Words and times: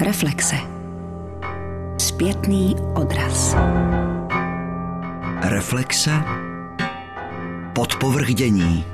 Reflexe. 0.00 0.56
Zpětný 1.98 2.76
odraz. 2.94 3.56
Reflexe. 5.42 6.10
Podpovrdění. 7.72 8.84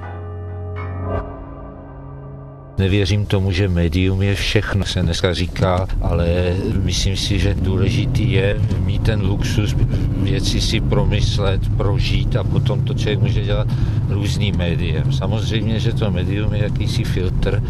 Nevěřím 2.78 3.26
tomu, 3.26 3.52
že 3.52 3.68
médium 3.68 4.22
je 4.22 4.34
všechno, 4.34 4.84
se 4.84 5.02
dneska 5.02 5.34
říká, 5.34 5.86
ale 6.02 6.56
myslím 6.82 7.16
si, 7.16 7.38
že 7.38 7.54
důležitý 7.54 8.32
je 8.32 8.60
mít 8.78 9.02
ten 9.02 9.20
luxus 9.20 9.76
věci 10.16 10.60
si 10.60 10.80
promyslet, 10.80 11.76
prožít 11.76 12.36
a 12.36 12.44
potom 12.44 12.84
to 12.84 12.94
člověk 12.94 13.20
může 13.20 13.42
dělat 13.42 13.68
různým 14.08 14.56
médiem. 14.56 15.12
Samozřejmě, 15.12 15.80
že 15.80 15.92
to 15.92 16.10
médium 16.10 16.54
je 16.54 16.62
jakýsi 16.62 17.04
filtr, 17.04 17.62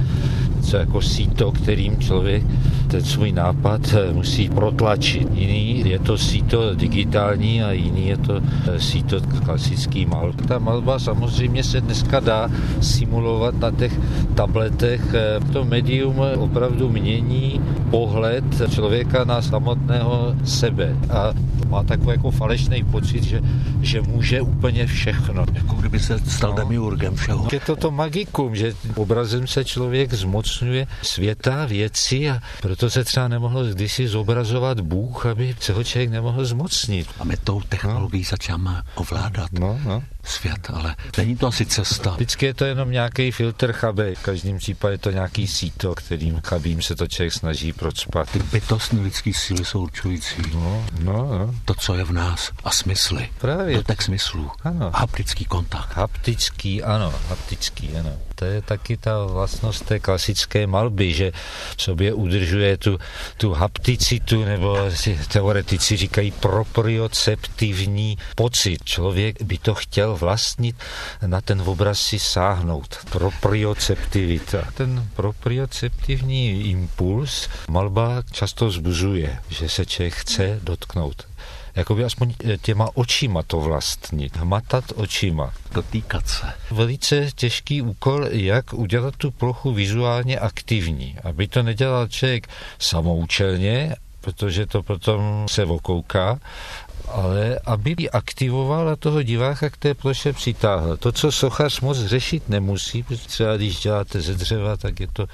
co 0.65 0.77
jako 0.77 1.03
síto, 1.03 1.53
kterým 1.53 1.99
člověk 1.99 2.43
ten 2.89 3.05
svůj 3.05 3.33
nápad 3.33 3.81
eh, 3.95 4.13
musí 4.13 4.49
protlačit. 4.49 5.29
Jiný 5.35 5.83
je 5.87 5.99
to 5.99 6.19
síto 6.19 6.75
digitální 6.75 7.63
a 7.63 7.73
jiný 7.73 8.09
je 8.09 8.17
to 8.17 8.41
eh, 8.41 8.81
síto 8.81 9.21
klasický 9.45 10.07
malb. 10.07 10.47
Ta 10.47 10.59
malba 10.59 10.99
samozřejmě 10.99 11.65
se 11.65 11.81
dneska 11.81 12.21
dá 12.21 12.51
simulovat 12.81 13.55
na 13.61 13.71
těch 13.71 14.01
tabletech. 14.35 15.03
Eh, 15.15 15.41
to 15.53 15.65
medium 15.65 16.23
opravdu 16.39 16.89
mění 16.89 17.61
pohled 17.91 18.45
člověka 18.71 19.25
na 19.25 19.43
samotného 19.43 20.35
sebe 20.45 20.97
a 21.11 21.35
má 21.65 21.83
takový 21.83 22.11
jako 22.11 22.31
falešný 22.31 22.85
pocit, 22.85 23.25
že, 23.25 23.41
že 23.83 24.01
může 24.01 24.41
úplně 24.41 24.87
všechno. 24.87 25.47
Jako 25.55 25.75
kdyby 25.75 26.01
se 26.01 26.19
stal 26.19 26.51
no. 26.51 26.57
demiurgem 26.57 27.15
všeho. 27.15 27.49
Je 27.53 27.61
to 27.61 27.77
to 27.77 27.91
magikum, 27.91 28.57
že 28.57 28.75
obrazem 28.95 29.47
se 29.47 29.65
člověk 29.65 30.15
zmocňuje 30.15 30.87
světa, 31.03 31.67
věci 31.67 32.31
a 32.31 32.41
proto 32.63 32.91
se 32.91 33.05
třeba 33.05 33.29
nemohl 33.29 33.65
kdysi 33.65 34.09
zobrazovat 34.09 34.81
Bůh, 34.81 35.27
aby 35.27 35.57
se 35.61 35.73
ho 35.73 35.85
člověk 35.85 36.11
nemohl 36.11 36.45
zmocnit. 36.45 37.07
A 37.19 37.25
my 37.25 37.37
tou 37.37 37.61
technologií 37.61 38.23
no. 38.23 38.29
začáme 38.31 38.83
ovládat. 38.95 39.53
No, 39.53 39.79
no 39.85 40.03
svět, 40.25 40.71
ale 40.73 40.97
není 41.17 41.37
to 41.37 41.47
asi 41.47 41.67
cesta. 41.67 42.11
Vždycky 42.11 42.47
je 42.47 42.55
to 42.55 42.65
jenom 42.65 42.91
nějaký 42.91 43.31
filtr 43.31 43.73
chabe. 43.73 44.15
V 44.15 44.23
každém 44.23 44.59
případě 44.59 44.95
je 44.95 44.99
to 44.99 45.11
nějaký 45.11 45.47
síto, 45.49 45.95
kterým 45.95 46.41
chabím 46.45 46.83
se 46.83 46.97
to 46.97 47.07
člověk 47.07 47.33
snaží 47.33 47.73
procpat. 47.73 48.31
Ty 48.31 48.39
bytostní 48.39 49.01
lidský 49.01 49.35
síly 49.35 49.65
jsou 49.65 49.83
určující. 49.83 50.43
No, 50.55 50.87
no, 51.01 51.13
no. 51.13 51.55
To, 51.65 51.75
co 51.75 51.95
je 51.95 52.05
v 52.05 52.13
nás 52.13 52.51
a 52.65 52.71
smysly. 52.71 53.29
Právě. 53.39 53.77
Dotek 53.77 54.03
smyslů. 54.03 54.51
Ano. 54.63 54.91
Haptický 54.95 55.45
kontakt. 55.45 55.97
Haptický, 55.97 56.83
ano, 56.83 57.15
haptický, 57.29 57.97
ano. 57.97 58.13
To 58.35 58.45
je 58.45 58.63
taky 58.63 58.97
ta 58.97 59.25
vlastnost 59.25 59.85
té 59.85 59.99
klasické 59.99 60.67
malby, 60.67 61.13
že 61.13 61.33
v 61.77 61.83
sobě 61.83 62.13
udržuje 62.13 62.77
tu, 62.77 62.99
tu 63.37 63.53
hapticitu, 63.53 64.45
nebo 64.45 64.79
teoretici 65.33 65.97
říkají 65.97 66.31
proprioceptivní 66.31 68.19
pocit. 68.35 68.85
Člověk 68.85 69.43
by 69.43 69.59
to 69.59 69.75
chtěl 69.75 70.14
vlastnit, 70.17 70.77
na 71.27 71.41
ten 71.41 71.63
obraz 71.67 72.01
si 72.01 72.19
sáhnout. 72.19 72.99
Proprioceptivita. 73.11 74.59
Ten 74.75 75.09
proprioceptivní 75.17 76.71
impuls 76.71 77.49
malba 77.69 78.23
často 78.33 78.71
zbuzuje, 78.71 79.39
že 79.49 79.69
se 79.69 79.87
člověk 79.87 80.15
chce 80.15 80.61
dotknout 80.63 81.27
jakoby 81.77 82.05
aspoň 82.05 82.35
těma 82.63 82.89
očima 82.95 83.43
to 83.43 83.61
vlastnit, 83.61 84.37
hmatat 84.37 84.85
očima. 84.95 85.53
Dotýkat 85.73 86.29
se. 86.29 86.47
Velice 86.71 87.29
těžký 87.35 87.83
úkol, 87.83 88.27
jak 88.31 88.73
udělat 88.73 89.17
tu 89.17 89.31
plochu 89.31 89.73
vizuálně 89.73 90.39
aktivní, 90.39 91.17
aby 91.25 91.49
to 91.49 91.63
nedělal 91.63 92.09
člověk 92.09 92.49
samoučelně, 92.79 93.97
protože 94.21 94.67
to 94.67 94.83
potom 94.83 95.47
se 95.51 95.65
okouká, 95.65 96.39
ale 97.09 97.59
aby 97.65 98.11
aktivoval 98.11 98.89
a 98.89 98.97
toho 98.97 99.23
diváka 99.23 99.71
k 99.71 99.77
té 99.77 99.95
ploše 99.95 100.33
přitáhl. 100.33 100.97
To, 100.97 101.13
co 101.13 101.33
sochař 101.33 101.81
moc 101.81 101.99
řešit 101.99 102.49
nemusí, 102.49 103.03
protože 103.03 103.29
třeba 103.29 103.57
když 103.57 103.81
děláte 103.81 104.21
ze 104.21 104.35
dřeva, 104.35 104.77
tak 104.77 105.01
je 105.01 105.07
to 105.13 105.27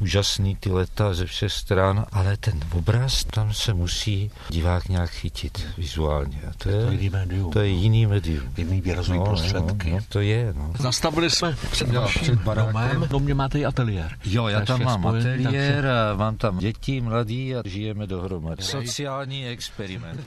úžasný 0.00 0.56
ty 0.56 0.70
leta 0.70 1.14
ze 1.14 1.26
všech 1.26 1.52
stran, 1.52 2.06
ale 2.12 2.36
ten 2.36 2.60
obraz, 2.72 3.24
tam 3.24 3.54
se 3.54 3.74
musí 3.74 4.30
divák 4.48 4.88
nějak 4.88 5.10
chytit 5.10 5.66
vizuálně. 5.78 6.40
A 6.50 6.52
to, 6.58 6.68
je, 6.68 6.84
to 6.84 6.90
je 6.90 6.92
jiný 6.92 7.10
médium. 7.10 7.50
To 7.50 7.60
je 7.60 7.68
jiný 7.68 8.06
médium. 8.06 8.52
Jiný 8.56 8.80
výrazový 8.80 9.18
no, 9.18 9.24
prostředky. 9.24 9.90
No, 9.90 9.96
no, 9.96 10.04
to 10.08 10.20
je, 10.20 10.52
no. 10.56 10.72
Zastavili 10.78 11.30
jsme 11.30 11.56
před 11.70 11.88
vaším 11.88 12.40
domem. 12.54 13.06
Do 13.10 13.18
mě 13.18 13.34
máte 13.34 13.58
i 13.58 13.64
ateliér. 13.64 14.18
Jo, 14.24 14.46
já 14.48 14.60
tam 14.60 14.84
mám 14.84 15.00
spojený, 15.00 15.46
ateliér 15.46 15.74
takže... 15.74 15.90
a 15.90 16.14
mám 16.16 16.36
tam 16.36 16.58
děti, 16.58 17.00
mladí 17.00 17.56
a 17.56 17.62
žijeme 17.64 18.06
dohromady. 18.06 18.62
Sociální 18.62 19.46
experiment. 19.46 20.20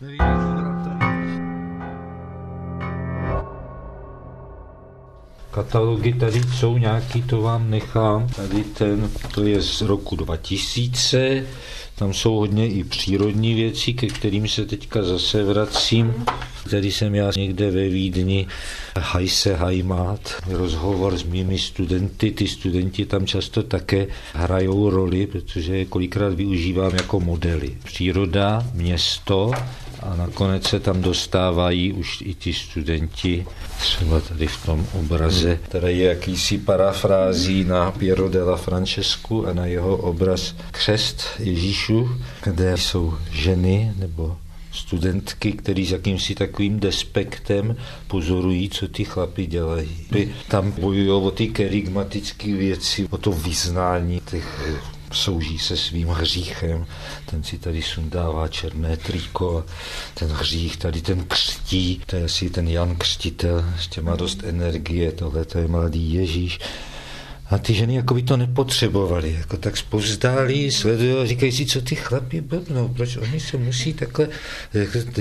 Katalogy 5.51 6.13
tady 6.13 6.41
jsou 6.57 6.77
nějaký, 6.77 7.21
to 7.21 7.41
vám 7.41 7.69
nechám. 7.69 8.27
Tady 8.27 8.63
ten, 8.63 9.09
to 9.33 9.43
je 9.43 9.61
z 9.61 9.81
roku 9.81 10.15
2000, 10.15 11.45
tam 11.95 12.13
jsou 12.13 12.35
hodně 12.35 12.67
i 12.67 12.83
přírodní 12.83 13.53
věci, 13.53 13.93
ke 13.93 14.07
kterým 14.07 14.47
se 14.47 14.65
teďka 14.65 15.03
zase 15.03 15.43
vracím. 15.43 16.25
Tady 16.69 16.91
jsem 16.91 17.15
já 17.15 17.31
někde 17.37 17.71
ve 17.71 17.89
Vídni, 17.89 18.47
Hajse 18.97 19.55
Hajmát, 19.55 20.33
rozhovor 20.47 21.17
s 21.17 21.23
mými 21.23 21.59
studenty. 21.59 22.31
Ty 22.31 22.47
studenti 22.47 23.05
tam 23.05 23.25
často 23.25 23.63
také 23.63 24.07
hrajou 24.33 24.89
roli, 24.89 25.27
protože 25.27 25.85
kolikrát 25.85 26.33
využívám 26.33 26.95
jako 26.95 27.19
modely. 27.19 27.77
Příroda, 27.83 28.67
město 28.73 29.51
a 30.03 30.15
nakonec 30.15 30.67
se 30.67 30.79
tam 30.79 31.01
dostávají 31.01 31.93
už 31.93 32.21
i 32.21 32.33
ti 32.33 32.53
studenti, 32.53 33.45
třeba 33.77 34.19
tady 34.19 34.47
v 34.47 34.65
tom 34.65 34.87
obraze, 34.99 35.59
který 35.63 35.99
je 35.99 36.05
jakýsi 36.05 36.57
parafrází 36.57 37.63
na 37.63 37.91
Piero 37.91 38.29
della 38.29 38.57
Francescu 38.57 39.47
a 39.47 39.53
na 39.53 39.65
jeho 39.65 39.97
obraz 39.97 40.55
Křest 40.71 41.23
Ježíšu, 41.39 42.09
kde 42.43 42.77
jsou 42.77 43.13
ženy 43.31 43.93
nebo 43.95 44.37
studentky, 44.71 45.51
který 45.51 45.85
s 45.85 45.91
jakýmsi 45.91 46.35
takovým 46.35 46.79
despektem 46.79 47.75
pozorují, 48.07 48.69
co 48.69 48.87
ty 48.87 49.05
chlapi 49.05 49.45
dělají. 49.45 49.89
Tam 50.47 50.71
bojují 50.71 51.09
o 51.09 51.31
ty 51.31 51.47
kerygmatické 51.47 52.53
věci, 52.53 53.07
o 53.09 53.17
to 53.17 53.31
vyznání 53.31 54.21
těch 54.31 54.61
souží 55.13 55.59
se 55.59 55.77
svým 55.77 56.07
hříchem, 56.07 56.85
ten 57.25 57.43
si 57.43 57.57
tady 57.57 57.81
sundává 57.81 58.47
černé 58.47 58.97
triko, 58.97 59.65
ten 60.13 60.29
hřích 60.29 60.77
tady 60.77 61.01
ten 61.01 61.23
křtí, 61.23 62.01
to 62.05 62.15
je 62.15 62.23
asi 62.23 62.49
ten 62.49 62.67
Jan 62.67 62.95
Křtitel, 62.95 63.65
ještě 63.75 64.01
má 64.01 64.15
dost 64.15 64.43
energie, 64.43 65.11
tohle 65.11 65.45
to 65.45 65.57
je 65.57 65.67
mladý 65.67 66.13
Ježíš. 66.13 66.59
A 67.49 67.57
ty 67.57 67.73
ženy 67.73 67.95
jako 67.95 68.13
by 68.13 68.23
to 68.23 68.37
nepotřebovali, 68.37 69.33
jako 69.33 69.57
tak 69.57 69.77
spovzdálí, 69.77 70.71
sledují 70.71 71.17
a 71.17 71.25
říkají 71.25 71.51
si, 71.51 71.65
co 71.65 71.81
ty 71.81 71.95
chlapi 71.95 72.41
blbnou, 72.41 72.87
proč 72.87 73.17
oni 73.17 73.39
se 73.39 73.57
musí 73.57 73.93
takhle 73.93 74.27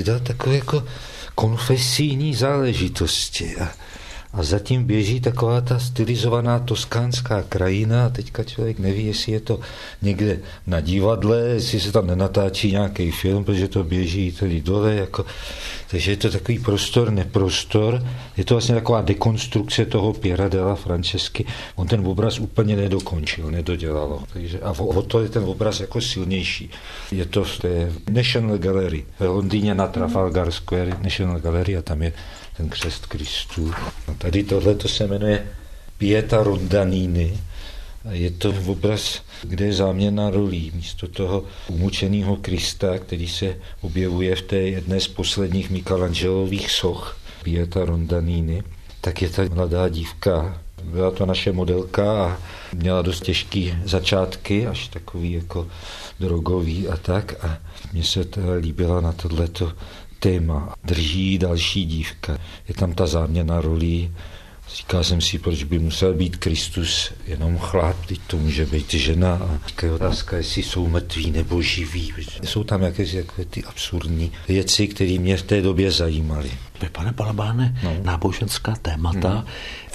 dělat 0.02 0.22
takové 0.22 0.56
jako 0.56 0.84
konfesijní 1.34 2.34
záležitosti. 2.34 3.56
A 3.56 3.68
a 4.38 4.42
zatím 4.42 4.84
běží 4.84 5.20
taková 5.20 5.60
ta 5.60 5.78
stylizovaná 5.78 6.58
toskánská 6.58 7.42
krajina 7.42 8.06
a 8.06 8.08
teďka 8.08 8.44
člověk 8.44 8.78
neví, 8.78 9.06
jestli 9.06 9.32
je 9.32 9.40
to 9.40 9.60
někde 10.02 10.38
na 10.66 10.80
divadle, 10.80 11.40
jestli 11.40 11.80
se 11.80 11.92
tam 11.92 12.06
nenatáčí 12.06 12.72
nějaký 12.72 13.10
film, 13.10 13.44
protože 13.44 13.68
to 13.68 13.84
běží 13.84 14.32
tady 14.32 14.60
dole, 14.60 14.94
jako, 14.94 15.24
takže 15.90 16.10
je 16.10 16.16
to 16.16 16.30
takový 16.30 16.58
prostor, 16.58 17.10
neprostor, 17.10 18.06
je 18.36 18.44
to 18.44 18.54
vlastně 18.54 18.74
taková 18.74 19.02
dekonstrukce 19.02 19.86
toho 19.86 20.12
Piera 20.12 20.48
della 20.48 20.74
Francesky, 20.74 21.46
on 21.76 21.86
ten 21.86 22.06
obraz 22.06 22.38
úplně 22.38 22.76
nedokončil, 22.76 23.50
nedodělalo, 23.50 24.22
takže 24.32 24.60
a 24.60 24.70
o 24.70 25.02
to 25.02 25.22
je 25.22 25.28
ten 25.28 25.44
obraz 25.44 25.80
jako 25.80 26.00
silnější. 26.00 26.70
Je 27.12 27.26
to 27.26 27.44
v 27.44 27.58
té 27.58 27.92
National 28.10 28.58
Gallery 28.58 29.04
v 29.18 29.24
Londýně 29.24 29.74
na 29.74 29.86
Trafalgar 29.86 30.50
Square 30.50 30.96
National 31.02 31.40
Gallery 31.40 31.76
a 31.76 31.82
tam 31.82 32.02
je 32.02 32.12
ten 32.58 32.68
křest 32.68 33.06
Kristů. 33.06 33.72
A 34.08 34.14
tady 34.18 34.44
tohle 34.44 34.74
to 34.74 34.88
se 34.88 35.06
jmenuje 35.06 35.46
Pieta 35.98 36.42
Rondanini. 36.42 37.38
Je 38.10 38.30
to 38.30 38.54
obraz, 38.66 39.22
kde 39.42 39.64
je 39.64 39.72
záměna 39.72 40.30
rolí. 40.30 40.72
Místo 40.74 41.08
toho 41.08 41.44
umučeného 41.68 42.36
Krista, 42.36 42.98
který 42.98 43.28
se 43.28 43.56
objevuje 43.80 44.36
v 44.36 44.42
té 44.42 44.56
jedné 44.56 45.00
z 45.00 45.08
posledních 45.08 45.70
Michelangelových 45.70 46.70
soch, 46.70 47.18
Pieta 47.42 47.84
Rondanini, 47.84 48.62
tak 49.00 49.22
je 49.22 49.28
ta 49.28 49.42
mladá 49.54 49.88
dívka. 49.88 50.62
Byla 50.82 51.10
to 51.10 51.26
naše 51.26 51.52
modelka 51.52 52.24
a 52.24 52.38
měla 52.74 53.02
dost 53.02 53.22
těžké 53.22 53.82
začátky, 53.84 54.66
až 54.66 54.88
takový 54.88 55.32
jako 55.32 55.66
drogový 56.20 56.88
a 56.88 56.96
tak. 56.96 57.44
A 57.44 57.58
mně 57.92 58.04
se 58.04 58.24
to 58.24 58.40
líbila 58.60 59.00
na 59.00 59.12
tohleto 59.12 59.72
téma 60.18 60.74
drží 60.84 61.38
další 61.38 61.84
dívka. 61.84 62.38
Je 62.68 62.74
tam 62.74 62.92
ta 62.92 63.06
záměna 63.06 63.60
rolí 63.60 64.10
Říkal 64.76 65.04
jsem 65.04 65.20
si, 65.20 65.38
proč 65.38 65.64
by 65.64 65.78
musel 65.78 66.14
být 66.14 66.36
Kristus 66.36 67.12
jenom 67.26 67.58
chlap, 67.58 68.06
teď 68.06 68.20
to 68.26 68.36
může 68.36 68.66
být 68.66 68.94
žena. 68.94 69.34
A 69.34 69.84
je 69.86 69.92
otázka, 69.92 70.36
jestli 70.36 70.62
jsou 70.62 70.88
mrtví 70.88 71.30
nebo 71.30 71.62
živí. 71.62 72.12
Jsou 72.44 72.64
tam 72.64 72.82
jakési 72.82 73.16
jako 73.16 73.44
ty 73.44 73.64
absurdní 73.64 74.32
věci, 74.48 74.88
které 74.88 75.18
mě 75.18 75.36
v 75.36 75.42
té 75.42 75.62
době 75.62 75.90
zajímaly. 75.90 76.50
Vy, 76.82 76.88
pane 76.88 77.12
Balabáne, 77.12 77.78
no. 77.82 77.96
náboženská 78.02 78.74
témata 78.82 79.28
hmm. 79.28 79.44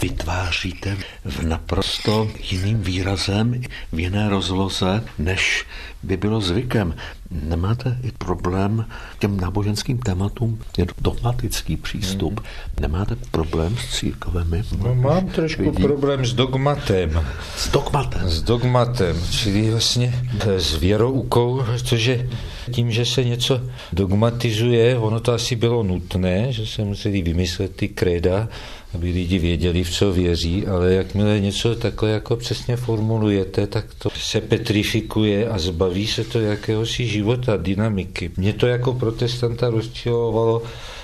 vytváříte 0.01 0.97
v 1.25 1.43
naprosto 1.43 2.31
jiným 2.51 2.81
výrazem, 2.81 3.61
v 3.91 3.99
jiné 3.99 4.29
rozloze, 4.29 5.03
než 5.19 5.65
by 6.03 6.17
bylo 6.17 6.41
zvykem. 6.41 6.95
Nemáte 7.31 7.97
i 8.03 8.11
problém 8.11 8.85
těm 9.19 9.37
náboženským 9.37 9.97
tématům, 9.97 10.59
je 10.77 10.85
dogmatický 11.01 11.77
přístup. 11.77 12.39
Hmm. 12.39 12.47
Nemáte 12.81 13.15
problém 13.31 13.77
s 13.77 13.99
církvemi? 13.99 14.63
No, 14.83 14.95
mám 14.95 15.27
trošku 15.27 15.63
Vidí? 15.63 15.83
problém 15.83 16.25
s 16.25 16.33
dogmatem. 16.33 17.25
S 17.57 17.69
dogmatem? 17.69 18.29
S 18.29 18.41
dogmatem, 18.41 19.15
čili 19.31 19.71
vlastně 19.71 20.23
s 20.57 20.75
věroukou, 20.75 21.63
protože 21.65 22.29
tím, 22.71 22.91
že 22.91 23.05
se 23.05 23.23
něco 23.23 23.61
dogmatizuje, 23.93 24.97
ono 24.97 25.19
to 25.19 25.33
asi 25.33 25.55
bylo 25.55 25.83
nutné, 25.83 26.53
že 26.53 26.67
se 26.73 26.85
museli 26.85 27.21
vymyslet 27.21 27.75
ty 27.75 27.87
kréda, 27.87 28.49
aby 28.93 29.11
lidi 29.11 29.39
věděli, 29.39 29.83
v 29.83 29.91
co 29.91 30.11
věří, 30.11 30.67
ale 30.67 30.93
jakmile 30.93 31.39
něco 31.39 31.75
takhle 31.75 32.09
jako 32.09 32.35
přesně 32.35 32.75
formulujete, 32.75 33.67
tak 33.67 33.85
to 33.97 34.09
se 34.09 34.41
petrifikuje 34.41 35.49
a 35.49 35.59
zbaví 35.59 36.07
se 36.07 36.23
to 36.23 36.39
jakéhosi 36.39 37.07
života, 37.07 37.57
dynamiky. 37.57 38.31
Mě 38.37 38.53
to 38.53 38.67
jako 38.67 38.93
protestanta 38.93 39.69
rozčilovalo 39.69 40.61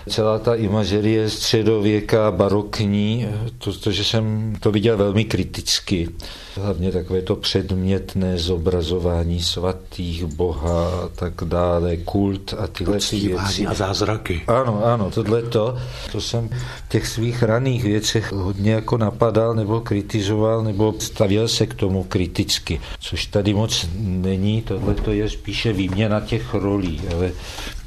celá 0.09 0.39
ta 0.39 0.55
imažerie 0.55 1.29
středověka, 1.29 2.31
barokní, 2.31 3.27
protože 3.57 4.03
jsem 4.03 4.53
to 4.59 4.71
viděl 4.71 4.97
velmi 4.97 5.25
kriticky. 5.25 6.09
Hlavně 6.55 6.91
takové 6.91 7.21
to 7.21 7.35
předmětné 7.35 8.37
zobrazování 8.37 9.41
svatých, 9.41 10.25
boha 10.25 10.89
a 10.89 11.09
tak 11.15 11.33
dále, 11.43 11.97
kult 11.97 12.53
a 12.57 12.67
tyhle 12.67 12.97
ty 13.09 13.19
věci. 13.19 13.65
a 13.67 13.73
zázraky. 13.73 14.41
Ano, 14.47 14.85
ano, 14.85 15.11
tohle 15.11 15.41
to, 15.41 15.77
to 16.11 16.21
jsem 16.21 16.49
v 16.85 16.89
těch 16.89 17.07
svých 17.07 17.43
raných 17.43 17.78
věcech 17.83 18.31
hodně 18.31 18.71
jako 18.71 18.97
napadal 18.97 19.55
nebo 19.55 19.81
kritizoval 19.81 20.63
nebo 20.63 20.95
stavěl 20.99 21.47
se 21.47 21.65
k 21.65 21.73
tomu 21.73 22.03
kriticky, 22.03 22.81
což 22.99 23.25
tady 23.25 23.53
moc 23.53 23.89
není, 23.99 24.61
tohle 24.61 24.93
to 24.93 25.11
je 25.11 25.29
spíše 25.29 25.73
výměna 25.73 26.19
těch 26.19 26.53
rolí, 26.53 27.01
ale 27.15 27.31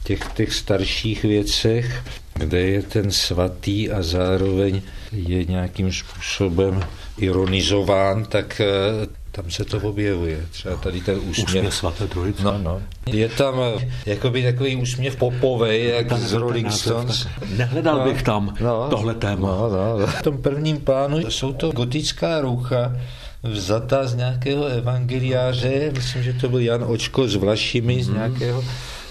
těch, 0.04 0.32
těch 0.34 0.54
starších 0.54 1.22
věcech, 1.22 2.02
kde 2.34 2.60
je 2.60 2.82
ten 2.82 3.10
svatý 3.10 3.90
a 3.90 4.02
zároveň 4.02 4.82
je 5.12 5.44
nějakým 5.44 5.92
způsobem 5.92 6.84
ironizován, 7.18 8.24
tak 8.24 8.60
eh, 8.60 9.21
tam 9.32 9.50
se 9.50 9.64
to 9.64 9.78
objevuje. 9.78 10.46
Třeba 10.50 10.76
tady 10.76 11.00
ten 11.00 11.18
úsměv. 11.18 11.48
Úsměv 11.48 11.74
svaté 11.74 12.08
trojice. 12.08 12.42
No, 12.42 12.58
no. 12.58 12.82
Je 13.06 13.28
tam 13.28 13.54
eh, 13.60 13.92
jakoby 14.06 14.42
takový 14.42 14.76
úsměv 14.76 15.16
popovej, 15.16 15.88
jak 15.88 16.06
tam 16.06 16.20
z 16.20 16.32
Rolling 16.32 16.72
Stones. 16.72 17.26
Nehledal 17.56 17.98
no, 17.98 18.04
bych 18.04 18.22
tam 18.22 18.54
no, 18.60 18.86
tohle 18.90 19.14
téma. 19.14 19.48
No, 19.48 19.68
no, 19.68 19.98
no. 19.98 20.06
V 20.06 20.22
tom 20.22 20.38
prvním 20.38 20.80
plánu 20.80 21.18
jsou 21.18 21.52
to 21.52 21.72
gotická 21.72 22.40
rucha, 22.40 22.96
vzata 23.42 24.06
z 24.06 24.14
nějakého 24.14 24.64
evangeliáře, 24.64 25.90
myslím, 25.94 26.22
že 26.22 26.32
to 26.32 26.48
byl 26.48 26.60
Jan 26.60 26.84
Očko 26.86 27.28
s 27.28 27.34
Vlašimi, 27.34 27.96
mm-hmm. 27.96 28.02
z 28.02 28.08
mhm. 28.08 28.16
nějakého 28.16 28.64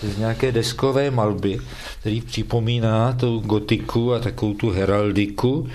z 0.03 0.17
nějaké 0.17 0.51
deskové 0.51 1.11
malby, 1.11 1.59
který 1.99 2.21
připomíná 2.21 3.13
tu 3.13 3.39
gotiku 3.39 4.13
a 4.13 4.19
takovou 4.19 4.53
tu 4.53 4.69
heraldiku. 4.69 5.67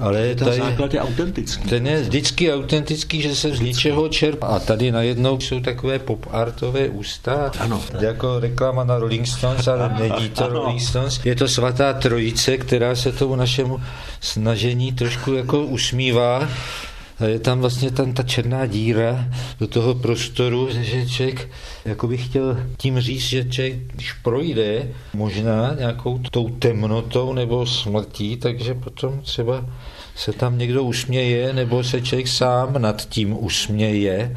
Ale 0.00 0.34
ten 0.34 0.46
tady, 0.48 0.56
základ 0.56 0.94
je 0.94 1.00
autentický. 1.00 1.68
Ten 1.68 1.86
je 1.86 2.00
vždycky 2.00 2.52
autentický, 2.52 3.22
že 3.22 3.36
se 3.36 3.50
z 3.50 3.60
ničeho 3.60 4.08
čerpá. 4.08 4.46
A 4.46 4.58
tady 4.58 4.92
najednou 4.92 5.40
jsou 5.40 5.60
takové 5.60 5.98
pop-artové 5.98 6.88
ústa, 6.88 7.52
ano. 7.58 7.82
jako 8.00 8.40
reklama 8.40 8.84
na 8.84 8.98
Rolling 8.98 9.26
Stones, 9.26 9.68
ale 9.68 9.94
není 9.98 10.28
to 10.28 10.44
ano. 10.44 10.52
Rolling 10.52 10.80
Stones. 10.80 11.20
Je 11.24 11.34
to 11.34 11.48
svatá 11.48 11.92
trojice, 11.92 12.56
která 12.56 12.94
se 12.94 13.12
tomu 13.12 13.36
našemu 13.36 13.80
snažení 14.20 14.92
trošku 14.92 15.32
jako 15.32 15.64
usmívá 15.64 16.48
je 17.24 17.38
tam 17.38 17.60
vlastně 17.60 17.90
tam 17.90 18.12
ta 18.12 18.22
černá 18.22 18.66
díra 18.66 19.28
do 19.60 19.66
toho 19.66 19.94
prostoru, 19.94 20.68
že 20.72 21.06
člověk 21.06 21.48
jako 21.84 22.08
bych 22.08 22.26
chtěl 22.26 22.58
tím 22.76 23.00
říct, 23.00 23.22
že 23.22 23.44
člověk, 23.44 23.74
když 23.94 24.12
projde 24.12 24.88
možná 25.14 25.74
nějakou 25.78 26.18
tou 26.18 26.48
temnotou 26.48 27.32
nebo 27.32 27.66
smrtí, 27.66 28.36
takže 28.36 28.74
potom 28.74 29.20
třeba 29.20 29.64
se 30.16 30.32
tam 30.32 30.58
někdo 30.58 30.82
usměje, 30.84 31.52
nebo 31.52 31.84
se 31.84 32.00
člověk 32.00 32.28
sám 32.28 32.82
nad 32.82 33.08
tím 33.08 33.44
usměje 33.44 34.36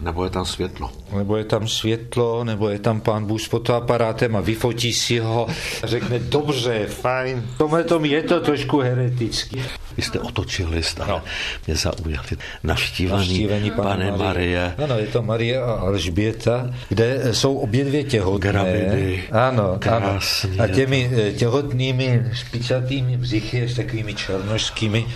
nebo 0.00 0.24
je 0.24 0.30
tam 0.30 0.44
světlo. 0.44 0.90
Nebo 1.16 1.36
je 1.36 1.44
tam 1.44 1.68
světlo, 1.68 2.44
nebo 2.44 2.68
je 2.68 2.78
tam 2.78 3.00
pán 3.00 3.26
Bůh 3.26 3.40
s 3.40 3.46
fotoaparátem 3.46 4.36
a 4.36 4.40
vyfotí 4.40 4.92
si 4.92 5.18
ho 5.18 5.48
a 5.82 5.86
řekne, 5.86 6.18
dobře, 6.18 6.86
fajn. 6.86 7.46
Tomhle 7.58 7.84
tom 7.84 8.04
je 8.04 8.22
to 8.22 8.40
trošku 8.40 8.78
heretický. 8.78 9.62
Vy 9.96 10.02
jste 10.02 10.20
otočil 10.20 10.68
list, 10.70 11.00
ale 11.00 11.08
no. 11.08 11.22
mě 11.66 11.76
zaujali. 11.76 12.28
Navštívení, 12.64 13.18
Navštívení 13.18 13.70
pane 13.70 14.10
Marie. 14.10 14.18
Marie. 14.18 14.74
Ano, 14.84 14.98
je 14.98 15.06
to 15.06 15.22
Marie 15.22 15.62
a 15.62 15.72
Alžběta, 15.72 16.70
kde 16.88 17.34
jsou 17.34 17.58
obě 17.58 17.84
dvě 17.84 18.04
těhotné. 18.04 18.50
Gravidy. 18.50 19.24
Ano, 19.32 19.76
krásně. 19.78 20.50
ano. 20.50 20.64
A 20.64 20.74
těmi 20.74 21.10
eh, 21.12 21.32
těhotnými 21.32 22.24
špičatými 22.32 23.16
břichy 23.16 23.68
s 23.68 23.76
takovými 23.76 24.14
černožskými 24.14 25.06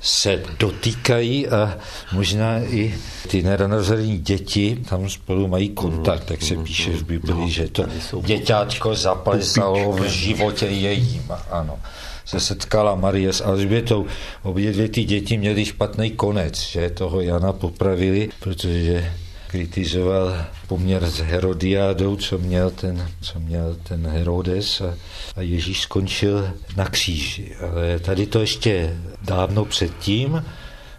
se 0.00 0.42
dotýkají 0.58 1.48
a 1.48 1.78
možná 2.12 2.58
i 2.58 2.94
ty 3.28 3.42
nenarozené 3.42 4.18
děti 4.18 4.78
tam 4.88 5.08
spolu 5.08 5.48
mají 5.48 5.68
kontakt, 5.68 6.24
tak 6.24 6.42
se 6.42 6.56
píše 6.56 6.90
v 6.90 7.04
Bibli, 7.04 7.34
no, 7.34 7.48
že 7.48 7.68
to 7.68 7.84
děťátko 8.22 8.94
zaplesalo 8.94 9.92
v 9.92 10.04
životě 10.04 10.66
jejím. 10.66 11.22
Ano 11.50 11.78
se 12.28 12.40
setkala 12.40 12.94
Marie 12.94 13.32
s 13.32 13.44
Alžbětou. 13.44 14.06
Obě 14.42 14.72
dvě 14.72 14.88
ty 14.88 15.04
děti 15.04 15.38
měly 15.38 15.64
špatný 15.64 16.10
konec, 16.10 16.60
že 16.60 16.90
toho 16.90 17.20
Jana 17.20 17.52
popravili, 17.52 18.28
protože 18.40 19.12
kritizoval 19.48 20.44
poměr 20.66 21.06
s 21.06 21.18
Herodiádou, 21.18 22.16
co 22.16 22.38
měl 22.38 22.70
ten, 22.70 23.08
co 23.20 23.40
měl 23.40 23.76
ten 23.82 24.06
Herodes 24.06 24.80
a, 24.80 24.94
a 25.36 25.42
Ježíš 25.42 25.80
skončil 25.80 26.50
na 26.76 26.84
kříži. 26.84 27.56
Ale 27.56 27.98
tady 27.98 28.26
to 28.26 28.40
ještě 28.40 28.96
dávno 29.22 29.64
předtím, 29.64 30.44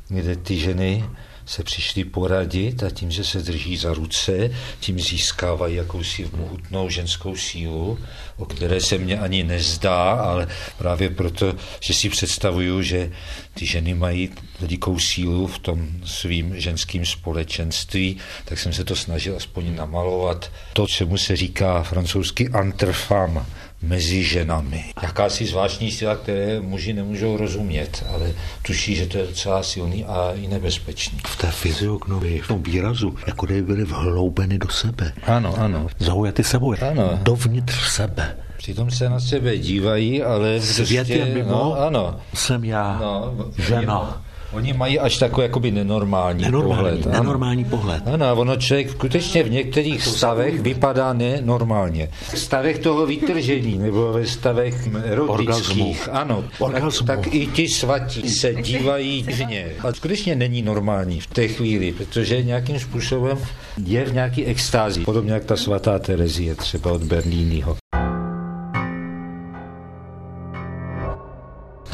kde 0.07 0.35
ty 0.35 0.57
ženy 0.59 1.05
se 1.49 1.63
přišli 1.63 2.03
poradit 2.03 2.83
a 2.83 2.89
tím, 2.89 3.11
že 3.11 3.23
se 3.23 3.39
drží 3.41 3.77
za 3.77 3.93
ruce, 3.93 4.51
tím 4.79 4.99
získávají 4.99 5.75
jakousi 5.75 6.29
mohutnou 6.37 6.89
ženskou 6.89 7.35
sílu, 7.35 7.99
o 8.37 8.45
které 8.45 8.81
se 8.81 8.97
mně 8.97 9.19
ani 9.19 9.43
nezdá, 9.43 10.11
ale 10.11 10.47
právě 10.77 11.09
proto, 11.09 11.55
že 11.79 11.93
si 11.93 12.09
představuju, 12.09 12.81
že 12.81 13.11
ty 13.53 13.65
ženy 13.65 13.93
mají 13.93 14.29
velikou 14.59 14.99
sílu 14.99 15.47
v 15.47 15.59
tom 15.59 15.89
svým 16.05 16.59
ženským 16.59 17.05
společenství, 17.05 18.17
tak 18.45 18.59
jsem 18.59 18.73
se 18.73 18.83
to 18.83 18.95
snažil 18.95 19.35
aspoň 19.37 19.75
namalovat. 19.75 20.51
To, 20.73 20.87
čemu 20.87 21.17
se 21.17 21.35
říká 21.35 21.83
francouzsky 21.83 22.49
antrefam, 22.49 23.45
mezi 23.81 24.23
ženami. 24.23 24.85
Jakási 25.01 25.45
zvláštní 25.45 25.91
síla, 25.91 26.15
které 26.15 26.59
muži 26.59 26.93
nemůžou 26.93 27.37
rozumět, 27.37 28.05
ale 28.13 28.31
tuší, 28.61 28.95
že 28.95 29.07
to 29.07 29.17
je 29.17 29.27
docela 29.27 29.63
silný 29.63 30.05
a 30.05 30.31
i 30.35 30.47
nebezpečný. 30.47 31.19
V 31.27 31.37
té 31.37 31.51
fyziognomii, 31.51 32.39
v 32.39 32.47
tom 32.47 32.63
výrazu, 32.63 33.15
jako 33.27 33.45
kdyby 33.45 33.61
byly 33.61 33.83
vhloubeny 33.83 34.57
do 34.57 34.69
sebe. 34.69 35.13
Ano, 35.23 35.55
ano. 35.57 35.87
Zaujaty 35.99 36.43
sebou, 36.43 36.75
ano. 36.89 37.19
dovnitř 37.23 37.89
sebe. 37.89 38.35
Přitom 38.57 38.91
se 38.91 39.09
na 39.09 39.19
sebe 39.19 39.57
dívají, 39.57 40.23
ale... 40.23 40.61
Svět 40.61 41.07
prostě, 41.07 41.13
je 41.13 41.25
mimo, 41.25 41.49
no, 41.49 41.73
ano. 41.73 42.19
jsem 42.33 42.63
já, 42.63 42.99
no, 43.01 43.35
žena. 43.57 44.21
Oni 44.53 44.73
mají 44.73 44.99
až 44.99 45.17
takový 45.17 45.43
jakoby 45.45 45.71
nenormální, 45.71 46.41
nenormální 46.43 46.97
pohled. 46.97 47.05
Nenormální 47.05 47.63
ano. 47.63 47.77
pohled. 47.77 48.03
Ano, 48.05 48.35
ono 48.35 48.55
člověk 48.55 48.89
skutečně 48.89 49.43
v 49.43 49.51
některých 49.51 50.03
stavech 50.03 50.61
vypadá 50.61 51.13
nenormálně. 51.13 52.09
V 52.33 52.39
stavech 52.39 52.79
toho 52.79 53.05
vytržení 53.05 53.77
nebo 53.77 54.11
ve 54.13 54.27
stavech 54.27 54.89
erotických, 55.03 56.09
ano, 56.11 56.43
tak, 56.71 56.83
tak 57.05 57.33
i 57.33 57.47
ti 57.47 57.67
svatí 57.67 58.29
se 58.29 58.53
dívají 58.53 59.21
divně. 59.21 59.67
A 59.83 59.93
skutečně 59.93 60.35
není 60.35 60.61
normální 60.61 61.19
v 61.19 61.27
té 61.27 61.47
chvíli, 61.47 61.91
protože 61.91 62.43
nějakým 62.43 62.79
způsobem 62.79 63.37
je 63.85 64.05
v 64.05 64.13
nějaký 64.13 64.45
extázi. 64.45 65.01
Podobně 65.01 65.33
jak 65.33 65.45
ta 65.45 65.57
svatá 65.57 65.99
Terezie 65.99 66.55
třeba 66.55 66.91
od 66.91 67.03
Berlínyho. 67.03 67.77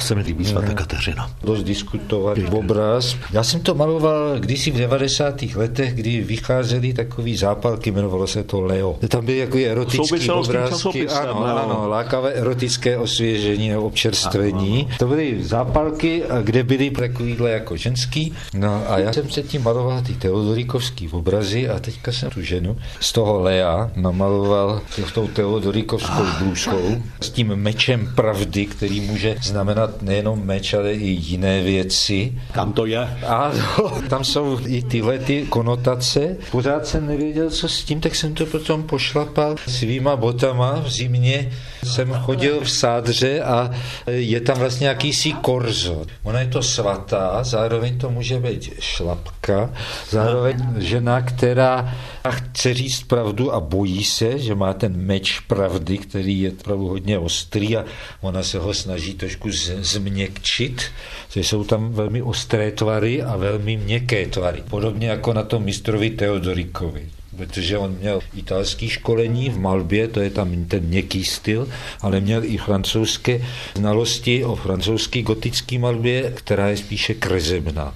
Se 0.06 0.16
mi 0.16 0.22
líbí 0.22 0.46
svatá 0.46 0.74
Kateřina. 0.74 1.32
Dost 1.44 1.64
diskutovat 1.64 2.38
obraz. 2.52 3.16
Já 3.32 3.44
jsem 3.44 3.60
to 3.60 3.76
maloval 3.76 4.40
kdysi 4.40 4.72
v 4.72 4.78
90. 4.78 5.42
letech, 5.56 5.94
kdy 5.94 6.22
vycházely 6.22 6.94
takový 6.94 7.38
zápalky, 7.38 7.92
jmenovalo 7.92 8.28
se 8.28 8.44
to 8.44 8.62
Leo. 8.62 9.00
Tam 9.08 9.26
byly 9.26 9.38
jako 9.38 9.58
erotické 9.58 10.34
obrázky. 10.34 11.08
Ano, 11.08 11.34
no. 11.34 11.64
ano, 11.64 11.90
lákavé 11.90 12.34
erotické 12.34 12.98
osvěžení 12.98 13.70
nebo 13.70 13.82
občerstvení. 13.82 14.80
Ano, 14.80 14.88
ano. 14.90 14.98
To 15.00 15.08
byly 15.08 15.44
zápalky, 15.44 16.24
kde 16.42 16.64
byly 16.64 16.90
takovýhle 16.90 17.52
jako 17.52 17.78
ženský. 17.78 18.34
No 18.54 18.84
a 18.88 19.00
já 19.00 19.14
jsem 19.14 19.28
předtím 19.28 19.64
maloval 19.64 20.02
ty 20.02 20.14
teodorikovský 20.14 21.10
obrazy 21.10 21.70
a 21.70 21.80
teďka 21.80 22.12
jsem 22.12 22.30
tu 22.30 22.42
ženu 22.42 22.78
z 23.00 23.12
toho 23.12 23.42
Lea 23.42 23.92
namaloval 23.96 24.82
s 25.08 25.12
tou 25.12 25.28
teodorikovskou 25.28 26.24
blůzkou 26.40 27.04
s 27.22 27.30
tím 27.30 27.56
mečem 27.56 28.12
pravdy, 28.16 28.66
který 28.66 29.02
může 29.02 29.36
znamenat 29.42 29.95
nejenom 30.02 30.46
meč, 30.46 30.74
ale 30.74 30.94
i 30.94 31.08
jiné 31.08 31.62
věci. 31.62 32.34
Kam 32.52 32.74
to 32.74 32.86
je? 32.86 33.00
Ano, 33.28 33.92
tam 34.10 34.24
jsou 34.24 34.60
i 34.66 34.82
tyhle 34.82 35.20
ty 35.20 35.46
konotace. 35.50 36.38
Pořád 36.52 36.88
jsem 36.88 37.08
nevěděl, 37.08 37.50
co 37.50 37.70
s 37.70 37.84
tím, 37.84 38.02
tak 38.02 38.16
jsem 38.16 38.34
to 38.34 38.46
potom 38.46 38.84
pošlapal 38.84 39.56
svýma 39.68 40.16
botama 40.16 40.80
v 40.86 40.90
zimě. 40.92 41.52
Jsem 41.84 42.14
chodil 42.14 42.62
v 42.62 42.72
sádře 42.72 43.42
a 43.42 43.72
je 44.08 44.42
tam 44.42 44.58
vlastně 44.58 44.88
jakýsi 44.88 45.34
korzo. 45.34 46.06
Ona 46.24 46.40
je 46.40 46.48
to 46.48 46.64
svatá, 46.64 47.44
zároveň 47.44 47.98
to 47.98 48.10
může 48.10 48.40
být 48.40 48.74
šlapka, 48.80 49.70
zároveň 50.10 50.58
žena, 50.78 51.22
která 51.22 51.94
chce 52.32 52.74
říct 52.74 53.04
pravdu 53.04 53.54
a 53.54 53.60
bojí 53.60 54.04
se, 54.04 54.40
že 54.40 54.56
má 54.56 54.74
ten 54.74 54.98
meč 54.98 55.40
pravdy, 55.40 55.98
který 55.98 56.42
je 56.42 56.52
opravdu 56.52 56.88
hodně 56.88 57.20
ostrý 57.20 57.78
a 57.78 57.86
ona 58.22 58.44
se 58.44 58.60
ho 58.60 58.74
snaží 58.74 59.14
trošku 59.14 59.50
změkčit. 59.80 60.82
že 61.30 61.44
jsou 61.44 61.64
tam 61.64 61.92
velmi 61.92 62.22
ostré 62.22 62.72
tvary 62.72 63.22
a 63.22 63.38
velmi 63.38 63.78
měkké 63.78 64.28
tvary. 64.28 64.64
Podobně 64.70 65.10
jako 65.10 65.34
na 65.34 65.44
tom 65.44 65.64
mistrovi 65.64 66.10
Teodorikovi 66.10 67.10
protože 67.36 67.78
on 67.78 67.96
měl 68.00 68.20
italský 68.36 68.90
školení 68.90 69.50
v 69.50 69.60
malbě, 69.60 70.08
to 70.08 70.20
je 70.20 70.30
tam 70.30 70.66
ten 70.66 70.84
měkký 70.84 71.26
styl, 71.26 71.68
ale 72.02 72.20
měl 72.20 72.44
i 72.44 72.58
francouzské 72.58 73.42
znalosti 73.76 74.46
o 74.46 74.56
francouzské 74.56 75.22
gotické 75.22 75.80
malbě, 75.80 76.32
která 76.36 76.70
je 76.70 76.78
spíše 76.78 77.14
krezebná. 77.14 77.96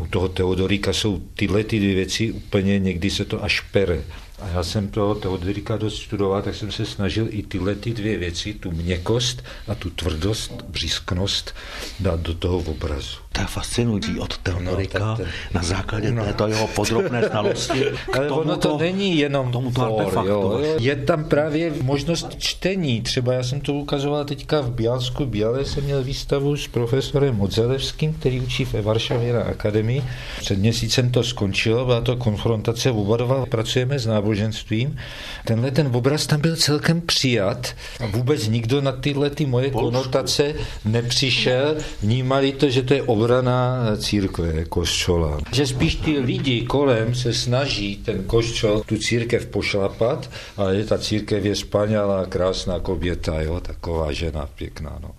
U 0.00 0.06
toho 0.06 0.28
Teodorika 0.28 0.92
jsou 0.92 1.22
tyhle 1.36 1.64
ty 1.64 1.78
dvě 1.78 1.94
věci 1.94 2.32
úplně, 2.32 2.78
někdy 2.78 3.10
se 3.10 3.24
to 3.24 3.44
až 3.44 3.60
pere. 3.60 4.04
A 4.40 4.48
já 4.48 4.62
jsem 4.62 4.88
toho 4.88 5.14
Teodorika 5.14 5.76
dost 5.76 6.02
studoval, 6.02 6.42
tak 6.42 6.54
jsem 6.54 6.72
se 6.72 6.86
snažil 6.86 7.26
i 7.30 7.42
tyhle 7.42 7.74
ty 7.74 7.92
dvě 7.92 8.18
věci, 8.18 8.54
tu 8.54 8.70
měkost 8.70 9.42
a 9.68 9.74
tu 9.74 9.90
tvrdost, 9.90 10.62
břísknost 10.62 11.54
dát 12.00 12.20
do 12.20 12.34
toho 12.34 12.58
obrazu. 12.58 13.21
To 13.32 13.40
je 13.40 13.46
fascinující 13.46 14.18
od 14.18 14.38
Teodorika 14.38 14.98
no, 14.98 15.16
ten... 15.16 15.26
na 15.54 15.62
základě 15.62 16.12
no. 16.12 16.24
této 16.24 16.46
jeho 16.46 16.66
podrobné 16.66 17.28
znalosti. 17.28 17.84
Ale 18.12 18.30
ono 18.30 18.56
to 18.56 18.78
není 18.78 19.18
jenom 19.18 19.52
tomu 19.52 19.70
for, 19.70 20.26
jo. 20.26 20.60
Je 20.78 20.96
tam 20.96 21.24
právě 21.24 21.72
možnost 21.82 22.36
čtení. 22.38 23.02
Třeba 23.02 23.32
já 23.32 23.42
jsem 23.42 23.60
to 23.60 23.74
ukazoval 23.74 24.24
teďka 24.24 24.60
v 24.60 24.70
Bialsku. 24.70 25.26
Biale 25.26 25.64
jsem 25.64 25.84
měl 25.84 26.02
výstavu 26.02 26.56
s 26.56 26.68
profesorem 26.68 27.36
Modzelevským, 27.36 28.14
který 28.14 28.40
učí 28.40 28.64
ve 28.64 28.82
Varšavě 28.82 29.32
na 29.32 29.42
akademii. 29.42 30.04
Před 30.38 30.58
měsícem 30.58 31.10
to 31.10 31.22
skončilo, 31.22 31.84
byla 31.84 32.00
to 32.00 32.16
konfrontace 32.16 32.90
oba 32.90 33.16
dva. 33.16 33.46
Pracujeme 33.46 33.98
s 33.98 34.06
náboženstvím. 34.06 34.96
Tenhle 35.44 35.70
ten 35.70 35.90
obraz 35.96 36.26
tam 36.26 36.40
byl 36.40 36.56
celkem 36.56 37.00
přijat 37.00 37.74
a 38.00 38.06
vůbec 38.06 38.48
nikdo 38.48 38.80
na 38.80 38.92
tyhle 38.92 39.30
ty 39.30 39.46
moje 39.46 39.70
konotace 39.70 40.54
nepřišel. 40.84 41.76
Vnímali 42.02 42.52
to, 42.52 42.70
že 42.70 42.82
to 42.82 42.94
je 42.94 43.02
obrana 43.22 43.94
církve, 43.96 44.64
koščola. 44.66 45.38
Že 45.52 45.66
spíš 45.66 45.94
ty 45.94 46.18
lidi 46.18 46.66
kolem 46.66 47.14
se 47.14 47.32
snaží 47.32 47.96
ten 48.02 48.24
koščol, 48.26 48.82
tu 48.86 48.98
církev 48.98 49.46
pošlapat, 49.46 50.30
ale 50.56 50.82
ta 50.84 50.98
církev 50.98 51.44
je 51.44 51.54
spanělá, 51.56 52.26
krásná 52.26 52.80
koběta, 52.80 53.40
jo, 53.40 53.60
taková 53.60 54.12
žena 54.12 54.48
pěkná. 54.58 54.98
No. 55.02 55.10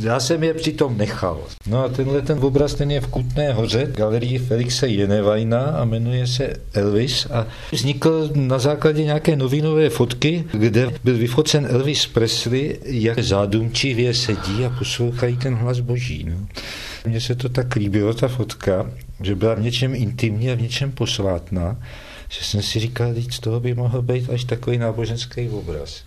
Já 0.00 0.20
jsem 0.20 0.44
je 0.44 0.54
přitom 0.54 0.98
nechal. 0.98 1.40
No 1.66 1.84
a 1.84 1.88
tenhle 1.88 2.22
ten 2.22 2.38
obraz, 2.42 2.74
ten 2.74 2.90
je 2.90 3.00
v 3.00 3.06
Kutné 3.06 3.52
hoře, 3.52 3.92
galerii 3.96 4.38
Felixe 4.38 4.88
Jenevajna 4.88 5.60
a 5.60 5.84
jmenuje 5.84 6.26
se 6.26 6.52
Elvis 6.74 7.26
a 7.30 7.46
vznikl 7.72 8.30
na 8.34 8.58
základě 8.58 9.04
nějaké 9.04 9.36
novinové 9.36 9.90
fotky, 9.90 10.44
kde 10.52 10.90
byl 11.04 11.16
vyfocen 11.16 11.66
Elvis 11.70 12.06
Presley, 12.06 12.78
jak 12.84 13.18
zádumčivě 13.18 14.14
sedí 14.14 14.64
a 14.64 14.70
poslouchají 14.78 15.36
ten 15.36 15.54
hlas 15.54 15.80
boží. 15.80 16.26
No. 16.28 16.46
Mně 17.06 17.20
se 17.20 17.34
to 17.34 17.48
tak 17.48 17.74
líbilo, 17.74 18.14
ta 18.14 18.28
fotka, 18.28 18.90
že 19.22 19.34
byla 19.34 19.54
v 19.54 19.60
něčem 19.60 19.94
intimní 19.94 20.50
a 20.50 20.54
v 20.54 20.62
něčem 20.62 20.92
posvátná, 20.92 21.76
že 22.28 22.44
jsem 22.44 22.62
si 22.62 22.80
říkal, 22.80 23.14
že 23.14 23.32
z 23.32 23.40
toho 23.40 23.60
by 23.60 23.74
mohl 23.74 24.02
být 24.02 24.30
až 24.30 24.44
takový 24.44 24.78
náboženský 24.78 25.48
obraz. 25.48 26.02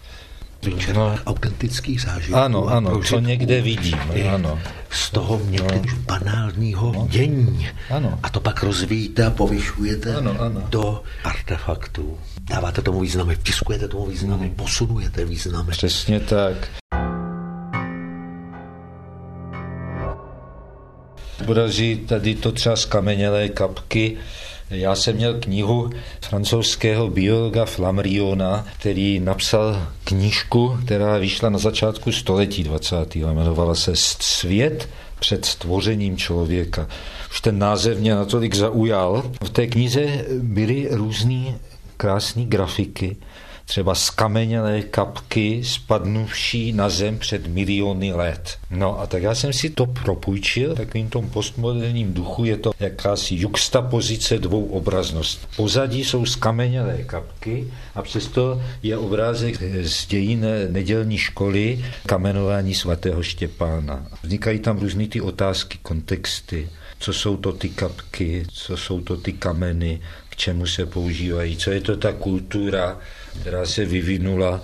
No, 0.93 1.15
autentický 1.25 1.97
zážitek. 1.97 2.35
Ano, 2.35 2.67
ano, 2.67 3.01
co 3.01 3.19
někde 3.19 3.61
vidím. 3.61 3.97
Ano. 4.33 4.59
Z 4.89 5.09
toho 5.09 5.41
někdy 5.49 5.81
no. 5.87 6.01
banálního 6.05 6.91
no. 6.95 7.07
dění. 7.09 7.67
Ano. 7.89 8.19
A 8.23 8.29
to 8.29 8.39
pak 8.39 8.63
rozvíjíte 8.63 9.25
a 9.25 9.29
povyšujete 9.29 10.15
ano, 10.15 10.35
ano. 10.39 10.63
do 10.69 11.03
artefaktů. 11.23 12.17
Dáváte 12.49 12.81
tomu 12.81 12.99
významy, 12.99 13.35
vtiskujete 13.35 13.87
tomu 13.87 14.05
významy, 14.05 14.49
posunujete 14.55 15.25
významy. 15.25 15.71
Přesně 15.71 16.19
tak. 16.19 16.67
Podaří 21.47 21.97
tady 21.97 22.35
to 22.35 22.51
třeba 22.51 22.75
skamenělé 22.75 23.49
kapky, 23.49 24.17
já 24.69 24.95
jsem 24.95 25.15
měl 25.15 25.33
knihu 25.39 25.89
francouzského 26.21 27.07
biologa 27.07 27.65
Flamriona, 27.65 28.65
který 28.79 29.19
napsal 29.19 29.87
knížku, 30.03 30.77
která 30.85 31.17
vyšla 31.17 31.49
na 31.49 31.57
začátku 31.57 32.11
století 32.11 32.63
20. 32.63 33.15
jmenovala 33.15 33.75
se 33.75 33.91
Svět 33.95 34.89
před 35.19 35.45
stvořením 35.45 36.17
člověka. 36.17 36.87
Už 37.31 37.41
ten 37.41 37.59
název 37.59 37.99
mě 37.99 38.15
natolik 38.15 38.55
zaujal. 38.55 39.31
V 39.43 39.49
té 39.49 39.67
knize 39.67 40.25
byly 40.39 40.87
různé 40.91 41.59
krásné 41.97 42.45
grafiky, 42.45 43.15
třeba 43.67 43.95
skamenělé 43.95 44.81
kapky 44.81 45.61
spadnuvší 45.63 46.73
na 46.73 46.89
zem 46.89 47.17
před 47.17 47.47
miliony 47.47 48.13
let. 48.13 48.57
No 48.71 48.99
a 48.99 49.07
tak 49.07 49.23
já 49.23 49.35
jsem 49.35 49.53
si 49.53 49.69
to 49.69 49.85
propůjčil, 49.85 50.75
takovým 50.75 51.09
tom 51.09 51.29
postmoderním 51.29 52.13
duchu 52.13 52.45
je 52.45 52.57
to 52.57 52.71
jakási 52.79 53.35
juxtapozice 53.35 54.37
dvou 54.37 54.65
obrazností. 54.65 55.47
Pozadí 55.55 56.03
jsou 56.03 56.25
skamenělé 56.25 56.97
kapky 57.03 57.67
a 57.95 58.01
přesto 58.01 58.61
je 58.83 58.97
obrázek 58.97 59.55
z 59.83 60.07
dějin 60.07 60.45
nedělní 60.69 61.17
školy 61.17 61.85
kamenování 62.05 62.75
svatého 62.75 63.23
Štěpána. 63.23 64.07
Vznikají 64.23 64.59
tam 64.59 64.79
různé 64.79 65.07
ty 65.07 65.21
otázky, 65.21 65.77
kontexty, 65.81 66.69
co 66.99 67.13
jsou 67.13 67.37
to 67.37 67.53
ty 67.53 67.69
kapky, 67.69 68.45
co 68.53 68.77
jsou 68.77 69.01
to 69.01 69.17
ty 69.17 69.33
kameny, 69.33 70.01
k 70.29 70.35
čemu 70.35 70.65
se 70.65 70.85
používají, 70.85 71.57
co 71.57 71.71
je 71.71 71.81
to 71.81 71.97
ta 71.97 72.11
kultura, 72.11 72.99
která 73.41 73.65
se 73.65 73.85
vyvinula 73.85 74.61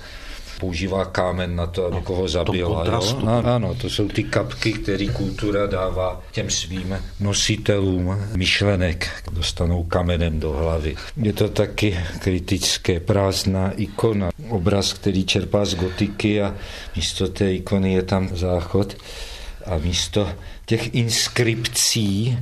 používá 0.60 1.06
kámen 1.06 1.56
na 1.56 1.68
to, 1.68 1.86
aby 1.86 2.02
koho 2.04 2.28
zabila. 2.28 2.86
Jo? 2.86 3.20
No, 3.26 3.46
ano, 3.46 3.76
to 3.76 3.90
jsou 3.90 4.08
ty 4.08 4.24
kapky, 4.24 4.74
které 4.74 5.08
kultura 5.08 5.68
dává 5.68 6.22
těm 6.32 6.50
svým 6.50 6.98
nositelům 7.20 8.20
myšlenek. 8.36 9.24
Dostanou 9.32 9.84
kamenem 9.84 10.40
do 10.40 10.52
hlavy. 10.52 10.96
Je 11.18 11.34
to 11.34 11.50
taky 11.50 12.00
kritické, 12.20 13.00
prázdná 13.00 13.72
ikona. 13.72 14.30
Obraz, 14.50 14.94
který 14.94 15.26
čerpá 15.26 15.66
z 15.66 15.76
gotiky 15.76 16.42
a 16.42 16.56
místo 16.96 17.28
té 17.28 17.54
ikony 17.54 17.94
je 17.94 18.04
tam 18.04 18.30
záchod 18.32 18.98
a 19.66 19.78
místo 19.78 20.30
těch 20.66 20.96
inskripcí 20.96 22.38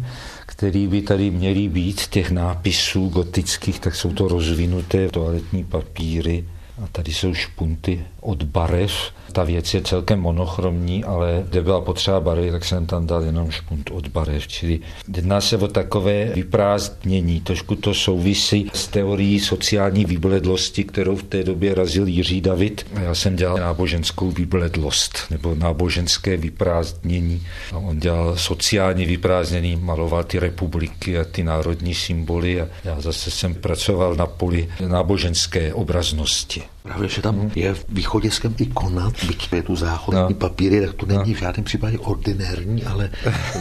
který 0.51 0.87
by 0.87 1.01
tady 1.01 1.31
měly 1.31 1.69
být, 1.69 2.07
těch 2.07 2.31
nápisů 2.31 3.09
gotických, 3.09 3.79
tak 3.79 3.95
jsou 3.95 4.13
to 4.13 4.27
rozvinuté 4.27 5.09
toaletní 5.09 5.63
papíry 5.63 6.45
a 6.83 6.87
tady 6.91 7.13
jsou 7.13 7.33
špunty 7.33 8.05
od 8.21 8.43
barev. 8.43 8.91
Ta 9.31 9.43
věc 9.43 9.73
je 9.73 9.81
celkem 9.81 10.19
monochromní, 10.19 11.03
ale 11.03 11.43
kde 11.49 11.61
byla 11.61 11.81
potřeba 11.81 12.19
barvy, 12.19 12.51
tak 12.51 12.65
jsem 12.65 12.85
tam 12.85 13.07
dal 13.07 13.23
jenom 13.23 13.51
špunt 13.51 13.91
od 13.91 14.07
barev. 14.07 14.47
Čili 14.47 14.79
jedná 15.15 15.41
se 15.41 15.57
o 15.57 15.67
takové 15.67 16.25
vyprázdnění. 16.25 17.41
Trošku 17.41 17.75
to 17.75 17.93
souvisí 17.93 18.71
s 18.73 18.87
teorií 18.87 19.39
sociální 19.39 20.05
vybledlosti, 20.05 20.83
kterou 20.83 21.15
v 21.15 21.23
té 21.23 21.43
době 21.43 21.75
razil 21.75 22.07
Jiří 22.07 22.41
David. 22.41 22.85
Já 23.01 23.15
jsem 23.15 23.35
dělal 23.35 23.57
náboženskou 23.57 24.31
vybledlost 24.31 25.17
nebo 25.29 25.55
náboženské 25.55 26.37
vyprázdnění. 26.37 27.41
A 27.71 27.77
on 27.77 27.99
dělal 27.99 28.37
sociální 28.37 29.05
vyprázdnění, 29.05 29.75
maloval 29.75 30.23
ty 30.23 30.39
republiky 30.39 31.19
a 31.19 31.23
ty 31.23 31.43
národní 31.43 31.95
symboly 31.95 32.61
a 32.61 32.67
já 32.83 33.01
zase 33.01 33.31
jsem 33.31 33.55
pracoval 33.55 34.15
na 34.15 34.25
poli 34.25 34.69
náboženské 34.87 35.73
obraznosti. 35.73 36.61
Právě, 36.83 37.09
že 37.09 37.21
tam 37.21 37.51
je 37.55 37.75
východiskem 37.89 38.55
ikona, 38.57 39.11
byť 39.27 39.53
je 39.53 39.63
tu 39.63 39.75
záchodní 39.75 40.33
no. 40.33 40.33
papíry, 40.33 40.85
tak 40.85 40.93
to 40.93 41.05
není 41.05 41.31
no. 41.31 41.37
v 41.37 41.39
žádném 41.39 41.63
případě 41.63 41.99
ordinérní, 41.99 42.83
ale 42.83 43.09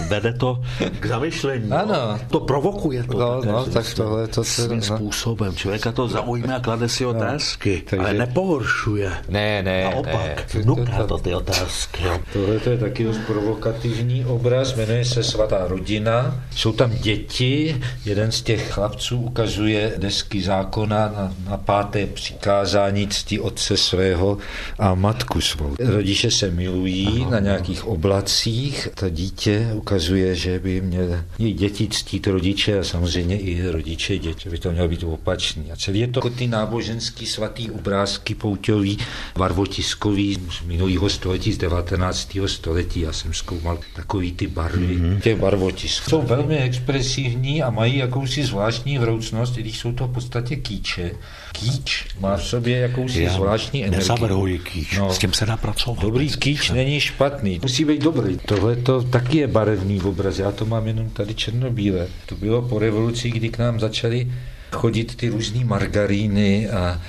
vede 0.08 0.32
to 0.32 0.62
k 1.00 1.06
zamyšlení. 1.06 1.70
Ano. 1.70 1.92
No. 1.92 2.18
To 2.30 2.40
provokuje 2.40 3.04
to. 3.04 3.18
No, 3.18 3.42
no, 3.44 3.64
tak 3.64 3.94
tohle 3.94 4.28
to 4.28 4.44
se... 4.44 4.62
Svým 4.62 4.82
no. 4.90 4.96
způsobem. 4.96 5.56
Člověka 5.56 5.92
to 5.92 6.08
zaujme 6.08 6.54
a 6.54 6.60
klade 6.60 6.88
si 6.88 7.04
no. 7.04 7.10
otázky, 7.10 7.74
no. 7.76 7.90
Takže... 7.90 8.06
ale 8.06 8.14
nepohoršuje. 8.14 9.12
Ne, 9.28 9.62
ne, 9.62 9.84
Naopak, 9.84 10.54
ne. 10.54 10.60
vnuká 10.62 11.06
to 11.06 11.18
ty 11.18 11.34
otázky. 11.34 12.02
Tohle 12.32 12.58
to 12.58 12.70
je 12.70 12.78
taky 12.78 13.04
dost 13.04 13.20
provokativní 13.26 14.24
obraz, 14.24 14.76
jmenuje 14.76 15.04
se 15.04 15.22
Svatá 15.22 15.66
rodina. 15.66 16.44
Jsou 16.50 16.72
tam 16.72 16.90
děti, 16.90 17.80
jeden 18.04 18.32
z 18.32 18.42
těch 18.42 18.72
chlapců 18.72 19.20
ukazuje 19.20 19.94
desky 19.96 20.42
zákona 20.42 20.98
na, 20.98 21.32
na 21.50 21.56
páté 21.56 22.06
přikázání 22.06 23.09
ctí 23.10 23.40
otce 23.40 23.76
svého 23.76 24.38
a 24.78 24.94
matku 24.94 25.40
svou. 25.40 25.76
Rodiče 25.78 26.30
se 26.30 26.50
milují 26.50 27.08
Aha. 27.20 27.30
na 27.30 27.38
nějakých 27.38 27.86
oblacích. 27.86 28.88
To 28.94 29.10
dítě 29.10 29.70
ukazuje, 29.74 30.34
že 30.34 30.58
by 30.58 30.80
měl 30.80 31.24
i 31.38 31.52
děti 31.52 31.88
ctít 31.88 32.26
rodiče 32.26 32.78
a 32.78 32.84
samozřejmě 32.84 33.38
i 33.38 33.70
rodiče 33.70 34.18
děti. 34.18 34.50
By 34.50 34.58
to 34.58 34.72
mělo 34.72 34.88
být 34.88 35.04
opačný. 35.04 35.72
A 35.72 35.76
celý 35.76 36.00
je 36.00 36.08
to 36.08 36.30
ty 36.30 36.46
náboženský 36.46 37.26
svatý 37.26 37.70
obrázky 37.70 38.34
pouťový, 38.34 38.98
barvotiskový 39.38 40.38
z 40.60 40.66
minulého 40.66 41.08
století, 41.08 41.52
z 41.52 41.58
19. 41.58 42.38
století. 42.46 43.00
Já 43.00 43.12
jsem 43.12 43.34
zkoumal 43.34 43.78
takový 43.94 44.32
ty 44.32 44.46
barvy 44.46 44.98
mm-hmm. 44.98 45.20
těch 45.20 45.36
barvotisků. 45.40 46.10
Jsou 46.10 46.22
velmi 46.22 46.58
expresivní 46.58 47.62
a 47.62 47.70
mají 47.70 47.96
jakousi 47.96 48.44
zvláštní 48.44 48.98
hroucnost, 48.98 49.58
i 49.58 49.60
když 49.60 49.78
jsou 49.78 49.92
to 49.92 50.06
v 50.06 50.12
podstatě 50.12 50.56
kýče. 50.56 51.10
Kýč 51.52 52.06
má 52.20 52.36
v 52.36 52.44
sobě 52.44 52.78
jakousi 53.00 53.22
Já 53.22 53.32
zvláštní 53.32 53.84
energii. 53.84 53.98
Nezavrhuji 53.98 54.58
kýč, 54.58 54.98
no, 54.98 55.12
s 55.12 55.18
tím 55.18 55.32
se 55.32 55.46
dá 55.46 55.56
pracovat. 55.56 56.00
Dobrý 56.00 56.28
kýč 56.28 56.70
není 56.70 57.00
špatný, 57.00 57.58
musí 57.62 57.84
být 57.84 58.02
dobrý. 58.02 58.38
Tohle 58.46 58.76
to 58.76 59.02
taky 59.02 59.38
je 59.38 59.46
barevný 59.46 60.00
obraz, 60.00 60.38
já 60.38 60.52
to 60.52 60.66
mám 60.66 60.86
jenom 60.86 61.10
tady 61.10 61.34
černobíle. 61.34 62.06
To 62.26 62.34
bylo 62.34 62.62
po 62.62 62.78
revoluci, 62.78 63.30
kdy 63.30 63.48
k 63.48 63.58
nám 63.58 63.80
začaly 63.80 64.32
chodit 64.72 65.16
ty 65.16 65.28
různé 65.28 65.64
margaríny 65.64 66.68
a 66.68 67.00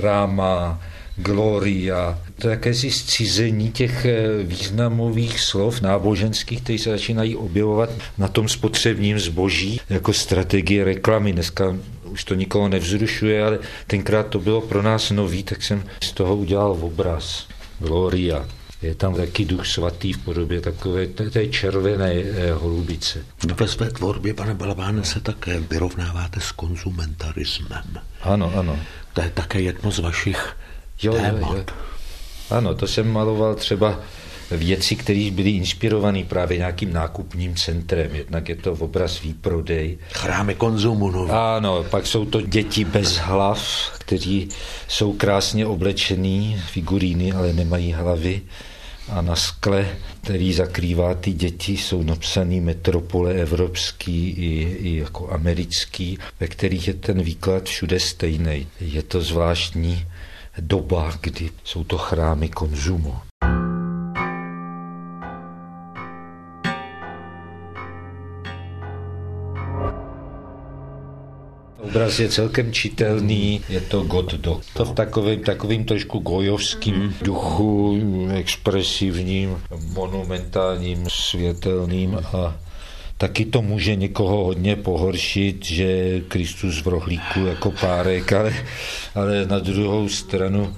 ráma, 0.00 0.80
gloria, 1.16 2.18
to 2.38 2.48
jakési 2.48 2.90
zcizení 2.90 3.70
těch 3.70 4.04
eh, 4.04 4.42
významových 4.42 5.40
slov 5.40 5.80
náboženských, 5.80 6.62
které 6.62 6.78
se 6.78 6.90
začínají 6.90 7.36
objevovat 7.36 7.90
na 8.18 8.28
tom 8.28 8.48
spotřebním 8.48 9.18
zboží 9.18 9.80
jako 9.90 10.12
strategie 10.12 10.84
reklamy. 10.84 11.32
Dneska 11.32 11.76
už 12.16 12.24
to 12.24 12.34
nikoho 12.34 12.68
nevzrušuje, 12.68 13.44
ale 13.44 13.58
tenkrát 13.86 14.26
to 14.26 14.40
bylo 14.40 14.60
pro 14.60 14.82
nás 14.82 15.10
nový, 15.10 15.42
tak 15.42 15.62
jsem 15.62 15.84
z 16.00 16.12
toho 16.12 16.36
udělal 16.36 16.78
obraz. 16.80 17.46
Gloria. 17.78 18.48
Je 18.82 18.94
tam 18.94 19.14
taky 19.14 19.44
duch 19.44 19.66
svatý 19.66 20.12
v 20.12 20.18
podobě 20.18 20.60
takové 20.60 21.06
té 21.06 21.46
červené 21.46 22.12
eh, 22.12 22.52
holubice. 22.52 23.24
Ve 23.60 23.68
své 23.68 23.90
tvorbě, 23.90 24.34
pane 24.34 24.54
Balabáne, 24.54 25.04
se 25.04 25.20
také 25.20 25.60
vyrovnáváte 25.60 26.40
s 26.40 26.52
konzumentarismem. 26.52 28.00
Ano, 28.22 28.52
ano. 28.56 28.78
To 29.12 29.20
je 29.20 29.30
také 29.30 29.60
jedno 29.60 29.90
z 29.90 29.98
vašich 29.98 30.56
jo, 31.02 31.12
témat. 31.12 31.52
Jo, 31.52 31.56
jo. 31.56 31.64
Ano, 32.50 32.74
to 32.74 32.86
jsem 32.86 33.12
maloval 33.12 33.54
třeba 33.54 34.00
věci, 34.50 34.96
které 34.96 35.30
byly 35.32 35.50
inspirované 35.50 36.24
právě 36.24 36.58
nějakým 36.58 36.92
nákupním 36.92 37.54
centrem. 37.54 38.14
Jednak 38.14 38.48
je 38.48 38.56
to 38.56 38.74
v 38.74 38.82
obraz 38.82 39.22
výprodej. 39.22 39.98
Chrámy 40.12 40.54
konzumu. 40.54 41.10
No. 41.10 41.32
Ano, 41.32 41.84
pak 41.90 42.06
jsou 42.06 42.24
to 42.24 42.40
děti 42.40 42.84
bez 42.84 43.16
hlav, 43.16 43.60
kteří 43.98 44.48
jsou 44.88 45.12
krásně 45.12 45.66
oblečený, 45.66 46.62
figuríny, 46.66 47.32
ale 47.32 47.52
nemají 47.52 47.92
hlavy. 47.92 48.42
A 49.08 49.20
na 49.20 49.36
skle, 49.36 49.88
který 50.22 50.52
zakrývá 50.52 51.14
ty 51.14 51.32
děti, 51.32 51.76
jsou 51.76 52.02
napsané 52.02 52.60
metropole 52.60 53.32
evropský 53.32 54.28
i, 54.28 54.76
i 54.80 54.96
jako 54.96 55.30
americký, 55.30 56.18
ve 56.40 56.48
kterých 56.48 56.88
je 56.88 56.94
ten 56.94 57.22
výklad 57.22 57.64
všude 57.64 58.00
stejný. 58.00 58.66
Je 58.80 59.02
to 59.02 59.20
zvláštní 59.20 60.06
doba, 60.58 61.12
kdy 61.20 61.50
jsou 61.64 61.84
to 61.84 61.98
chrámy 61.98 62.48
konzumu. 62.48 63.14
Obraz 71.96 72.20
je 72.20 72.28
celkem 72.28 72.72
čitelný, 72.72 73.64
je 73.72 73.80
to 73.80 74.04
do. 74.36 74.60
To 74.76 74.84
v 74.84 74.92
takovém, 74.92 75.40
takovým 75.40 75.84
trošku 75.84 76.18
gojovským 76.18 76.94
mm. 76.94 77.14
duchu, 77.24 77.96
expresivním, 78.36 79.56
monumentálním, 79.96 81.08
světelným 81.08 82.20
a 82.36 82.56
taky 83.16 83.44
to 83.44 83.62
může 83.62 83.96
někoho 83.96 84.44
hodně 84.44 84.76
pohoršit, 84.76 85.64
že 85.64 86.20
Kristus 86.28 86.84
v 86.84 86.86
rohlíku 86.86 87.40
jako 87.40 87.70
párek, 87.70 88.32
ale, 88.32 88.52
ale 89.14 89.46
na 89.46 89.58
druhou 89.58 90.08
stranu 90.08 90.76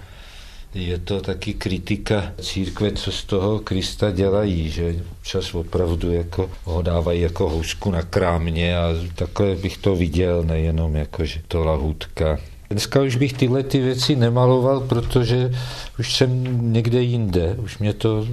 je 0.79 0.99
to 0.99 1.21
taky 1.21 1.55
kritika 1.55 2.33
církve, 2.41 2.93
co 2.93 3.13
z 3.13 3.25
toho 3.25 3.59
Krista 3.59 4.11
dělají, 4.11 4.71
že 4.71 4.97
čas 5.23 5.55
opravdu 5.55 6.13
jako 6.13 6.51
ho 6.65 6.83
dávají 6.83 7.21
jako 7.21 7.49
housku 7.49 7.91
na 7.91 8.03
krámě 8.03 8.79
a 8.79 8.89
takhle 9.15 9.55
bych 9.55 9.79
to 9.79 9.97
viděl, 9.97 10.43
nejenom 10.43 10.97
jako, 10.97 11.25
že 11.25 11.41
to 11.49 11.65
lahutka. 11.65 12.39
Dneska 12.71 13.03
už 13.03 13.17
bych 13.17 13.33
tyhle 13.33 13.63
ty 13.63 13.81
věci 13.81 14.17
nemaloval, 14.17 14.81
protože 14.81 15.53
už 15.99 16.15
jsem 16.15 16.73
někde 16.73 17.03
jinde. 17.03 17.57
Už 17.59 17.79
mě 17.79 17.93
to 17.93 18.27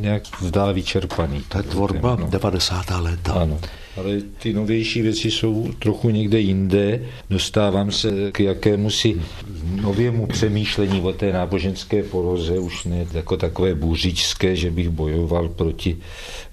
nějak 0.00 0.22
zdá 0.42 0.72
vyčerpaný. 0.72 1.42
To 1.48 1.58
je 1.58 1.62
tvorba 1.62 2.16
no. 2.20 2.26
90. 2.30 2.84
léta. 3.00 3.32
Ano 3.32 3.58
ale 3.98 4.20
ty 4.38 4.52
novější 4.52 5.02
věci 5.02 5.30
jsou 5.30 5.72
trochu 5.78 6.10
někde 6.10 6.40
jinde. 6.40 7.02
Dostávám 7.30 7.92
se 7.92 8.32
k 8.32 8.40
jakému 8.40 8.90
si 8.90 9.16
novému 9.80 10.26
přemýšlení 10.26 11.00
o 11.00 11.12
té 11.12 11.32
náboženské 11.32 12.02
poloze, 12.02 12.58
už 12.58 12.84
ne 12.84 13.06
jako 13.12 13.36
takové 13.36 13.74
bůřičské, 13.74 14.56
že 14.56 14.70
bych 14.70 14.88
bojoval 14.88 15.48
proti, 15.48 15.96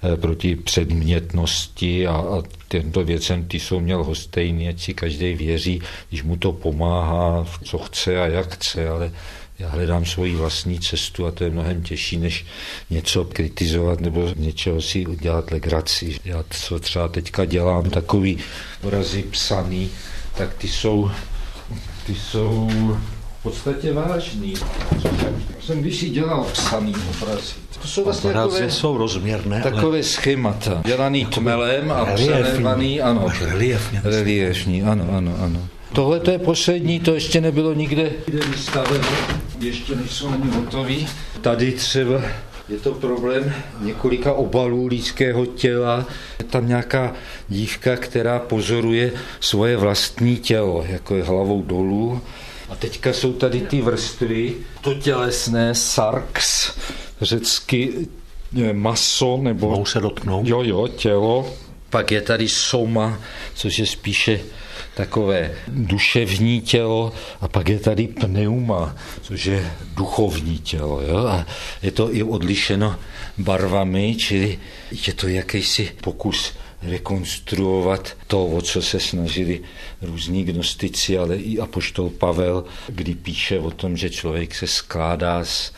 eh, 0.02 0.16
proti 0.16 0.56
předmětnosti 0.56 2.06
a, 2.06 2.12
a 2.16 2.42
tento 2.68 3.04
věcem 3.04 3.44
ty 3.44 3.60
jsou 3.60 3.80
měl 3.80 4.04
hostejný, 4.04 4.68
ať 4.68 4.80
si 4.80 4.94
každý 4.94 5.34
věří, 5.34 5.80
když 6.08 6.22
mu 6.22 6.36
to 6.36 6.52
pomáhá, 6.52 7.46
co 7.64 7.78
chce 7.78 8.20
a 8.20 8.26
jak 8.26 8.54
chce, 8.54 8.88
ale 8.88 9.12
já 9.58 9.68
hledám 9.68 10.04
svoji 10.04 10.36
vlastní 10.36 10.80
cestu 10.80 11.26
a 11.26 11.30
to 11.30 11.44
je 11.44 11.50
mnohem 11.50 11.82
těžší, 11.82 12.16
než 12.16 12.46
něco 12.90 13.24
kritizovat 13.24 14.00
nebo 14.00 14.28
něčeho 14.36 14.82
si 14.82 15.06
udělat 15.06 15.50
legraci. 15.50 16.16
Já 16.24 16.44
co 16.50 16.78
třeba 16.78 17.08
teďka 17.08 17.44
dělám, 17.44 17.90
takový 17.90 18.38
obrazy 18.84 19.22
psaný, 19.22 19.90
tak 20.38 20.54
ty 20.54 20.68
jsou, 20.68 21.10
ty 22.06 22.14
jsou 22.14 22.70
v 23.40 23.42
podstatě 23.42 23.92
vážný. 23.92 24.54
Jsem 25.60 25.80
když 25.80 25.96
si 25.96 26.10
dělal 26.10 26.44
psaný 26.52 26.94
obrazy. 27.10 27.54
To 27.82 27.88
jsou 27.88 28.04
vlastně 28.04 28.32
takové, 28.32 28.70
jsou 28.70 28.98
rozměrné, 28.98 29.62
takové 29.62 29.82
ale... 29.82 30.02
schémata. 30.02 30.82
Dělaný 30.84 31.26
tmelem 31.26 31.92
a 31.92 32.04
přelévaný, 32.04 33.00
ano. 33.00 33.32
Reliefní. 33.40 33.98
Reliefní, 34.04 34.82
ano, 34.82 35.06
ano, 35.12 35.36
ano. 35.40 35.68
Tohle 35.92 36.20
to 36.20 36.30
je 36.30 36.38
poslední, 36.38 37.00
to 37.00 37.14
ještě 37.14 37.40
nebylo 37.40 37.72
nikde 37.72 38.12
vystaveno, 38.50 39.08
ještě 39.60 39.96
nejsou 39.96 40.28
ani 40.28 40.50
hotový. 40.50 41.08
Tady 41.40 41.72
třeba 41.72 42.22
je 42.68 42.78
to 42.78 42.92
problém 42.92 43.54
několika 43.80 44.32
obalů 44.32 44.86
lidského 44.86 45.46
těla. 45.46 46.06
Je 46.38 46.44
tam 46.44 46.68
nějaká 46.68 47.14
dívka, 47.48 47.96
která 47.96 48.38
pozoruje 48.38 49.12
svoje 49.40 49.76
vlastní 49.76 50.36
tělo, 50.36 50.84
jako 50.88 51.16
je 51.16 51.22
hlavou 51.22 51.62
dolů. 51.62 52.20
A 52.68 52.74
teďka 52.74 53.12
jsou 53.12 53.32
tady 53.32 53.60
ty 53.60 53.82
vrstvy, 53.82 54.54
to 54.80 54.94
tělesné, 54.94 55.74
sarx, 55.74 56.70
řecky 57.20 58.08
maso, 58.72 59.38
nebo... 59.42 59.70
Mohou 59.70 59.84
se 59.84 60.00
dotknout? 60.00 60.46
Jo, 60.46 60.62
jo, 60.62 60.88
tělo. 60.88 61.54
Pak 61.90 62.12
je 62.12 62.20
tady 62.20 62.48
soma, 62.48 63.18
což 63.54 63.78
je 63.78 63.86
spíše 63.86 64.40
takové 64.96 65.54
duševní 65.68 66.60
tělo 66.60 67.12
a 67.40 67.48
pak 67.48 67.68
je 67.68 67.78
tady 67.78 68.08
pneuma, 68.08 68.96
což 69.22 69.44
je 69.44 69.72
duchovní 69.94 70.58
tělo. 70.58 71.00
Jo? 71.00 71.16
A 71.26 71.46
je 71.82 71.90
to 71.90 72.14
i 72.14 72.22
odlišeno 72.22 72.96
barvami, 73.38 74.16
čili 74.16 74.58
je 75.06 75.12
to 75.12 75.28
jakýsi 75.28 75.92
pokus 76.00 76.52
rekonstruovat 76.82 78.16
to, 78.26 78.46
o 78.46 78.62
co 78.62 78.82
se 78.82 79.00
snažili 79.00 79.60
různí 80.02 80.44
gnostici, 80.44 81.18
ale 81.18 81.36
i 81.36 81.58
apoštol 81.58 82.10
Pavel, 82.10 82.64
kdy 82.88 83.14
píše 83.14 83.58
o 83.60 83.70
tom, 83.70 83.96
že 83.96 84.10
člověk 84.10 84.54
se 84.54 84.66
skládá 84.66 85.44
z, 85.44 85.72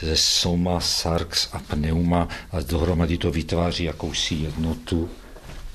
ze 0.00 0.16
soma, 0.16 0.80
sarx 0.80 1.48
a 1.52 1.58
pneuma 1.58 2.28
a 2.50 2.60
dohromady 2.60 3.18
to 3.18 3.30
vytváří 3.30 3.84
jakousi 3.84 4.34
jednotu. 4.34 5.10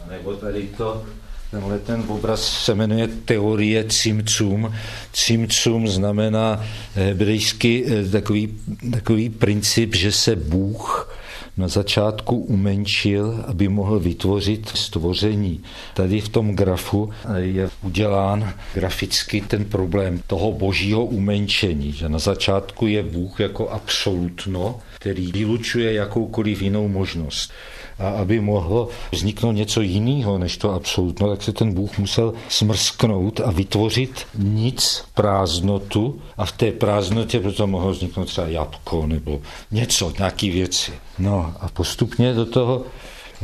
A 0.03 0.09
nebo 0.11 0.35
tady 0.35 0.67
to 0.77 1.05
Tenhle 1.51 1.79
ten 1.79 2.03
obraz 2.07 2.63
se 2.65 2.75
jmenuje 2.75 3.07
Teorie 3.07 3.83
Cimcum. 3.83 4.73
Cimcum 5.13 5.87
znamená 5.87 6.65
hebrejsky 6.93 7.85
eh, 7.87 8.09
takový, 8.09 8.57
takový 8.91 9.29
princip, 9.29 9.95
že 9.95 10.11
se 10.11 10.35
Bůh 10.35 11.15
na 11.57 11.67
začátku 11.67 12.35
umenšil, 12.37 13.43
aby 13.47 13.67
mohl 13.67 13.99
vytvořit 13.99 14.69
stvoření. 14.75 15.63
Tady 15.93 16.21
v 16.21 16.29
tom 16.29 16.55
grafu 16.55 17.09
je 17.35 17.69
udělán 17.83 18.53
graficky 18.73 19.41
ten 19.41 19.65
problém 19.65 20.21
toho 20.27 20.51
božího 20.51 21.05
umenšení, 21.05 21.91
že 21.91 22.09
na 22.09 22.19
začátku 22.19 22.87
je 22.87 23.03
Bůh 23.03 23.39
jako 23.39 23.69
absolutno, 23.69 24.79
který 24.95 25.31
vylučuje 25.31 25.93
jakoukoliv 25.93 26.61
jinou 26.61 26.87
možnost 26.87 27.51
a 27.99 28.09
aby 28.09 28.39
mohlo 28.39 28.89
vzniknout 29.11 29.51
něco 29.51 29.81
jiného 29.81 30.37
než 30.37 30.57
to 30.57 30.71
absolutno, 30.71 31.29
tak 31.29 31.43
se 31.43 31.53
ten 31.53 31.73
Bůh 31.73 31.97
musel 31.97 32.33
smrsknout 32.49 33.39
a 33.39 33.51
vytvořit 33.51 34.27
nic, 34.37 35.05
prázdnotu 35.13 36.21
a 36.37 36.45
v 36.45 36.51
té 36.51 36.71
prázdnotě 36.71 37.39
proto 37.39 37.67
mohlo 37.67 37.91
vzniknout 37.91 38.25
třeba 38.25 38.47
jabko 38.47 39.07
nebo 39.07 39.41
něco, 39.71 40.13
nějaké 40.17 40.51
věci. 40.51 40.91
No 41.19 41.53
a 41.59 41.69
postupně 41.69 42.33
do 42.33 42.45
toho 42.45 42.83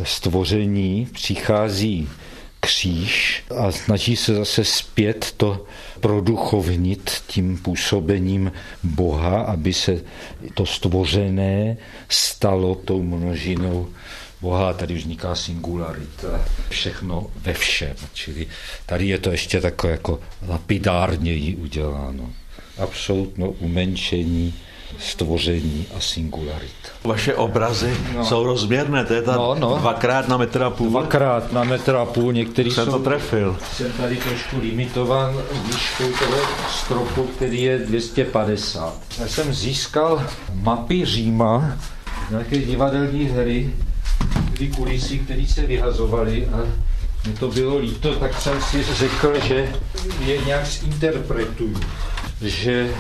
stvoření 0.04 1.08
přichází 1.14 2.10
kříž 2.66 3.44
a 3.58 3.72
snaží 3.72 4.16
se 4.16 4.36
zase 4.36 4.64
zpět 4.64 5.34
to 5.38 5.66
produchovnit 6.00 7.12
tím 7.28 7.58
působením 7.58 8.52
Boha, 8.84 9.42
aby 9.42 9.74
se 9.74 10.02
to 10.54 10.66
stvořené 10.66 11.78
stalo 12.10 12.76
tou 12.76 13.04
množinou 13.04 13.88
Boha, 14.46 14.74
tady 14.74 14.94
vzniká 14.94 15.36
singularita, 15.36 16.46
všechno 16.70 17.28
ve 17.42 17.54
všem. 17.54 17.96
Čili 18.14 18.48
tady 18.86 19.08
je 19.08 19.20
to 19.20 19.32
ještě 19.32 19.62
takové 19.62 19.92
jako 19.92 20.20
lapidárněji 20.48 21.56
uděláno. 21.56 22.30
Absolutno 22.78 23.50
umenšení, 23.50 24.54
stvoření 25.00 25.86
a 25.98 26.00
singularita. 26.00 26.90
Vaše 27.04 27.36
obrazy 27.36 27.98
no. 28.16 28.26
jsou 28.26 28.44
rozměrné, 28.44 29.06
to 29.06 29.14
je 29.14 29.22
tam 29.22 29.36
no, 29.36 29.56
no. 29.56 29.78
dvakrát 29.78 30.28
na 30.28 30.38
metr 30.38 30.64
a 30.64 30.70
půl. 30.70 30.90
Dvakrát 30.90 31.52
na 31.52 31.64
metr 31.64 31.96
a 31.96 32.06
půl, 32.06 32.34
některý 32.34 32.72
jsem 32.72 32.86
jsou... 32.86 32.92
to 32.92 33.00
trefil. 33.00 33.58
Jsem 33.74 33.92
tady 33.92 34.18
trošku 34.18 34.60
limitovan 34.60 35.36
výškou 35.66 36.12
toho 36.26 36.38
stropu, 36.70 37.24
který 37.24 37.62
je 37.62 37.78
250. 37.78 39.02
Já 39.20 39.28
jsem 39.28 39.54
získal 39.54 40.28
mapy 40.54 41.06
Říma, 41.06 41.78
nějaké 42.30 42.58
divadelní 42.58 43.26
hry, 43.26 43.74
ty 44.58 44.68
kulisy, 44.68 45.20
které 45.20 45.48
se 45.48 45.66
vyhazovaly 45.66 46.48
a 46.48 46.58
mě 47.26 47.34
to 47.40 47.48
bylo 47.48 47.78
líto, 47.78 48.16
tak 48.16 48.42
jsem 48.42 48.62
si 48.62 48.84
řekl, 48.84 49.40
že 49.48 49.74
je 50.26 50.38
nějak 50.46 50.66
zinterpretuju, 50.66 51.80
že 52.42 52.92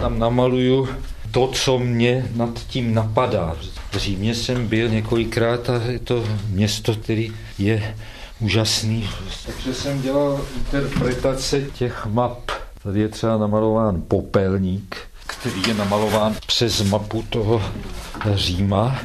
tam 0.00 0.18
namaluju 0.18 0.88
to, 1.30 1.48
co 1.48 1.78
mě 1.78 2.26
nad 2.34 2.58
tím 2.68 2.94
napadá. 2.94 3.56
V 3.92 3.96
Římě 3.96 4.34
jsem 4.34 4.66
byl 4.66 4.88
několikrát 4.88 5.70
a 5.70 5.82
je 5.82 5.98
to 5.98 6.24
město, 6.48 6.94
který 6.94 7.32
je 7.58 7.96
úžasný. 8.40 9.08
Takže 9.46 9.74
jsem 9.74 10.02
dělal 10.02 10.40
interpretace 10.56 11.60
těch 11.60 12.06
map. 12.06 12.50
Tady 12.82 13.00
je 13.00 13.08
třeba 13.08 13.38
namalován 13.38 14.02
popelník, 14.08 14.96
který 15.26 15.62
je 15.68 15.74
namalován 15.74 16.36
přes 16.46 16.82
mapu 16.82 17.24
toho 17.30 17.62
Říma 18.34 19.00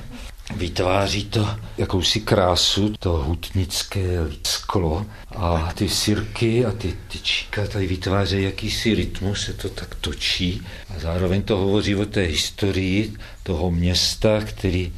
Vytváří 0.53 1.25
to 1.25 1.49
jakousi 1.77 2.21
krásu, 2.21 2.93
to 2.99 3.09
hutnické 3.09 4.01
sklo. 4.43 5.05
A 5.35 5.73
ty 5.75 5.89
sirky 5.89 6.65
a 6.65 6.71
ty 6.71 6.93
tyčíka 7.07 7.67
tady 7.67 7.87
vytvářejí 7.87 8.43
jakýsi 8.43 8.95
rytmus, 8.95 9.45
se 9.45 9.53
to 9.53 9.69
tak 9.69 9.95
točí. 9.95 10.61
A 10.95 10.99
zároveň 10.99 11.41
to 11.41 11.57
hovoří 11.57 11.95
o 11.95 12.05
té 12.05 12.21
historii 12.21 13.13
toho 13.43 13.71
města, 13.71 14.41
který 14.41 14.93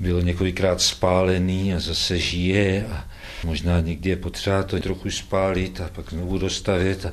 byl 0.00 0.22
několikrát 0.22 0.80
spálený 0.80 1.74
a 1.74 1.80
zase 1.80 2.18
žije. 2.18 2.86
A 2.86 3.04
možná 3.44 3.80
někdy 3.80 4.10
je 4.10 4.16
potřeba 4.16 4.62
to 4.62 4.80
trochu 4.80 5.10
spálit 5.10 5.80
a 5.80 5.90
pak 5.92 6.10
znovu 6.10 6.38
dostavit 6.38 7.06
a 7.06 7.12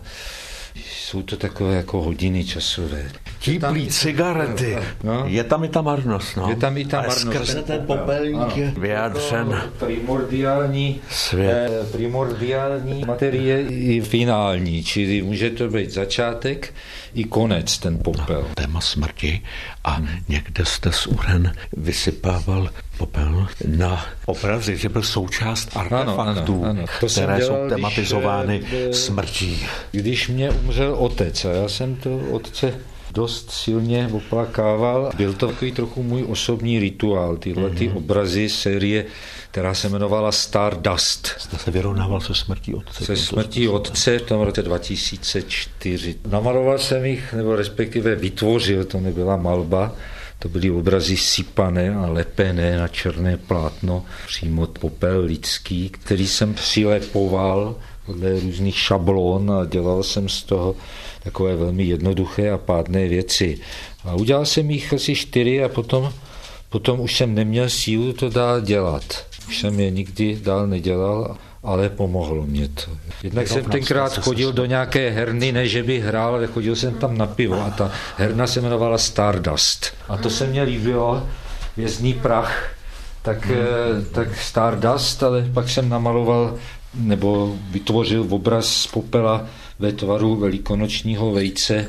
jsou 0.85 1.21
to 1.21 1.37
takové 1.37 1.75
jako 1.75 2.01
hodiny 2.01 2.45
časové. 2.45 3.11
Típlí 3.39 3.87
cigarety. 3.87 4.77
No? 5.03 5.23
Je 5.25 5.43
tam 5.43 5.63
i 5.63 5.69
ta 5.69 5.81
marnost. 5.81 6.37
No? 6.37 6.49
Je 6.49 6.55
tam 6.55 6.77
i 6.77 6.85
ta 6.85 6.97
marnost. 6.97 7.19
skrze 7.19 7.61
ten 7.63 7.85
popelník 7.85 8.57
je 8.57 8.73
vyjádřen 8.77 9.61
primordiální, 9.79 11.01
svět. 11.11 11.71
Eh, 11.81 11.91
primordiální 11.91 13.05
materie 13.05 13.61
i 13.61 14.01
finální, 14.01 14.83
čili 14.83 15.21
může 15.21 15.49
to 15.49 15.69
být 15.69 15.91
začátek 15.91 16.73
i 17.13 17.23
konec, 17.23 17.77
ten 17.77 17.97
popel. 17.97 18.47
Téma 18.55 18.81
smrti 18.81 19.41
a 19.87 20.01
někde 20.27 20.65
jste 20.65 20.91
s 20.91 21.07
Uren 21.07 21.53
vysypával 21.77 22.69
popel 22.97 23.47
na 23.67 24.05
obrazy, 24.25 24.77
že 24.77 24.89
byl 24.89 25.03
součást 25.03 25.77
artefaktů, 25.77 26.53
ano, 26.55 26.69
ano, 26.69 26.79
ano. 26.79 26.85
To 26.99 27.07
které 27.07 27.37
dělal, 27.37 27.63
jsou 27.63 27.69
tematizovány 27.69 28.59
když, 28.59 28.73
eh, 28.73 28.93
smrtí. 28.93 29.65
Když 29.91 30.27
mě 30.27 30.51
umřel 30.51 30.95
otec 30.95 31.45
a 31.45 31.51
já 31.51 31.67
jsem 31.67 31.95
to 31.95 32.17
otce 32.31 32.73
dost 33.11 33.51
silně 33.51 34.09
oplakával. 34.11 35.11
Byl 35.17 35.33
to 35.33 35.47
takový 35.47 35.71
trochu 35.71 36.03
můj 36.03 36.25
osobní 36.27 36.79
rituál, 36.79 37.37
tyhle 37.37 37.69
ty 37.69 37.87
mhm. 37.87 37.97
obrazy 37.97 38.49
série, 38.49 39.05
která 39.57 39.73
se 39.73 39.87
jmenovala 39.87 40.31
Stardust. 40.31 41.27
Jste 41.37 41.57
se 41.57 41.71
vyrovnával 41.71 42.21
se 42.21 42.35
smrtí 42.35 42.73
otce? 42.73 43.05
Se 43.05 43.15
smrtí 43.15 43.67
otce 43.67 44.19
v 44.19 44.21
tom 44.21 44.41
roce 44.41 44.61
2004. 44.61 46.15
Namaloval 46.29 46.77
jsem 46.77 47.05
jich, 47.05 47.33
nebo 47.33 47.55
respektive 47.55 48.15
vytvořil, 48.15 48.85
to 48.85 48.99
nebyla 48.99 49.37
malba, 49.37 49.95
to 50.39 50.49
byly 50.49 50.71
obrazy 50.71 51.17
sypané 51.17 51.95
a 51.95 52.07
lepené 52.07 52.77
na 52.77 52.87
černé 52.87 53.37
plátno, 53.37 54.05
přímo 54.27 54.67
popel 54.67 55.21
lidský, 55.21 55.89
který 55.89 56.27
jsem 56.27 56.53
přilepoval 56.53 57.75
podle 58.05 58.39
různých 58.39 58.77
šablon 58.77 59.51
a 59.51 59.65
dělal 59.65 60.03
jsem 60.03 60.29
z 60.29 60.43
toho 60.43 60.75
takové 61.23 61.55
velmi 61.55 61.83
jednoduché 61.83 62.51
a 62.51 62.57
pádné 62.57 63.07
věci. 63.07 63.59
A 64.03 64.15
udělal 64.15 64.45
jsem 64.45 64.71
jich 64.71 64.93
asi 64.93 65.15
čtyři 65.15 65.63
a 65.63 65.69
potom, 65.69 66.13
potom 66.69 66.99
už 66.99 67.15
jsem 67.15 67.35
neměl 67.35 67.69
sílu 67.69 68.13
to 68.13 68.29
dál 68.29 68.61
dělat. 68.61 69.26
Už 69.47 69.59
jsem 69.59 69.79
je 69.79 69.91
nikdy 69.91 70.39
dál 70.43 70.67
nedělal, 70.67 71.37
ale 71.63 71.89
pomohlo 71.89 72.45
mě 72.45 72.67
to. 72.67 72.91
Jednak 73.23 73.47
jsem 73.47 73.65
tenkrát 73.65 74.17
chodil 74.17 74.53
do 74.53 74.65
nějaké 74.65 75.09
herny, 75.09 75.51
ne 75.51 75.67
že 75.67 75.83
bych 75.83 76.03
hrál, 76.03 76.35
ale 76.35 76.47
chodil 76.47 76.75
jsem 76.75 76.93
tam 76.93 77.17
na 77.17 77.25
pivo 77.25 77.61
a 77.61 77.69
ta 77.69 77.91
herna 78.17 78.47
se 78.47 78.59
jmenovala 78.59 78.97
Stardust. 78.97 79.93
A 80.09 80.17
to 80.17 80.29
se 80.29 80.47
mně 80.47 80.63
líbilo, 80.63 81.27
vězný 81.77 82.13
prach, 82.13 82.75
tak, 83.21 83.45
hmm. 83.45 83.55
tak 84.11 84.37
Stardust, 84.37 85.23
ale 85.23 85.49
pak 85.53 85.69
jsem 85.69 85.89
namaloval 85.89 86.55
nebo 86.93 87.55
vytvořil 87.71 88.27
obraz 88.29 88.65
z 88.65 88.87
popela 88.87 89.45
ve 89.79 89.91
tvaru 89.91 90.35
velikonočního 90.35 91.31
vejce. 91.31 91.87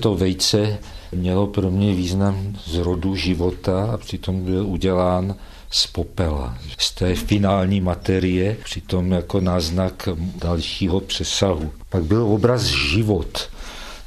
To 0.00 0.14
vejce 0.14 0.78
mělo 1.12 1.46
pro 1.46 1.70
mě 1.70 1.94
význam 1.94 2.56
z 2.66 2.78
rodu 2.78 3.16
života 3.16 3.90
a 3.94 3.96
přitom 3.96 4.44
byl 4.44 4.66
udělán 4.66 5.34
z 5.70 5.86
popela, 5.86 6.58
z 6.78 6.92
té 6.94 7.14
finální 7.14 7.80
materie, 7.80 8.56
přitom 8.64 9.12
jako 9.12 9.40
náznak 9.40 10.08
dalšího 10.36 11.00
přesahu. 11.00 11.72
Pak 11.88 12.04
byl 12.04 12.22
obraz 12.22 12.62
život, 12.62 13.50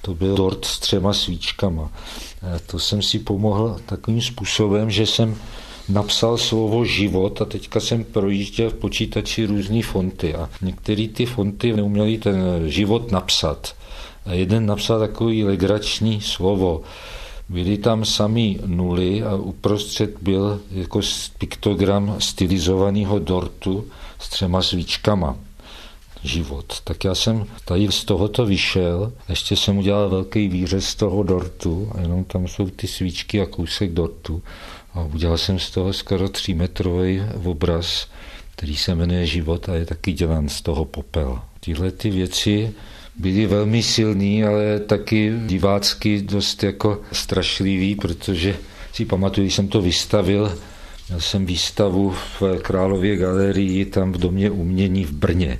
to 0.01 0.15
byl 0.15 0.35
dort 0.35 0.65
s 0.65 0.79
třema 0.79 1.13
svíčkama. 1.13 1.91
To 2.65 2.79
jsem 2.79 3.01
si 3.01 3.19
pomohl 3.19 3.79
takovým 3.85 4.21
způsobem, 4.21 4.91
že 4.91 5.05
jsem 5.05 5.35
napsal 5.89 6.37
slovo 6.37 6.85
život 6.85 7.41
a 7.41 7.45
teďka 7.45 7.79
jsem 7.79 8.03
projížděl 8.03 8.69
v 8.69 8.73
počítači 8.73 9.45
různé 9.45 9.83
fonty 9.83 10.35
a 10.35 10.49
některé 10.61 11.07
ty 11.07 11.25
fonty 11.25 11.73
neuměly 11.73 12.17
ten 12.17 12.43
život 12.65 13.11
napsat. 13.11 13.75
A 14.25 14.33
jeden 14.33 14.65
napsal 14.65 14.99
takový 14.99 15.43
legrační 15.43 16.21
slovo. 16.21 16.81
Byly 17.51 17.77
tam 17.77 18.05
sami 18.05 18.59
nuly 18.65 19.23
a 19.23 19.35
uprostřed 19.35 20.17
byl 20.21 20.61
jako 20.71 20.99
piktogram 21.37 22.15
stylizovaného 22.19 23.19
dortu 23.19 23.87
s 24.19 24.29
třema 24.29 24.61
svíčkama 24.61 25.35
život. 26.23 26.81
Tak 26.83 27.03
já 27.03 27.15
jsem 27.15 27.45
tady 27.65 27.91
z 27.91 28.05
tohoto 28.05 28.45
vyšel, 28.45 29.13
ještě 29.29 29.55
jsem 29.55 29.77
udělal 29.77 30.09
velký 30.09 30.47
výřez 30.47 30.85
z 30.85 30.95
toho 30.95 31.23
dortu, 31.23 31.91
a 31.95 32.01
jenom 32.01 32.23
tam 32.23 32.47
jsou 32.47 32.69
ty 32.69 32.87
svíčky 32.87 33.41
a 33.41 33.45
kousek 33.45 33.91
dortu. 33.91 34.41
A 34.93 35.03
udělal 35.03 35.37
jsem 35.37 35.59
z 35.59 35.71
toho 35.71 35.93
skoro 35.93 36.29
třímetrový 36.29 37.21
obraz, 37.43 38.07
který 38.55 38.77
se 38.77 38.95
jmenuje 38.95 39.25
Život 39.25 39.69
a 39.69 39.75
je 39.75 39.85
taky 39.85 40.13
dělán 40.13 40.49
z 40.49 40.61
toho 40.61 40.85
popel. 40.85 41.39
Tyhle 41.59 41.91
ty 41.91 42.09
věci 42.09 42.73
byly 43.21 43.45
velmi 43.45 43.83
silný, 43.83 44.43
ale 44.43 44.79
taky 44.79 45.33
divácky 45.45 46.21
dost 46.21 46.63
jako 46.63 47.01
strašlivý, 47.11 47.95
protože 47.95 48.55
si 48.93 49.05
pamatuju, 49.05 49.45
když 49.45 49.55
jsem 49.55 49.67
to 49.67 49.81
vystavil 49.81 50.57
Měl 51.11 51.21
jsem 51.21 51.45
výstavu 51.45 52.11
v 52.39 52.43
Králově 52.61 53.15
galerii, 53.15 53.85
tam 53.85 54.11
v 54.11 54.17
Domě 54.17 54.51
umění 54.51 55.05
v 55.05 55.11
Brně 55.11 55.59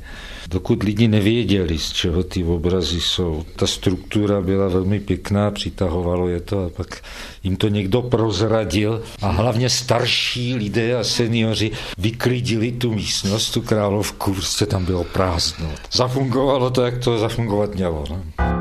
dokud 0.52 0.84
lidi 0.84 1.08
nevěděli, 1.08 1.78
z 1.78 1.92
čeho 1.92 2.24
ty 2.24 2.44
obrazy 2.44 3.02
jsou. 3.02 3.46
Ta 3.56 3.68
struktura 3.68 4.42
byla 4.42 4.68
velmi 4.68 5.00
pěkná, 5.00 5.52
přitahovalo 5.52 6.28
je 6.28 6.42
to 6.42 6.66
a 6.66 6.70
pak 6.70 7.04
jim 7.44 7.56
to 7.56 7.68
někdo 7.68 8.02
prozradil 8.02 9.04
a 9.22 9.32
hlavně 9.32 9.70
starší 9.70 10.56
lidé 10.56 10.96
a 10.96 11.04
seniori 11.04 11.72
vyklidili 11.98 12.72
tu 12.72 12.94
místnost, 12.94 13.52
tu 13.52 13.62
královku, 13.62 14.34
prostě 14.34 14.66
tam 14.66 14.86
bylo 14.86 15.04
prázdno. 15.04 15.70
Zafungovalo 15.92 16.70
to, 16.70 16.82
jak 16.82 16.98
to 16.98 17.20
zafungovat 17.20 17.76
mělo. 17.76 18.04
No. 18.10 18.61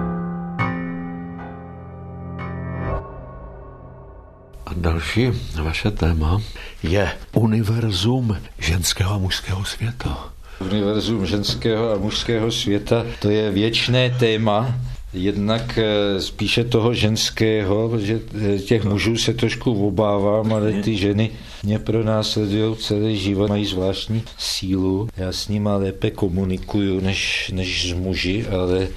A 4.71 4.73
další 4.77 5.29
vaše 5.63 5.91
téma 5.91 6.43
je 6.83 7.13
univerzum 7.33 8.37
ženského 8.59 9.15
a 9.15 9.19
mužského 9.19 9.65
světa. 9.65 10.33
Univerzum 10.61 11.27
ženského 11.27 11.93
a 11.93 11.99
mužského 11.99 12.53
světa, 12.53 13.07
to 13.19 13.31
je 13.31 13.51
věčné 13.51 14.11
téma, 14.11 14.75
Jednak 15.13 15.79
eh, 15.79 16.21
spíše 16.21 16.65
toho 16.65 16.95
ženského, 16.95 17.89
protože 17.89 18.21
eh, 18.55 18.59
těch 18.59 18.85
mužů 18.85 19.17
se 19.17 19.35
trošku 19.35 19.87
obávám, 19.87 20.53
ale 20.53 20.73
ty 20.73 20.97
ženy 20.97 21.31
mě 21.63 21.79
pro 21.79 22.05
nás 22.05 22.31
sledují 22.31 22.77
celý 22.77 23.19
život, 23.19 23.49
mají 23.49 23.67
zvláštní 23.67 24.23
sílu. 24.39 25.09
Já 25.17 25.33
s 25.33 25.49
nimi 25.49 25.69
lépe 25.73 26.11
komunikuju 26.11 27.01
než, 27.01 27.51
než 27.55 27.91
s 27.91 27.93
muži, 27.93 28.47
ale 28.47 28.89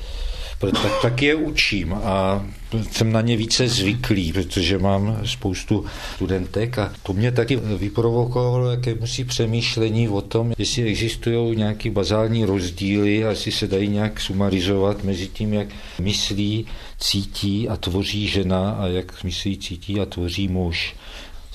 tak, 0.71 1.01
tak 1.01 1.21
je 1.21 1.35
učím 1.35 1.93
a 1.93 2.45
jsem 2.91 3.11
na 3.11 3.21
ně 3.21 3.37
více 3.37 3.67
zvyklý, 3.67 4.33
protože 4.33 4.77
mám 4.77 5.19
spoustu 5.25 5.85
studentek 6.15 6.77
a 6.77 6.93
to 7.03 7.13
mě 7.13 7.31
taky 7.31 7.55
vyprovokovalo 7.55 8.71
jaké 8.71 8.95
musí 8.95 9.23
přemýšlení 9.23 10.09
o 10.09 10.21
tom, 10.21 10.53
jestli 10.57 10.83
existují 10.83 11.55
nějaké 11.55 11.91
bazální 11.91 12.45
rozdíly 12.45 13.25
a 13.25 13.29
jestli 13.29 13.51
se 13.51 13.67
dají 13.67 13.87
nějak 13.87 14.19
sumarizovat 14.19 15.03
mezi 15.03 15.27
tím, 15.27 15.53
jak 15.53 15.67
myslí, 15.99 16.65
cítí 16.99 17.69
a 17.69 17.77
tvoří 17.77 18.27
žena 18.27 18.71
a 18.71 18.87
jak 18.87 19.23
myslí, 19.23 19.57
cítí 19.57 19.99
a 19.99 20.05
tvoří 20.05 20.47
muž. 20.47 20.95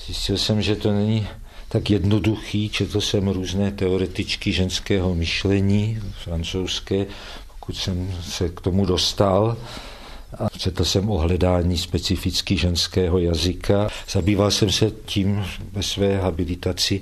Zjistil 0.05 0.37
jsem, 0.37 0.61
že 0.61 0.75
to 0.75 0.91
není 0.91 1.27
tak 1.69 1.89
jednoduchý, 1.89 2.69
četl 2.69 3.01
jsem 3.01 3.27
různé 3.27 3.71
teoretičky 3.71 4.51
ženského 4.51 5.15
myšlení, 5.15 5.99
francouzské, 6.23 7.05
pokud 7.69 7.77
jsem 7.77 8.13
se 8.21 8.49
k 8.49 8.61
tomu 8.61 8.85
dostal. 8.85 9.57
A 10.37 10.47
četl 10.57 10.85
jsem 10.85 11.09
o 11.09 11.17
hledání 11.17 11.77
specificky 11.77 12.57
ženského 12.57 13.19
jazyka. 13.19 13.87
Zabýval 14.09 14.51
jsem 14.51 14.69
se 14.69 14.91
tím 15.05 15.45
ve 15.71 15.83
své 15.83 16.17
habilitaci 16.17 17.01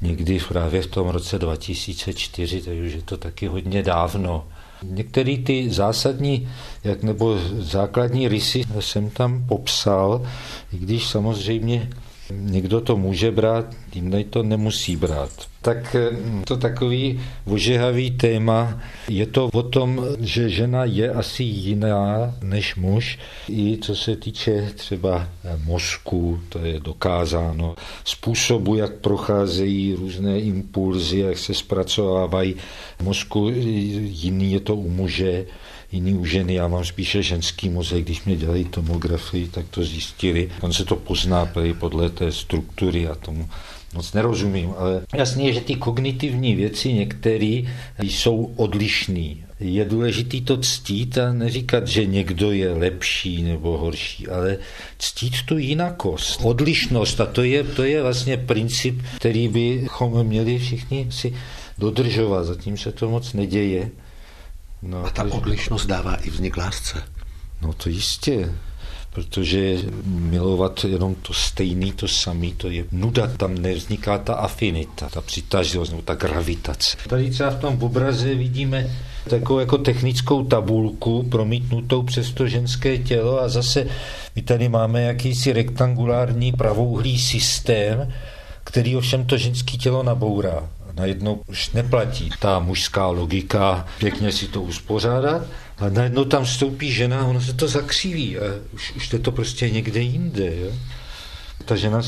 někdy 0.00 0.40
právě 0.48 0.82
v 0.82 0.86
tom 0.86 1.08
roce 1.08 1.38
2004, 1.38 2.62
takže 2.62 2.82
už 2.82 2.92
je 2.92 3.02
to 3.02 3.16
taky 3.16 3.46
hodně 3.46 3.82
dávno. 3.82 4.46
Některé 4.82 5.36
ty 5.36 5.70
zásadní 5.70 6.48
jak 6.84 7.02
nebo 7.02 7.38
základní 7.58 8.28
rysy 8.28 8.64
jsem 8.80 9.10
tam 9.10 9.44
popsal, 9.48 10.26
i 10.72 10.78
když 10.78 11.06
samozřejmě 11.06 11.90
Někdo 12.30 12.80
to 12.80 12.96
může 12.96 13.30
brát, 13.30 13.66
jiný 13.94 14.24
to 14.24 14.42
nemusí 14.42 14.96
brát. 14.96 15.30
Tak 15.62 15.94
eh, 15.94 16.10
to 16.44 16.56
takový 16.56 17.20
ožehavý 17.46 18.10
téma. 18.10 18.80
Je 19.08 19.26
to 19.26 19.46
o 19.52 19.62
tom, 19.62 20.06
že 20.20 20.48
žena 20.48 20.84
je 20.84 21.10
asi 21.10 21.42
jiná 21.42 22.34
než 22.42 22.76
muž, 22.76 23.18
i 23.48 23.78
co 23.82 23.96
se 23.96 24.16
týče 24.16 24.72
třeba 24.74 25.28
eh, 25.44 25.60
mozku, 25.64 26.40
to 26.48 26.58
je 26.58 26.80
dokázáno, 26.80 27.74
způsobu, 28.04 28.74
jak 28.74 28.92
procházejí 28.92 29.94
různé 29.94 30.40
impulzy, 30.40 31.18
jak 31.18 31.38
se 31.38 31.54
zpracovávají 31.54 32.54
mozku, 33.02 33.48
jiný 33.48 34.52
je 34.52 34.60
to 34.60 34.76
u 34.76 34.88
muže, 34.88 35.46
jiný 35.92 36.14
u 36.14 36.24
ženy. 36.24 36.54
Já 36.54 36.68
mám 36.68 36.84
spíše 36.84 37.22
ženský 37.22 37.68
mozek, 37.68 38.04
když 38.04 38.24
mě 38.24 38.36
dělají 38.36 38.64
tomografii, 38.64 39.48
tak 39.48 39.66
to 39.70 39.84
zjistili. 39.84 40.50
On 40.60 40.72
se 40.72 40.84
to 40.84 40.96
pozná 40.96 41.52
podle 41.78 42.10
té 42.10 42.32
struktury 42.32 43.08
a 43.08 43.14
tomu 43.14 43.48
moc 43.94 44.12
nerozumím, 44.12 44.74
ale 44.78 45.02
jasně 45.14 45.46
je, 45.46 45.52
že 45.52 45.60
ty 45.60 45.74
kognitivní 45.74 46.54
věci 46.54 46.92
některé 46.92 47.62
jsou 47.98 48.52
odlišné. 48.56 49.34
Je 49.60 49.84
důležité 49.84 50.40
to 50.40 50.56
ctít 50.56 51.18
a 51.18 51.32
neříkat, 51.32 51.88
že 51.88 52.06
někdo 52.06 52.52
je 52.52 52.72
lepší 52.72 53.42
nebo 53.42 53.78
horší, 53.78 54.28
ale 54.28 54.58
ctít 54.98 55.34
tu 55.46 55.58
jinakost, 55.58 56.40
odlišnost 56.44 57.20
a 57.20 57.26
to 57.26 57.42
je, 57.42 57.64
to 57.64 57.82
je 57.82 58.02
vlastně 58.02 58.36
princip, 58.36 59.02
který 59.16 59.48
bychom 59.48 60.24
měli 60.24 60.58
všichni 60.58 61.06
si 61.10 61.34
dodržovat. 61.78 62.44
Zatím 62.44 62.76
se 62.76 62.92
to 62.92 63.10
moc 63.10 63.32
neděje. 63.32 63.90
No, 64.82 65.04
a 65.04 65.10
ta 65.10 65.24
to, 65.24 65.30
odlišnost 65.30 65.86
dává 65.86 66.14
i 66.14 66.30
vznik 66.30 66.56
lásce. 66.56 67.02
No 67.62 67.72
to 67.72 67.88
jistě, 67.88 68.52
protože 69.10 69.76
milovat 70.04 70.84
jenom 70.84 71.14
to 71.14 71.32
stejný, 71.32 71.92
to 71.92 72.08
samý, 72.08 72.52
to 72.52 72.70
je 72.70 72.84
nuda, 72.92 73.26
tam 73.26 73.54
nevzniká 73.54 74.18
ta 74.18 74.34
afinita, 74.34 75.08
ta 75.08 75.20
přitažlivost 75.20 75.90
nebo 75.90 76.02
ta 76.02 76.14
gravitace. 76.14 76.96
Tady 77.08 77.30
třeba 77.30 77.50
v 77.50 77.60
tom 77.60 77.78
obraze 77.82 78.34
vidíme 78.34 78.90
takovou 79.30 79.58
jako 79.58 79.78
technickou 79.78 80.44
tabulku 80.44 81.22
promítnutou 81.22 82.02
přes 82.02 82.30
to 82.30 82.48
ženské 82.48 82.98
tělo 82.98 83.40
a 83.40 83.48
zase 83.48 83.86
my 84.36 84.42
tady 84.42 84.68
máme 84.68 85.02
jakýsi 85.02 85.52
rektangulární 85.52 86.52
pravouhlý 86.52 87.18
systém, 87.18 88.12
který 88.64 88.96
ovšem 88.96 89.24
to 89.24 89.36
ženské 89.36 89.76
tělo 89.76 90.02
nabourá 90.02 90.68
najednou 90.96 91.42
už 91.46 91.70
neplatí 91.70 92.30
ta 92.38 92.58
mužská 92.58 93.06
logika, 93.06 93.86
pěkně 93.98 94.32
si 94.32 94.46
to 94.46 94.62
uspořádat, 94.62 95.42
a 95.78 95.88
najednou 95.88 96.24
tam 96.24 96.44
vstoupí 96.44 96.92
žena 96.92 97.20
a 97.20 97.24
ono 97.24 97.40
se 97.40 97.52
to 97.52 97.68
zakříví 97.68 98.38
a 98.38 98.42
už, 98.72 98.92
už 98.96 99.12
je 99.12 99.18
to 99.18 99.32
prostě 99.32 99.70
někde 99.70 100.00
jinde. 100.00 100.56
Jo? 100.56 100.72
Ta 101.64 101.76
žena 101.76 102.02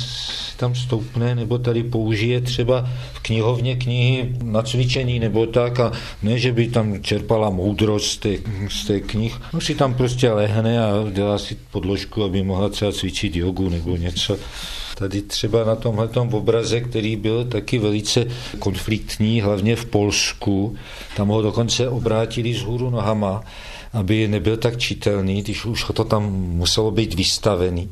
tam 0.56 0.74
stoupne 0.74 1.34
nebo 1.34 1.58
tady 1.58 1.82
použije 1.82 2.40
třeba 2.40 2.88
v 3.12 3.20
knihovně 3.20 3.76
knihy 3.76 4.34
na 4.42 4.62
cvičení 4.62 5.18
nebo 5.18 5.46
tak 5.46 5.80
a 5.80 5.92
ne, 6.22 6.38
že 6.38 6.52
by 6.52 6.68
tam 6.68 7.02
čerpala 7.02 7.50
moudrost 7.50 8.10
z 8.10 8.16
té, 8.16 8.28
z 8.68 8.84
té 8.86 9.00
knih, 9.00 9.40
no 9.52 9.60
si 9.60 9.74
tam 9.74 9.94
prostě 9.94 10.30
lehne 10.32 10.84
a 10.84 11.10
dělá 11.10 11.38
si 11.38 11.56
podložku, 11.70 12.24
aby 12.24 12.42
mohla 12.42 12.68
třeba 12.68 12.92
cvičit 12.92 13.36
jogu 13.36 13.68
nebo 13.68 13.96
něco. 13.96 14.38
Tady 14.94 15.22
třeba 15.22 15.64
na 15.64 15.76
tomhle 15.76 16.08
obraze, 16.32 16.80
který 16.80 17.16
byl 17.16 17.44
taky 17.44 17.78
velice 17.78 18.26
konfliktní, 18.58 19.40
hlavně 19.40 19.76
v 19.76 19.84
Polsku, 19.84 20.76
tam 21.16 21.28
ho 21.28 21.42
dokonce 21.42 21.88
obrátili 21.88 22.54
z 22.54 22.62
hůru 22.62 22.90
nohama, 22.90 23.42
aby 23.92 24.28
nebyl 24.28 24.56
tak 24.56 24.78
čitelný, 24.78 25.42
když 25.42 25.64
už 25.64 25.84
to 25.94 26.04
tam 26.04 26.32
muselo 26.32 26.90
být 26.90 27.14
vystavený. 27.14 27.90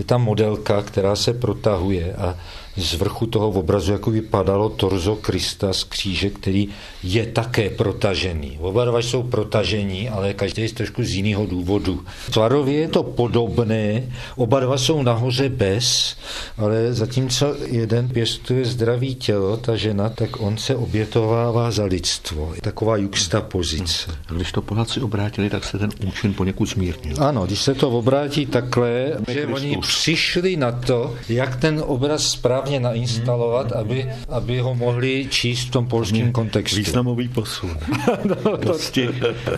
Je 0.00 0.04
tam 0.04 0.22
modelka, 0.22 0.82
která 0.82 1.16
se 1.16 1.32
protahuje 1.34 2.12
a 2.12 2.36
z 2.76 2.94
vrchu 2.94 3.26
toho 3.26 3.48
obrazu 3.48 3.92
jako 3.92 4.10
vypadalo 4.10 4.68
torzo 4.68 5.16
Krista 5.16 5.72
z 5.72 5.84
kříže, 5.84 6.30
který 6.30 6.68
je 7.02 7.26
také 7.26 7.70
protažený. 7.70 8.58
Oba 8.60 8.84
dva 8.84 8.98
jsou 8.98 9.22
protažení, 9.22 10.08
ale 10.08 10.34
každý 10.34 10.62
je 10.62 10.72
trošku 10.72 11.04
z 11.04 11.10
jiného 11.10 11.46
důvodu. 11.46 12.04
Tvarově 12.32 12.80
je 12.80 12.88
to 12.88 13.02
podobné, 13.02 14.02
oba 14.36 14.60
dva 14.60 14.78
jsou 14.78 15.02
nahoře 15.02 15.48
bez, 15.48 16.16
ale 16.56 16.94
zatímco 16.94 17.56
jeden 17.66 18.08
pěstuje 18.08 18.64
zdravý 18.64 19.14
tělo, 19.14 19.56
ta 19.56 19.76
žena, 19.76 20.08
tak 20.08 20.40
on 20.40 20.58
se 20.58 20.76
obětovává 20.76 21.70
za 21.70 21.84
lidstvo. 21.84 22.52
Je 22.54 22.62
taková 22.62 22.96
pozice. 23.40 24.10
A 24.28 24.32
když 24.32 24.52
to 24.52 24.62
Poláci 24.62 25.00
obrátili, 25.00 25.50
tak 25.50 25.64
se 25.64 25.78
ten 25.78 25.90
účin 26.06 26.34
poněkud 26.34 26.66
zmírnil. 26.66 27.16
Ano, 27.18 27.46
když 27.46 27.60
se 27.62 27.74
to 27.74 27.90
obrátí 27.90 28.46
takhle, 28.46 29.12
že 29.28 29.46
oni 29.46 29.78
přišli 29.80 30.56
na 30.56 30.72
to, 30.72 31.14
jak 31.28 31.56
ten 31.56 31.82
obraz 31.86 32.26
správně 32.26 32.59
správně 32.60 32.80
nainstalovat, 32.80 33.72
aby, 33.72 34.12
aby 34.28 34.60
ho 34.60 34.74
mohli 34.74 35.26
číst 35.30 35.68
v 35.68 35.70
tom 35.70 35.86
polském 35.86 36.32
kontextu. 36.32 36.76
Významový 36.76 37.28
posun. 37.28 37.76
no, 38.24 38.56
dosti, 38.56 39.08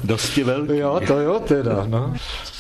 dosti 0.05 0.45
velký. 0.45 0.77
Jo, 0.77 1.01
to 1.07 1.19
jo 1.19 1.41
teda. 1.41 1.87
No. 1.87 2.15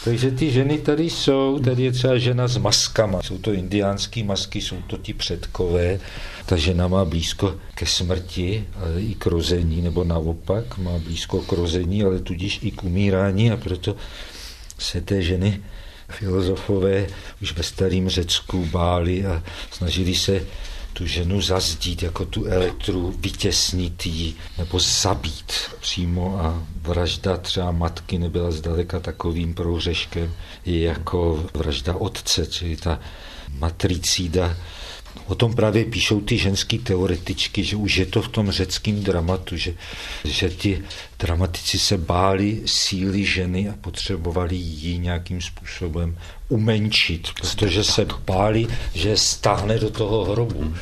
Takže 0.05 0.31
ty 0.31 0.51
ženy 0.51 0.79
tady 0.79 1.11
jsou, 1.11 1.59
tady 1.59 1.83
je 1.83 1.93
třeba 1.93 2.19
žena 2.19 2.49
s 2.49 2.57
maskama. 2.57 3.23
Jsou 3.23 3.39
to 3.39 3.53
indiánské 3.53 4.25
masky, 4.25 4.61
jsou 4.61 4.77
to 4.87 4.97
ti 4.97 5.15
předkové. 5.15 6.01
Ta 6.47 6.57
žena 6.57 6.89
má 6.89 7.05
blízko 7.05 7.55
ke 7.75 7.87
smrti, 7.87 8.65
ale 8.83 9.01
i 9.01 9.15
k 9.15 9.27
rození, 9.27 9.83
nebo 9.83 10.05
naopak 10.05 10.79
má 10.79 10.99
blízko 10.99 11.39
k 11.39 11.53
rození, 11.53 12.03
ale 12.03 12.19
tudíž 12.19 12.59
i 12.63 12.71
k 12.71 12.85
umírání 12.85 13.51
a 13.51 13.57
proto 13.57 13.97
se 14.79 15.01
té 15.01 15.23
ženy 15.23 15.63
filozofové 16.13 17.07
už 17.43 17.53
ve 17.53 17.63
starém 17.63 18.09
Řecku 18.09 18.67
báli 18.67 19.27
a 19.27 19.43
snažili 19.71 20.15
se 20.15 20.47
tu 20.93 21.07
ženu 21.07 21.41
zazdít, 21.41 22.03
jako 22.03 22.25
tu 22.25 22.45
elektru, 22.45 23.15
vytěsnit 23.19 24.07
ji 24.07 24.35
nebo 24.59 24.79
zabít 24.81 25.53
přímo 25.81 26.39
a 26.41 26.63
vražda 26.83 27.37
třeba 27.37 27.71
matky 27.71 28.19
nebyla 28.19 28.51
zdaleka 28.51 29.01
takovým 29.01 29.55
prohřeškem, 29.55 30.35
jako 30.67 31.45
vražda 31.55 31.95
otce, 31.97 32.47
čili 32.47 32.77
ta 32.77 33.01
matricída 33.59 34.57
O 35.33 35.35
tom 35.35 35.55
právě 35.55 35.85
píšou 35.85 36.21
ty 36.21 36.39
ženský 36.39 36.79
teoretičky, 36.79 37.65
že 37.65 37.77
už 37.77 37.97
je 37.97 38.07
to 38.07 38.23
v 38.23 38.29
tom 38.29 38.51
řeckém 38.51 39.03
dramatu, 39.03 39.57
že, 39.57 39.75
že 40.25 40.51
ti 40.51 40.83
dramatici 41.19 41.79
se 41.79 41.99
báli 41.99 42.63
síly 42.67 43.25
ženy 43.25 43.69
a 43.69 43.75
potřebovali 43.81 44.57
ji 44.57 44.99
nějakým 44.99 45.41
způsobem 45.41 46.19
umenčit, 46.49 47.29
protože 47.41 47.85
se 47.85 48.07
báli, 48.27 48.67
že 48.95 49.17
stáhne 49.17 49.79
do 49.79 49.91
toho 49.91 50.25
hrobu. 50.25 50.75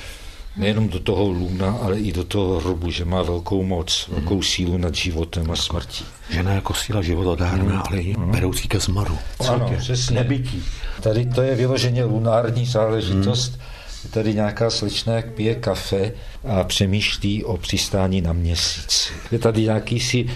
Nejenom 0.56 0.88
do 0.88 1.00
toho 1.00 1.28
luna, 1.28 1.78
ale 1.82 1.98
i 2.00 2.12
do 2.12 2.24
toho 2.24 2.60
hrobu, 2.60 2.90
že 2.90 3.04
má 3.04 3.22
velkou 3.22 3.62
moc, 3.62 4.08
velkou 4.12 4.42
sílu 4.42 4.78
nad 4.78 4.94
životem 4.94 5.50
a 5.50 5.56
smrtí. 5.56 6.04
Žena 6.30 6.52
jako 6.52 6.74
síla 6.74 7.02
životodárná, 7.02 7.74
mm. 7.74 7.82
ale 7.86 8.00
i 8.00 8.16
beroucí 8.16 8.68
ke 8.68 8.80
zmaru. 8.80 9.18
Ano, 9.48 9.72
přesně. 9.78 10.14
Nebytí. 10.14 10.62
Tady 11.00 11.26
to 11.26 11.42
je 11.42 11.54
vyloženě 11.54 12.04
lunární 12.04 12.66
záležitost. 12.66 13.52
Mm 13.56 13.69
je 14.04 14.10
tady 14.10 14.34
nějaká 14.34 14.70
slečna, 14.70 15.14
jak 15.14 15.32
pije 15.32 15.54
kafe 15.54 16.12
a 16.44 16.64
přemýšlí 16.64 17.44
o 17.44 17.56
přistání 17.56 18.20
na 18.20 18.32
měsíc. 18.32 19.12
Je 19.30 19.38
tady 19.38 19.62
nějaký 19.62 20.00
si 20.00 20.26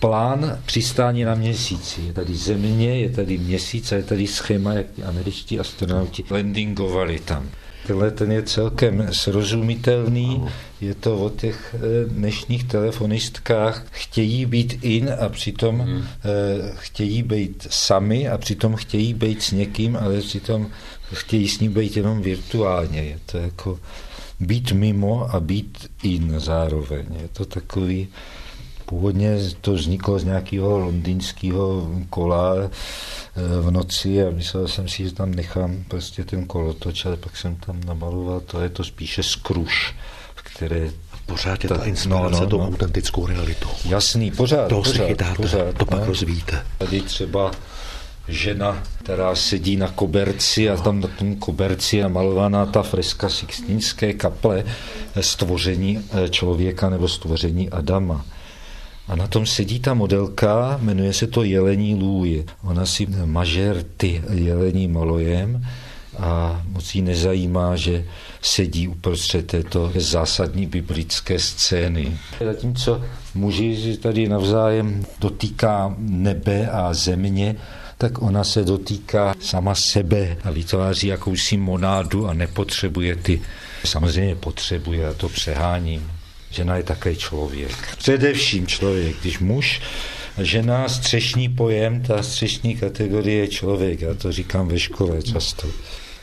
plán 0.00 0.58
přistání 0.66 1.24
na 1.24 1.34
měsíci. 1.34 2.00
Je 2.00 2.12
tady 2.12 2.34
země, 2.34 3.00
je 3.00 3.10
tady 3.10 3.38
měsíc 3.38 3.92
a 3.92 3.96
je 3.96 4.02
tady 4.02 4.26
schéma, 4.26 4.72
jak 4.72 4.86
ti 4.96 5.02
američtí 5.02 5.60
astronauti 5.60 6.24
landingovali 6.30 7.18
tam. 7.18 7.50
Tenhle 7.86 8.10
ten 8.10 8.32
je 8.32 8.42
celkem 8.42 9.08
srozumitelný, 9.12 10.44
je 10.80 10.94
to 10.94 11.18
o 11.18 11.30
těch 11.30 11.74
eh, 11.74 12.04
dnešních 12.08 12.64
telefonistkách, 12.64 13.86
chtějí 13.90 14.46
být 14.46 14.78
in 14.82 15.10
a 15.20 15.28
přitom 15.28 15.78
hmm. 15.78 16.04
chtějí 16.74 17.22
být 17.22 17.66
sami 17.70 18.28
a 18.28 18.38
přitom 18.38 18.76
chtějí 18.76 19.14
být 19.14 19.42
s 19.42 19.52
někým, 19.52 19.96
ale 19.96 20.20
přitom 20.20 20.66
chtějí 21.12 21.48
s 21.48 21.60
ním 21.60 21.72
být 21.72 21.96
jenom 21.96 22.22
virtuálně. 22.22 23.02
Je 23.02 23.18
to 23.26 23.38
jako 23.38 23.78
být 24.40 24.72
mimo 24.72 25.34
a 25.34 25.40
být 25.40 25.90
in 26.02 26.34
zároveň. 26.40 27.06
Je 27.22 27.28
to 27.28 27.44
takový, 27.44 28.08
původně 28.86 29.36
to 29.60 29.72
vzniklo 29.72 30.18
z 30.18 30.24
nějakého 30.24 30.78
londýnského 30.78 31.90
kola 32.10 32.54
eh, 32.56 32.70
v 33.60 33.70
noci 33.70 34.24
a 34.24 34.30
myslel 34.30 34.68
jsem 34.68 34.88
si, 34.88 35.04
že 35.04 35.12
tam 35.12 35.34
nechám 35.34 35.84
prostě 35.88 36.24
ten 36.24 36.46
kolotoč, 36.46 37.06
ale 37.06 37.16
pak 37.16 37.36
jsem 37.36 37.56
tam 37.56 37.80
namaloval, 37.86 38.40
to 38.40 38.60
je 38.60 38.68
to 38.68 38.84
spíše 38.84 39.22
skruš, 39.22 39.94
které 40.34 40.90
Pořád 41.28 41.64
je 41.64 41.68
ta, 41.68 41.78
ta 41.78 41.84
inspirace 41.84 42.34
no, 42.34 42.40
no, 42.40 42.46
tou 42.46 42.58
no. 42.58 42.66
autentickou 42.66 43.26
realitou. 43.26 43.68
Jasný, 43.84 44.30
pořád. 44.30 44.68
To 44.68 44.76
pořád, 44.76 45.06
chytáte, 45.06 45.34
pořád, 45.34 45.74
to 45.76 45.84
pak 45.84 46.00
no. 46.00 46.06
rozvíjíte. 46.06 46.66
Tady 46.78 47.00
třeba 47.00 47.50
žena, 48.28 48.82
která 49.02 49.34
sedí 49.34 49.76
na 49.76 49.88
koberci 49.88 50.70
a 50.70 50.76
tam 50.76 51.00
na 51.00 51.08
tom 51.08 51.36
koberci 51.36 51.96
je 51.96 52.02
namalovaná 52.02 52.66
ta 52.66 52.82
freska 52.82 53.28
Sixtínské 53.28 54.12
kaple 54.12 54.64
stvoření 55.20 55.98
eh, 56.12 56.28
člověka 56.28 56.90
nebo 56.90 57.08
stvoření 57.08 57.70
Adama. 57.70 58.24
A 59.08 59.16
na 59.16 59.26
tom 59.26 59.46
sedí 59.46 59.80
ta 59.80 59.94
modelka, 59.94 60.78
jmenuje 60.82 61.12
se 61.12 61.26
to 61.26 61.42
Jelení 61.42 61.94
lůj. 61.94 62.44
Ona 62.64 62.86
si 62.86 63.06
maže 63.24 63.72
rty 63.72 64.22
jelení 64.30 64.88
malojem 64.88 65.66
a 66.18 66.62
moc 66.68 66.94
jí 66.94 67.02
nezajímá, 67.02 67.76
že 67.76 68.04
sedí 68.42 68.88
uprostřed 68.88 69.46
této 69.46 69.92
zásadní 69.96 70.66
biblické 70.66 71.38
scény. 71.38 72.18
Zatímco 72.44 73.02
muži 73.34 73.96
tady 73.96 74.28
navzájem 74.28 75.04
dotýká 75.20 75.94
nebe 75.98 76.68
a 76.68 76.94
země, 76.94 77.56
tak 77.98 78.22
ona 78.22 78.44
se 78.44 78.64
dotýká 78.64 79.34
sama 79.40 79.74
sebe 79.74 80.36
a 80.44 80.50
vytváří 80.50 81.06
jakousi 81.06 81.56
monádu 81.56 82.28
a 82.28 82.34
nepotřebuje 82.34 83.16
ty. 83.16 83.42
Samozřejmě 83.84 84.34
potřebuje, 84.34 85.08
a 85.08 85.12
to 85.12 85.28
přeháním. 85.28 86.12
Žena 86.50 86.76
je 86.76 86.82
také 86.82 87.16
člověk. 87.16 87.96
Především 87.98 88.66
člověk. 88.66 89.16
Když 89.20 89.38
muž 89.38 89.80
žena, 90.38 90.88
střešní 90.88 91.48
pojem, 91.48 92.02
ta 92.02 92.22
střešní 92.22 92.76
kategorie 92.76 93.38
je 93.38 93.48
člověk. 93.48 94.00
Já 94.00 94.14
to 94.14 94.32
říkám 94.32 94.68
ve 94.68 94.78
škole 94.78 95.22
často. 95.22 95.68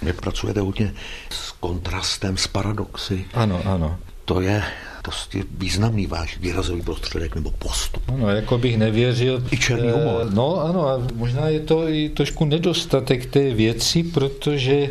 Vy 0.01 0.13
pracujete 0.13 0.59
hodně 0.59 0.93
s 1.29 1.51
kontrastem, 1.51 2.37
s 2.37 2.47
paradoxy. 2.47 3.25
Ano, 3.33 3.61
ano. 3.65 3.99
To 4.25 4.41
je 4.41 4.63
dosti 5.05 5.43
významný 5.57 6.07
váš 6.07 6.37
výrazový 6.37 6.81
prostředek 6.81 7.35
nebo 7.35 7.51
postup. 7.51 8.03
Ano, 8.07 8.29
jako 8.29 8.57
bych 8.57 8.77
nevěřil. 8.77 9.43
I 9.51 9.57
černý 9.57 9.89
humor. 9.89 10.21
Eh, 10.21 10.35
no 10.35 10.61
ano, 10.61 10.87
a 10.87 11.01
možná 11.15 11.47
je 11.47 11.59
to 11.59 11.89
i 11.89 12.09
trošku 12.09 12.45
nedostatek 12.45 13.25
té 13.25 13.53
věci, 13.53 14.03
protože 14.03 14.89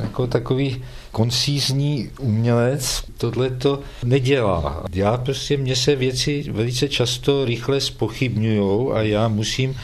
jako 0.00 0.26
takový 0.26 0.82
koncízní 1.10 2.10
umělec 2.20 3.04
tohle 3.18 3.50
to 3.50 3.80
nedělá. 4.04 4.84
Já 4.92 5.16
prostě, 5.16 5.56
mně 5.56 5.76
se 5.76 5.96
věci 5.96 6.44
velice 6.50 6.88
často 6.88 7.44
rychle 7.44 7.80
spochybňují 7.80 8.92
a 8.92 9.02
já 9.02 9.28
musím 9.28 9.76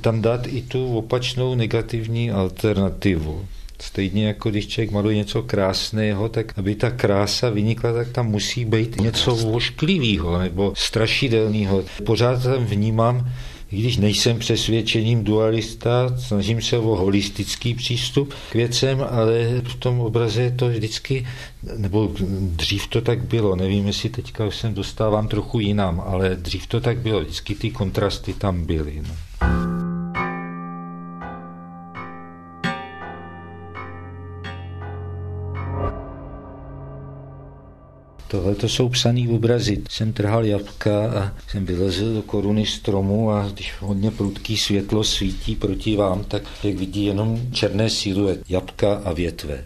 tam 0.00 0.22
dát 0.22 0.46
i 0.46 0.62
tu 0.62 0.96
opačnou 0.96 1.54
negativní 1.54 2.30
alternativu. 2.30 3.44
Stejně 3.82 4.26
jako 4.26 4.50
když 4.50 4.66
člověk 4.66 4.90
maluje 4.90 5.16
něco 5.16 5.42
krásného, 5.42 6.28
tak 6.28 6.58
aby 6.58 6.74
ta 6.74 6.90
krása 6.90 7.50
vynikla, 7.50 7.92
tak 7.92 8.08
tam 8.08 8.26
musí 8.26 8.64
být 8.64 9.00
něco 9.00 9.34
vošklivého 9.34 10.38
nebo 10.38 10.72
strašidelného. 10.76 11.84
Pořád 12.04 12.42
tam 12.42 12.64
vnímám 12.64 13.32
i 13.72 13.80
když 13.80 13.96
nejsem 13.96 14.38
přesvědčením 14.38 15.24
dualista, 15.24 16.14
snažím 16.18 16.62
se 16.62 16.78
o 16.78 16.96
holistický 16.96 17.74
přístup 17.74 18.34
k 18.50 18.54
věcem, 18.54 19.06
ale 19.10 19.60
v 19.64 19.74
tom 19.74 20.00
obraze 20.00 20.42
je 20.42 20.50
to 20.50 20.68
vždycky, 20.68 21.26
nebo 21.76 22.12
dřív 22.40 22.86
to 22.86 23.00
tak 23.00 23.24
bylo, 23.24 23.56
nevím, 23.56 23.86
jestli 23.86 24.08
teďka 24.08 24.46
už 24.46 24.56
jsem 24.56 24.74
dostávám 24.74 25.28
trochu 25.28 25.60
jinam, 25.60 26.02
ale 26.06 26.36
dřív 26.36 26.66
to 26.66 26.80
tak 26.80 26.98
bylo, 26.98 27.20
vždycky 27.20 27.54
ty 27.54 27.70
kontrasty 27.70 28.32
tam 28.32 28.64
byly. 28.64 29.02
No. 29.08 29.67
Tohle 38.28 38.54
to 38.54 38.68
jsou 38.68 38.88
psaný 38.88 39.28
obrazy. 39.28 39.82
Jsem 39.90 40.12
trhal 40.12 40.44
jabka 40.44 41.12
a 41.12 41.32
jsem 41.48 41.66
vylezl 41.66 42.14
do 42.14 42.22
koruny 42.22 42.66
stromu 42.66 43.30
a 43.30 43.48
když 43.48 43.74
hodně 43.80 44.10
prudký 44.10 44.56
světlo 44.56 45.04
svítí 45.04 45.56
proti 45.56 45.96
vám, 45.96 46.24
tak 46.24 46.42
jak 46.64 46.74
vidí 46.74 47.04
jenom 47.04 47.40
černé 47.52 47.90
siluet, 47.90 48.40
jabka 48.48 48.94
a 49.04 49.12
větve. 49.12 49.64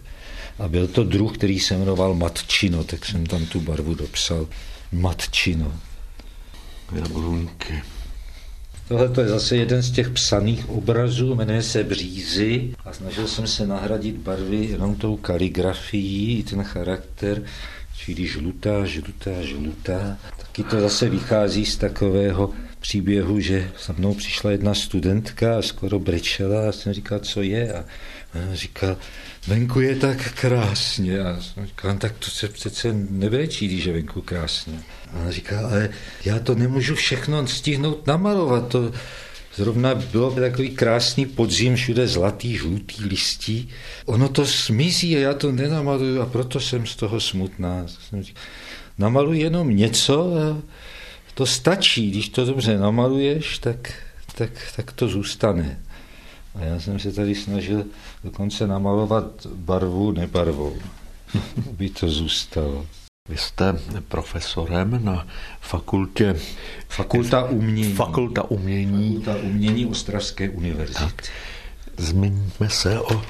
A 0.59 0.67
byl 0.67 0.87
to 0.87 1.03
druh, 1.03 1.37
který 1.37 1.59
se 1.59 1.77
jmenoval 1.77 2.13
Matčino, 2.13 2.83
tak 2.83 3.05
jsem 3.05 3.25
tam 3.25 3.45
tu 3.45 3.59
barvu 3.59 3.95
dopsal. 3.95 4.47
Matčino. 4.91 5.73
Jablunky. 6.95 7.83
Tohle 8.87 9.09
to 9.09 9.21
je 9.21 9.27
zase 9.27 9.55
jeden 9.55 9.81
z 9.81 9.91
těch 9.91 10.09
psaných 10.09 10.69
obrazů, 10.69 11.35
jmenuje 11.35 11.63
se 11.63 11.83
Břízy 11.83 12.75
a 12.85 12.93
snažil 12.93 13.27
jsem 13.27 13.47
se 13.47 13.67
nahradit 13.67 14.15
barvy 14.15 14.65
jenom 14.65 14.95
tou 14.95 15.17
kaligrafií, 15.17 16.43
ten 16.43 16.63
charakter 16.63 17.43
čili 18.05 18.27
žlutá, 18.27 18.85
žlutá, 18.85 19.31
žlutá. 19.41 20.17
Taky 20.37 20.63
to 20.63 20.81
zase 20.81 21.09
vychází 21.09 21.65
z 21.65 21.77
takového 21.77 22.53
příběhu, 22.79 23.39
že 23.39 23.71
za 23.85 23.93
mnou 23.97 24.13
přišla 24.13 24.51
jedna 24.51 24.73
studentka 24.73 25.57
a 25.57 25.61
skoro 25.61 25.99
brečela 25.99 26.69
a 26.69 26.71
jsem 26.71 26.93
říkal, 26.93 27.19
co 27.19 27.41
je 27.41 27.73
a 27.73 27.85
říkal, 28.53 28.97
venku 29.47 29.79
je 29.79 29.95
tak 29.95 30.33
krásně. 30.33 31.19
A 31.19 31.41
jsem 31.41 31.65
říkal, 31.65 31.93
no 31.93 31.99
tak 31.99 32.13
to 32.19 32.29
se 32.31 32.47
přece 32.47 32.93
nebrečí, 32.93 33.67
když 33.67 33.85
je 33.85 33.93
venku 33.93 34.21
krásně. 34.21 34.79
A 35.13 35.19
ona 35.19 35.31
říkala, 35.31 35.69
ale 35.69 35.89
já 36.25 36.39
to 36.39 36.55
nemůžu 36.55 36.95
všechno 36.95 37.47
stihnout 37.47 38.07
namalovat, 38.07 38.67
to, 38.67 38.91
Zrovna 39.55 39.95
bylo 39.95 40.31
takový 40.31 40.69
krásný 40.69 41.25
podzim, 41.25 41.75
všude 41.75 42.07
zlatý, 42.07 42.57
žlutý 42.57 43.03
listí. 43.03 43.69
Ono 44.05 44.29
to 44.29 44.45
smizí 44.45 45.17
a 45.17 45.19
já 45.19 45.33
to 45.33 45.51
nenamaluju 45.51 46.21
a 46.21 46.25
proto 46.25 46.59
jsem 46.59 46.85
z 46.85 46.95
toho 46.95 47.19
smutná. 47.19 47.85
Namaluji 48.97 49.41
jenom 49.41 49.75
něco 49.75 50.35
a 50.35 50.61
to 51.33 51.45
stačí. 51.45 52.11
Když 52.11 52.29
to 52.29 52.45
dobře 52.45 52.77
namaluješ, 52.77 53.59
tak, 53.59 53.93
tak, 54.35 54.49
tak 54.75 54.91
to 54.91 55.07
zůstane. 55.07 55.79
A 56.55 56.63
já 56.63 56.79
jsem 56.79 56.99
se 56.99 57.11
tady 57.11 57.35
snažil 57.35 57.85
dokonce 58.23 58.67
namalovat 58.67 59.45
barvu 59.45 60.11
nebarvou, 60.11 60.77
aby 61.69 61.89
to 61.89 62.09
zůstalo. 62.09 62.85
Vy 63.29 63.37
jste 63.37 63.73
profesorem 64.07 65.05
na 65.05 65.27
fakultě... 65.61 66.35
Fakulta 66.89 67.43
umění. 67.43 67.93
Fakulta 67.93 68.51
umění. 68.51 69.15
Fakulta 69.15 69.35
umění 69.43 69.85
Ostravské 69.85 70.49
univerzity. 70.49 71.23
Zmiňme 71.97 72.69
se 72.69 72.99
o 72.99 73.21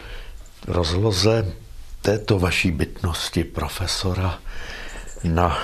rozloze 0.68 1.54
této 2.02 2.40
vaší 2.40 2.72
bytnosti 2.72 3.44
profesora 3.44 4.40
na 5.24 5.60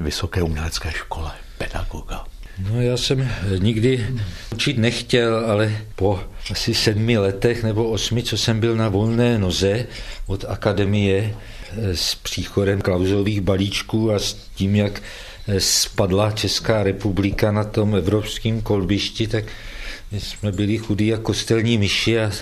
Vysoké 0.00 0.42
umělecké 0.42 0.90
škole, 0.92 1.32
pedagoga. 1.58 2.24
No 2.58 2.80
já 2.80 2.96
jsem 2.96 3.30
nikdy 3.58 4.06
učit 4.54 4.78
nechtěl, 4.78 5.44
ale 5.46 5.72
po 5.96 6.20
asi 6.50 6.74
sedmi 6.74 7.18
letech 7.18 7.62
nebo 7.62 7.90
osmi, 7.90 8.22
co 8.22 8.38
jsem 8.38 8.60
byl 8.60 8.76
na 8.76 8.88
volné 8.88 9.38
noze 9.38 9.86
od 10.26 10.44
akademie, 10.48 11.34
s 11.76 12.14
příchodem 12.14 12.80
klauzových 12.80 13.40
balíčků 13.40 14.12
a 14.12 14.18
s 14.18 14.34
tím, 14.54 14.76
jak 14.76 15.02
spadla 15.58 16.30
Česká 16.30 16.82
republika 16.82 17.52
na 17.52 17.64
tom 17.64 17.94
evropském 17.94 18.60
kolbišti, 18.60 19.26
tak 19.26 19.44
my 20.12 20.20
jsme 20.20 20.52
byli 20.52 20.78
chudí 20.78 21.06
jako 21.06 21.22
kostelní 21.22 21.78
myši 21.78 22.18
a 22.18 22.32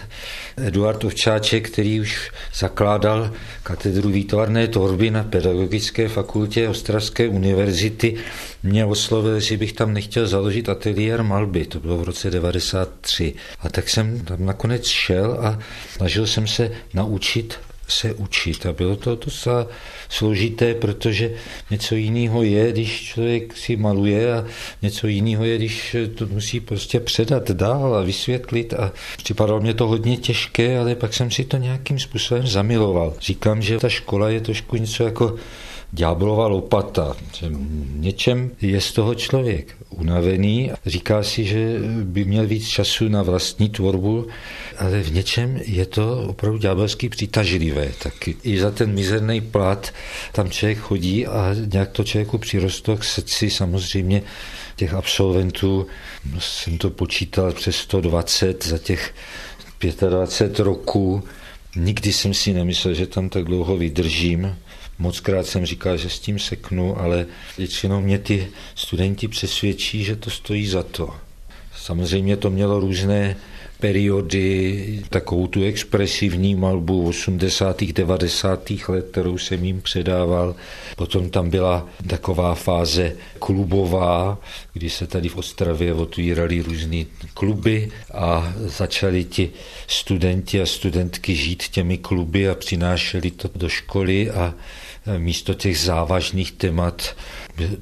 Eduard 0.57 1.05
Ovčáček, 1.05 1.70
který 1.70 2.01
už 2.01 2.31
zakládal 2.55 3.31
katedru 3.62 4.09
výtvarné 4.09 4.68
tvorby 4.68 5.11
na 5.11 5.24
Pedagogické 5.24 6.09
fakultě 6.09 6.68
Ostravské 6.68 7.29
univerzity, 7.29 8.14
mě 8.62 8.85
oslovil, 8.85 9.41
že 9.41 9.57
bych 9.57 9.72
tam 9.72 9.95
nechtěl 9.95 10.27
založit 10.27 10.68
ateliér 10.68 11.22
malby. 11.22 11.66
To 11.66 11.81
bylo 11.81 11.99
v 11.99 12.05
roce 12.05 12.31
93. 12.31 13.35
A 13.61 13.68
tak 13.68 13.89
jsem 13.89 14.20
tam 14.20 14.45
nakonec 14.45 14.87
šel 14.87 15.39
a 15.41 15.59
snažil 15.97 16.27
jsem 16.27 16.47
se 16.47 16.70
naučit 16.95 17.59
se 17.89 18.14
učit. 18.14 18.66
A 18.66 18.72
bylo 18.72 18.97
to 18.97 19.16
docela 19.16 19.66
složité, 20.09 20.74
protože 20.74 21.30
něco 21.70 21.95
jiného 21.95 22.43
je, 22.43 22.72
když 22.72 23.03
člověk 23.03 23.57
si 23.57 23.76
maluje 23.76 24.34
a 24.34 24.45
něco 24.82 25.07
jiného 25.07 25.45
je, 25.45 25.59
když 25.59 25.97
to 26.14 26.26
musí 26.26 26.61
prostě 26.61 27.01
předat 27.01 27.51
dál 27.51 27.95
a 27.95 28.03
vysvětlit. 28.03 28.74
A 28.74 28.93
připadalo 29.16 29.61
mě 29.61 29.74
to 29.74 29.87
hodně 29.87 30.16
těžké, 30.16 30.78
ale 30.78 30.95
pak 30.95 31.14
jsem 31.14 31.30
si 31.30 31.45
to 31.45 31.57
nějakým 31.57 31.99
způsobem 31.99 32.47
zamiloval. 32.47 33.14
Říkám, 33.20 33.62
že 33.62 33.78
ta 33.78 33.89
škola 33.89 34.30
je 34.30 34.41
trošku 34.41 34.76
něco 34.76 35.05
jako 35.05 35.37
ďáblova 35.97 36.47
lopata. 36.47 37.16
Že 37.32 37.47
něčem 37.97 38.51
je 38.61 38.80
z 38.80 38.92
toho 38.92 39.14
člověk 39.14 39.76
unavený. 39.90 40.70
Říká 40.86 41.22
si, 41.22 41.44
že 41.44 41.78
by 42.03 42.24
měl 42.24 42.47
víc 42.47 42.68
času 42.68 43.09
na 43.09 43.22
vlastní 43.22 43.68
tvorbu, 43.68 44.26
ale 44.78 45.03
v 45.03 45.12
něčem 45.12 45.61
je 45.64 45.86
to 45.86 46.22
opravdu 46.28 46.59
ďábelsky 46.59 47.09
přitažlivé. 47.09 47.88
Tak 48.03 48.28
i 48.42 48.61
za 48.61 48.70
ten 48.70 48.94
mizerný 48.94 49.40
plat 49.40 49.92
tam 50.32 50.51
člověk 50.51 50.78
chodí 50.78 51.26
a 51.26 51.55
nějak 51.72 51.90
to 51.90 52.05
člověku 52.05 52.38
přirostlo 52.38 52.97
k 52.97 53.05
srdci 53.05 53.51
samozřejmě 53.51 54.22
těch 54.76 54.94
absolventů. 54.94 55.86
No, 56.32 56.40
jsem 56.40 56.78
to 56.78 56.90
počítal 56.90 57.53
přes 57.53 57.76
120 57.76 58.64
za 58.64 58.78
těch 58.78 59.14
25 60.09 60.59
roků. 60.59 61.22
Nikdy 61.76 62.12
jsem 62.12 62.34
si 62.34 62.53
nemyslel, 62.53 62.94
že 62.94 63.07
tam 63.07 63.28
tak 63.28 63.44
dlouho 63.44 63.76
vydržím. 63.76 64.57
Mockrát 64.99 65.47
jsem 65.47 65.66
říkal, 65.66 65.97
že 65.97 66.11
s 66.11 66.18
tím 66.18 66.38
seknu, 66.38 67.01
ale 67.01 67.26
většinou 67.59 68.01
mě 68.01 68.18
ty 68.18 68.49
studenti 68.74 69.28
přesvědčí, 69.28 70.05
že 70.05 70.16
to 70.16 70.30
stojí 70.30 70.66
za 70.66 70.82
to. 70.82 71.14
Samozřejmě 71.76 72.36
to 72.36 72.51
mělo 72.51 72.80
různé 72.80 73.36
periody, 73.80 75.03
takovou 75.11 75.47
tu 75.47 75.64
expresivní 75.64 76.55
malbu 76.55 77.09
80. 77.09 77.82
90. 77.84 78.70
let, 78.88 79.07
kterou 79.11 79.38
jsem 79.38 79.64
jim 79.64 79.82
předával. 79.82 80.55
Potom 80.97 81.30
tam 81.30 81.51
byla 81.51 81.88
taková 82.07 82.55
fáze 82.55 83.16
klubová, 83.38 84.38
kdy 84.72 84.90
se 84.90 85.07
tady 85.07 85.28
v 85.28 85.36
Ostravě 85.36 85.94
otvíraly 85.94 86.61
různé 86.61 87.05
kluby 87.34 87.90
a 88.14 88.53
začali 88.57 89.24
ti 89.24 89.51
studenti 89.86 90.62
a 90.62 90.66
studentky 90.66 91.34
žít 91.34 91.62
těmi 91.68 91.99
kluby 91.99 92.49
a 92.49 92.55
přinášeli 92.55 93.30
to 93.30 93.51
do 93.55 93.68
školy 93.68 94.30
a 94.30 94.55
místo 95.19 95.55
těch 95.55 95.79
závažných 95.79 96.53
témat 96.53 97.17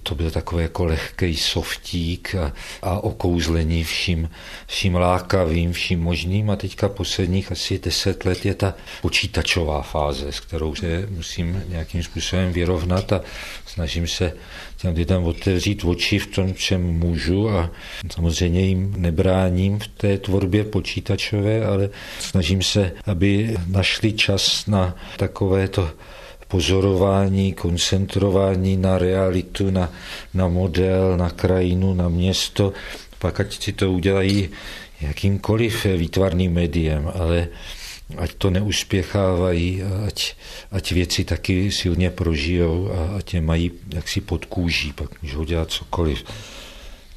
to 0.02 0.14
byl 0.14 0.30
takový 0.30 0.62
jako 0.62 0.84
lehký 0.84 1.36
softík 1.36 2.34
a, 2.34 2.52
a 2.82 2.98
okouzlení 2.98 3.84
vším, 3.84 4.30
vším 4.66 4.94
lákavým, 4.94 5.72
vším 5.72 6.00
možným. 6.00 6.50
A 6.50 6.56
teďka 6.56 6.88
posledních 6.88 7.52
asi 7.52 7.78
deset 7.78 8.24
let 8.24 8.46
je 8.46 8.54
ta 8.54 8.74
počítačová 9.02 9.82
fáze, 9.82 10.32
s 10.32 10.40
kterou 10.40 10.74
se 10.74 11.06
musím 11.10 11.62
nějakým 11.68 12.02
způsobem 12.02 12.52
vyrovnat 12.52 13.12
a 13.12 13.20
snažím 13.66 14.06
se 14.06 14.32
těm 14.76 14.94
lidem 14.94 15.24
otevřít 15.24 15.84
oči 15.84 16.18
v 16.18 16.26
tom, 16.26 16.54
čem 16.54 16.82
můžu. 16.82 17.50
A 17.50 17.70
samozřejmě 18.14 18.60
jim 18.60 18.94
nebráním 18.96 19.78
v 19.78 19.88
té 19.88 20.18
tvorbě 20.18 20.64
počítačové, 20.64 21.64
ale 21.64 21.90
snažím 22.18 22.62
se, 22.62 22.92
aby 23.06 23.56
našli 23.66 24.12
čas 24.12 24.66
na 24.66 24.96
takovéto 25.16 25.90
pozorování, 26.54 27.52
koncentrování 27.52 28.76
na 28.76 28.98
realitu, 28.98 29.70
na, 29.70 29.90
na 30.34 30.48
model, 30.48 31.16
na 31.16 31.30
krajinu, 31.30 31.94
na 31.94 32.08
město, 32.08 32.72
pak 33.18 33.40
ať 33.40 33.62
si 33.62 33.72
to 33.72 33.92
udělají 33.92 34.48
jakýmkoliv 35.00 35.84
výtvarným 35.84 36.52
médiem, 36.52 37.10
ale 37.14 37.48
ať 38.16 38.30
to 38.38 38.50
neuspěchávají, 38.50 39.82
ať, 40.06 40.34
ať 40.70 40.92
věci 40.92 41.24
taky 41.24 41.72
silně 41.72 42.10
prožijou 42.10 42.90
a 42.92 43.16
ať 43.18 43.34
je 43.34 43.40
mají 43.40 43.70
jaksi 43.94 44.20
pod 44.20 44.44
kůží, 44.44 44.92
pak 44.92 45.22
můžou 45.22 45.44
dělat 45.44 45.70
cokoliv. 45.70 46.24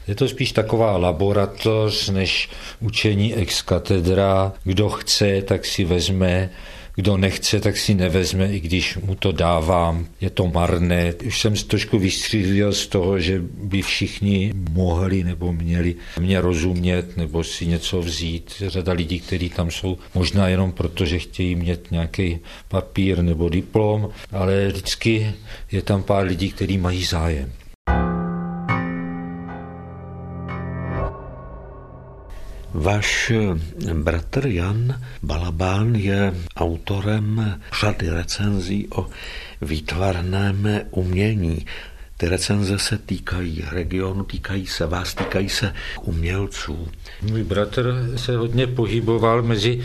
Je 0.07 0.15
to 0.15 0.27
spíš 0.27 0.51
taková 0.51 0.97
laboratoř 0.97 2.09
než 2.09 2.49
učení 2.79 3.35
ex 3.35 3.61
katedra. 3.61 4.53
Kdo 4.63 4.89
chce, 4.89 5.41
tak 5.41 5.65
si 5.65 5.85
vezme 5.85 6.49
kdo 6.97 7.17
nechce, 7.17 7.59
tak 7.59 7.77
si 7.77 7.93
nevezme, 7.93 8.53
i 8.53 8.59
když 8.59 8.97
mu 8.97 9.15
to 9.15 9.31
dávám. 9.31 10.05
Je 10.21 10.29
to 10.29 10.47
marné. 10.47 11.13
Už 11.25 11.41
jsem 11.41 11.53
trošku 11.53 11.99
vystřílil 11.99 12.73
z 12.73 12.87
toho, 12.87 13.19
že 13.19 13.41
by 13.63 13.81
všichni 13.81 14.53
mohli 14.71 15.23
nebo 15.23 15.53
měli 15.53 15.95
mě 16.19 16.41
rozumět 16.41 17.17
nebo 17.17 17.43
si 17.43 17.65
něco 17.65 18.01
vzít. 18.01 18.63
Řada 18.67 18.93
lidí, 18.93 19.19
kteří 19.19 19.49
tam 19.49 19.71
jsou, 19.71 19.97
možná 20.15 20.47
jenom 20.47 20.71
proto, 20.71 21.05
že 21.05 21.19
chtějí 21.19 21.55
mít 21.55 21.91
nějaký 21.91 22.39
papír 22.67 23.21
nebo 23.21 23.49
diplom, 23.49 24.09
ale 24.31 24.67
vždycky 24.67 25.33
je 25.71 25.81
tam 25.81 26.03
pár 26.03 26.25
lidí, 26.25 26.49
kteří 26.51 26.77
mají 26.77 27.03
zájem. 27.03 27.51
Váš 32.74 33.32
bratr 33.93 34.47
Jan 34.47 35.01
Balabán 35.24 35.95
je 35.95 36.34
autorem 36.55 37.59
řady 37.82 38.09
recenzí 38.09 38.88
o 38.88 39.07
výtvarném 39.61 40.82
umění. 40.91 41.65
Ty 42.20 42.28
recenze 42.28 42.80
se 42.80 42.97
týkají 42.97 43.63
regionu, 43.72 44.24
týkají 44.24 44.68
se 44.68 44.86
vás, 44.86 45.13
týkají 45.13 45.49
se 45.49 45.74
umělců. 46.01 46.88
Můj 47.22 47.43
bratr 47.43 48.11
se 48.15 48.38
hodně 48.38 48.68
pohyboval 48.68 49.41
mezi 49.41 49.82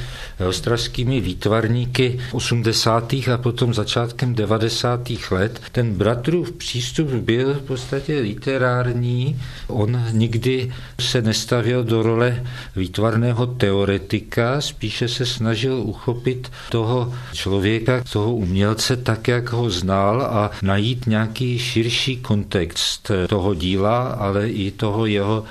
ostravskými 0.48 1.20
výtvarníky 1.20 2.20
80. 2.32 3.12
a 3.12 3.38
potom 3.38 3.74
začátkem 3.74 4.34
90. 4.34 5.08
let. 5.30 5.60
Ten 5.72 5.94
bratrův 5.94 6.52
přístup 6.52 7.08
byl 7.08 7.54
v 7.54 7.62
podstatě 7.62 8.18
literární. 8.18 9.40
On 9.68 10.04
nikdy 10.10 10.72
se 11.00 11.22
nestavil 11.22 11.84
do 11.84 12.02
role 12.02 12.46
výtvarného 12.76 13.46
teoretika, 13.46 14.60
spíše 14.60 15.08
se 15.08 15.26
snažil 15.26 15.74
uchopit 15.76 16.52
toho 16.70 17.14
člověka, 17.32 18.04
toho 18.12 18.34
umělce 18.34 18.96
tak, 18.96 19.28
jak 19.28 19.52
ho 19.52 19.70
znal 19.70 20.22
a 20.22 20.50
najít 20.62 21.06
nějaký 21.06 21.58
širší 21.58 22.21
kontext 22.22 23.10
toho 23.28 23.54
díla, 23.54 24.02
ale 24.02 24.48
i 24.48 24.70
toho 24.70 25.06
jeho 25.06 25.44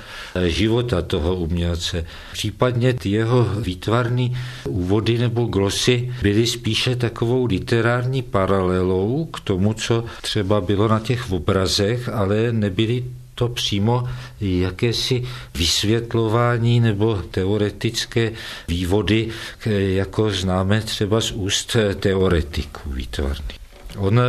života, 0.46 1.02
toho 1.02 1.36
umělce. 1.36 2.04
Případně 2.32 2.94
ty 2.94 3.10
jeho 3.10 3.44
výtvarné 3.44 4.28
úvody 4.68 5.18
nebo 5.18 5.44
glosy 5.44 6.14
byly 6.22 6.46
spíše 6.46 6.96
takovou 6.96 7.46
literární 7.46 8.22
paralelou 8.22 9.24
k 9.24 9.40
tomu, 9.40 9.72
co 9.74 10.04
třeba 10.22 10.60
bylo 10.60 10.88
na 10.88 11.00
těch 11.00 11.32
obrazech, 11.32 12.08
ale 12.08 12.52
nebyly 12.52 13.04
to 13.34 13.48
přímo 13.48 14.08
jakési 14.40 15.24
vysvětlování 15.54 16.80
nebo 16.80 17.22
teoretické 17.30 18.32
vývody, 18.68 19.28
jako 19.66 20.30
známe 20.30 20.80
třeba 20.80 21.20
z 21.20 21.30
úst 21.30 21.76
teoretiků 22.00 22.90
výtvarných. 22.90 23.58
On 23.96 24.20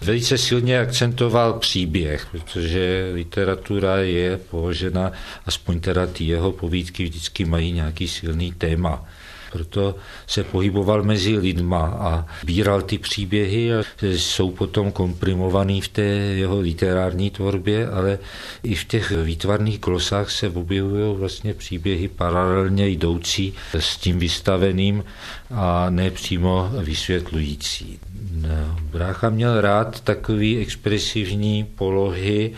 velice 0.00 0.38
silně 0.38 0.80
akcentoval 0.80 1.52
příběh, 1.52 2.26
protože 2.30 3.10
literatura 3.14 3.96
je 3.96 4.36
položena, 4.36 5.12
aspoň 5.46 5.80
teda 5.80 6.06
ty 6.06 6.24
jeho 6.24 6.52
povídky 6.52 7.04
vždycky 7.04 7.44
mají 7.44 7.72
nějaký 7.72 8.08
silný 8.08 8.52
téma. 8.52 9.04
Proto 9.52 9.94
se 10.26 10.44
pohyboval 10.44 11.02
mezi 11.02 11.38
lidma 11.38 11.80
a 11.80 12.26
bíral 12.44 12.82
ty 12.82 12.98
příběhy 12.98 13.74
a 13.74 13.82
jsou 14.02 14.50
potom 14.50 14.92
komprimovaný 14.92 15.80
v 15.80 15.88
té 15.88 16.02
jeho 16.02 16.60
literární 16.60 17.30
tvorbě, 17.30 17.88
ale 17.88 18.18
i 18.62 18.74
v 18.74 18.84
těch 18.84 19.10
výtvarných 19.10 19.80
glosách 19.80 20.30
se 20.30 20.48
objevují 20.48 21.16
vlastně 21.16 21.54
příběhy 21.54 22.08
paralelně 22.08 22.88
jdoucí 22.88 23.54
s 23.74 23.96
tím 23.96 24.18
vystaveným 24.18 25.04
a 25.50 25.90
ne 25.90 26.10
přímo 26.10 26.70
vysvětlující. 26.82 27.98
No, 28.32 28.76
brácha 28.92 29.30
měl 29.30 29.60
rád 29.60 30.00
takový 30.00 30.58
expresivní 30.58 31.64
polohy, 31.64 32.52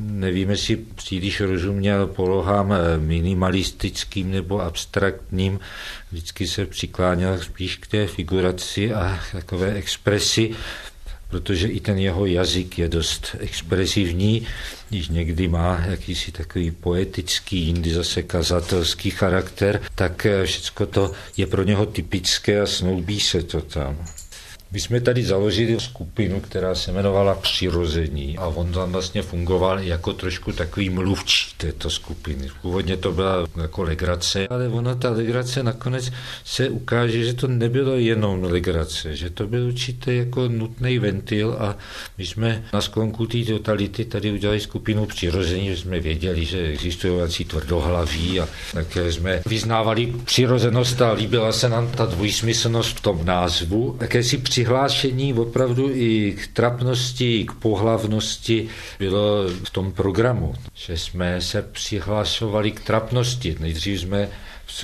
nevím, 0.00 0.50
jestli 0.50 0.76
příliš 0.76 1.40
rozuměl 1.40 2.06
polohám 2.06 2.74
minimalistickým 2.98 4.30
nebo 4.30 4.60
abstraktním, 4.60 5.60
vždycky 6.12 6.46
se 6.46 6.66
přikláněl 6.66 7.38
spíš 7.38 7.76
k 7.76 7.86
té 7.86 8.06
figuraci 8.06 8.94
a 8.94 9.20
takové 9.32 9.72
expresi. 9.72 10.50
protože 11.28 11.68
i 11.68 11.80
ten 11.80 11.98
jeho 11.98 12.26
jazyk 12.26 12.78
je 12.78 12.88
dost 12.88 13.36
expresivní, 13.38 14.46
když 14.88 15.08
někdy 15.08 15.48
má 15.48 15.84
jakýsi 15.88 16.32
takový 16.32 16.70
poetický, 16.70 17.60
jindy 17.60 17.94
zase 17.94 18.22
kazatelský 18.22 19.10
charakter, 19.10 19.80
tak 19.94 20.26
všechno 20.44 20.86
to 20.86 21.12
je 21.36 21.46
pro 21.46 21.62
něho 21.62 21.86
typické 21.86 22.60
a 22.60 22.66
snoubí 22.66 23.20
se 23.20 23.42
to 23.42 23.60
tam. 23.60 24.06
My 24.76 24.80
jsme 24.80 25.00
tady 25.00 25.24
založili 25.24 25.80
skupinu, 25.80 26.40
která 26.40 26.74
se 26.74 26.90
jmenovala 26.90 27.34
Přirození 27.34 28.38
a 28.38 28.46
on 28.46 28.72
tam 28.72 28.92
vlastně 28.92 29.22
fungoval 29.22 29.80
jako 29.80 30.12
trošku 30.12 30.52
takový 30.52 30.90
mluvčí 30.90 31.54
této 31.56 31.90
skupiny. 31.90 32.48
Původně 32.62 32.96
to 32.96 33.12
byla 33.12 33.46
jako 33.62 33.82
legrace, 33.82 34.48
ale 34.48 34.68
ona 34.68 34.94
ta 34.94 35.10
legrace 35.10 35.62
nakonec 35.62 36.12
se 36.44 36.68
ukáže, 36.68 37.24
že 37.24 37.34
to 37.34 37.46
nebylo 37.46 37.94
jenom 37.94 38.42
legrace, 38.42 39.16
že 39.16 39.30
to 39.30 39.46
byl 39.46 39.66
určitý 39.66 40.16
jako 40.16 40.48
nutný 40.48 40.98
ventil 40.98 41.56
a 41.58 41.76
my 42.18 42.26
jsme 42.26 42.64
na 42.72 42.80
sklonku 42.80 43.26
té 43.26 43.44
totality 43.44 44.04
tady 44.04 44.32
udělali 44.32 44.60
skupinu 44.60 45.06
Přirození, 45.06 45.68
že 45.68 45.76
jsme 45.76 46.00
věděli, 46.00 46.44
že 46.44 46.66
existují 46.66 47.18
jací 47.18 47.44
tvrdohlaví 47.44 48.40
a 48.40 48.48
také 48.72 49.12
jsme 49.12 49.42
vyznávali 49.46 50.14
přirozenost 50.24 51.02
a 51.02 51.12
líbila 51.12 51.52
se 51.52 51.68
nám 51.68 51.88
ta 51.88 52.04
dvojsmyslnost 52.04 52.96
v 52.96 53.00
tom 53.00 53.24
názvu. 53.24 53.96
Také 53.98 54.22
si 54.22 54.38
přihlášení 54.66 55.34
opravdu 55.34 55.90
i 55.92 56.36
k 56.42 56.46
trapnosti, 56.46 57.44
k 57.44 57.52
pohlavnosti 57.52 58.68
bylo 58.98 59.48
v 59.64 59.70
tom 59.70 59.92
programu, 59.92 60.54
že 60.74 60.98
jsme 60.98 61.40
se 61.40 61.62
přihlašovali 61.62 62.70
k 62.70 62.80
trapnosti. 62.80 63.56
Nejdřív 63.60 64.00
jsme 64.00 64.28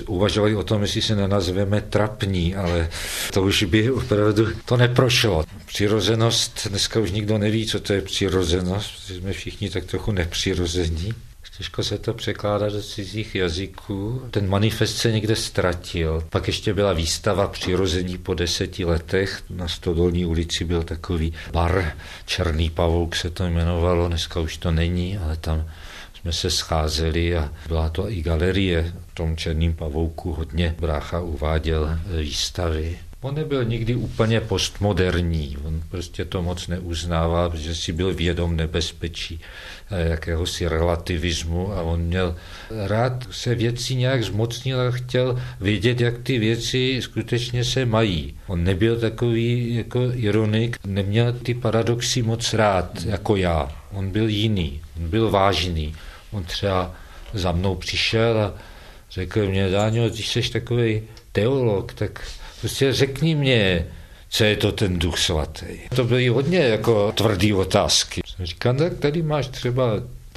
uvažovali 0.07 0.55
o 0.55 0.63
tom, 0.63 0.81
jestli 0.81 1.01
se 1.01 1.15
nenazveme 1.15 1.81
trapní, 1.81 2.55
ale 2.55 2.89
to 3.33 3.41
už 3.43 3.63
by 3.63 3.91
opravdu 3.91 4.47
to 4.65 4.77
neprošlo. 4.77 5.43
Přirozenost, 5.65 6.67
dneska 6.69 6.99
už 6.99 7.11
nikdo 7.11 7.37
neví, 7.37 7.65
co 7.65 7.79
to 7.79 7.93
je 7.93 8.01
přirozenost, 8.01 9.07
jsme 9.07 9.33
všichni 9.33 9.69
tak 9.69 9.85
trochu 9.85 10.11
nepřirození. 10.11 11.13
Těžko 11.57 11.83
se 11.83 11.97
to 11.97 12.13
překládá 12.13 12.69
do 12.69 12.81
cizích 12.81 13.35
jazyků. 13.35 14.21
Ten 14.31 14.49
manifest 14.49 14.97
se 14.97 15.11
někde 15.11 15.35
ztratil. 15.35 16.23
Pak 16.29 16.47
ještě 16.47 16.73
byla 16.73 16.93
výstava 16.93 17.47
přirození 17.47 18.17
po 18.17 18.33
deseti 18.33 18.85
letech. 18.85 19.43
Na 19.49 19.67
Stodolní 19.67 20.25
ulici 20.25 20.65
byl 20.65 20.83
takový 20.83 21.33
bar, 21.51 21.93
Černý 22.25 22.69
pavouk 22.69 23.15
se 23.15 23.29
to 23.29 23.45
jmenovalo, 23.45 24.07
dneska 24.07 24.39
už 24.39 24.57
to 24.57 24.71
není, 24.71 25.17
ale 25.17 25.37
tam 25.37 25.65
jsme 26.21 26.33
se 26.33 26.49
scházeli 26.49 27.37
a 27.37 27.53
byla 27.67 27.89
to 27.89 28.11
i 28.11 28.21
galerie 28.21 28.93
v 29.07 29.15
tom 29.15 29.37
Černým 29.37 29.73
pavouku. 29.73 30.33
Hodně 30.33 30.75
brácha 30.79 31.19
uváděl 31.19 31.99
výstavy. 32.21 32.99
On 33.21 33.35
nebyl 33.35 33.65
nikdy 33.65 33.95
úplně 33.95 34.41
postmoderní, 34.41 35.57
on 35.63 35.83
prostě 35.89 36.25
to 36.25 36.41
moc 36.41 36.67
neuznával, 36.67 37.49
protože 37.49 37.75
si 37.75 37.91
byl 37.91 38.13
vědom 38.13 38.55
nebezpečí 38.55 39.39
jakéhosi 39.97 40.67
relativismu 40.67 41.73
a 41.73 41.81
on 41.81 41.99
měl 42.01 42.35
rád 42.85 43.27
se 43.31 43.55
věcí 43.55 43.95
nějak 43.95 44.23
zmocnil 44.23 44.81
a 44.81 44.91
chtěl 44.91 45.41
vědět, 45.61 46.01
jak 46.01 46.17
ty 46.17 46.39
věci 46.39 46.97
skutečně 47.01 47.63
se 47.63 47.85
mají. 47.85 48.35
On 48.47 48.63
nebyl 48.63 48.99
takový 48.99 49.75
jako 49.75 49.99
ironik, 50.13 50.77
neměl 50.87 51.33
ty 51.33 51.53
paradoxy 51.53 52.21
moc 52.21 52.53
rád, 52.53 53.05
jako 53.05 53.35
já. 53.35 53.71
On 53.91 54.09
byl 54.09 54.29
jiný, 54.29 54.81
on 54.97 55.09
byl 55.09 55.31
vážný. 55.31 55.95
On 56.31 56.43
třeba 56.43 56.95
za 57.33 57.51
mnou 57.51 57.75
přišel 57.75 58.41
a 58.41 58.53
řekl 59.11 59.49
mě, 59.49 59.69
Dáňo, 59.69 60.09
když 60.09 60.27
jsi 60.27 60.51
takový 60.51 61.01
teolog, 61.31 61.93
tak 61.93 62.25
Prostě 62.63 62.93
řekni 62.93 63.35
mě, 63.35 63.85
co 64.33 64.43
je 64.43 64.55
to 64.57 64.71
ten 64.71 64.99
duch 64.99 65.17
svatý. 65.17 65.65
To 65.95 66.03
byly 66.03 66.27
hodně 66.27 66.59
jako 66.59 67.11
tvrdý 67.11 67.53
otázky. 67.53 68.21
Říkal, 68.43 68.73
tak 68.73 68.93
tady 68.93 69.21
máš 69.21 69.47
třeba, 69.47 69.83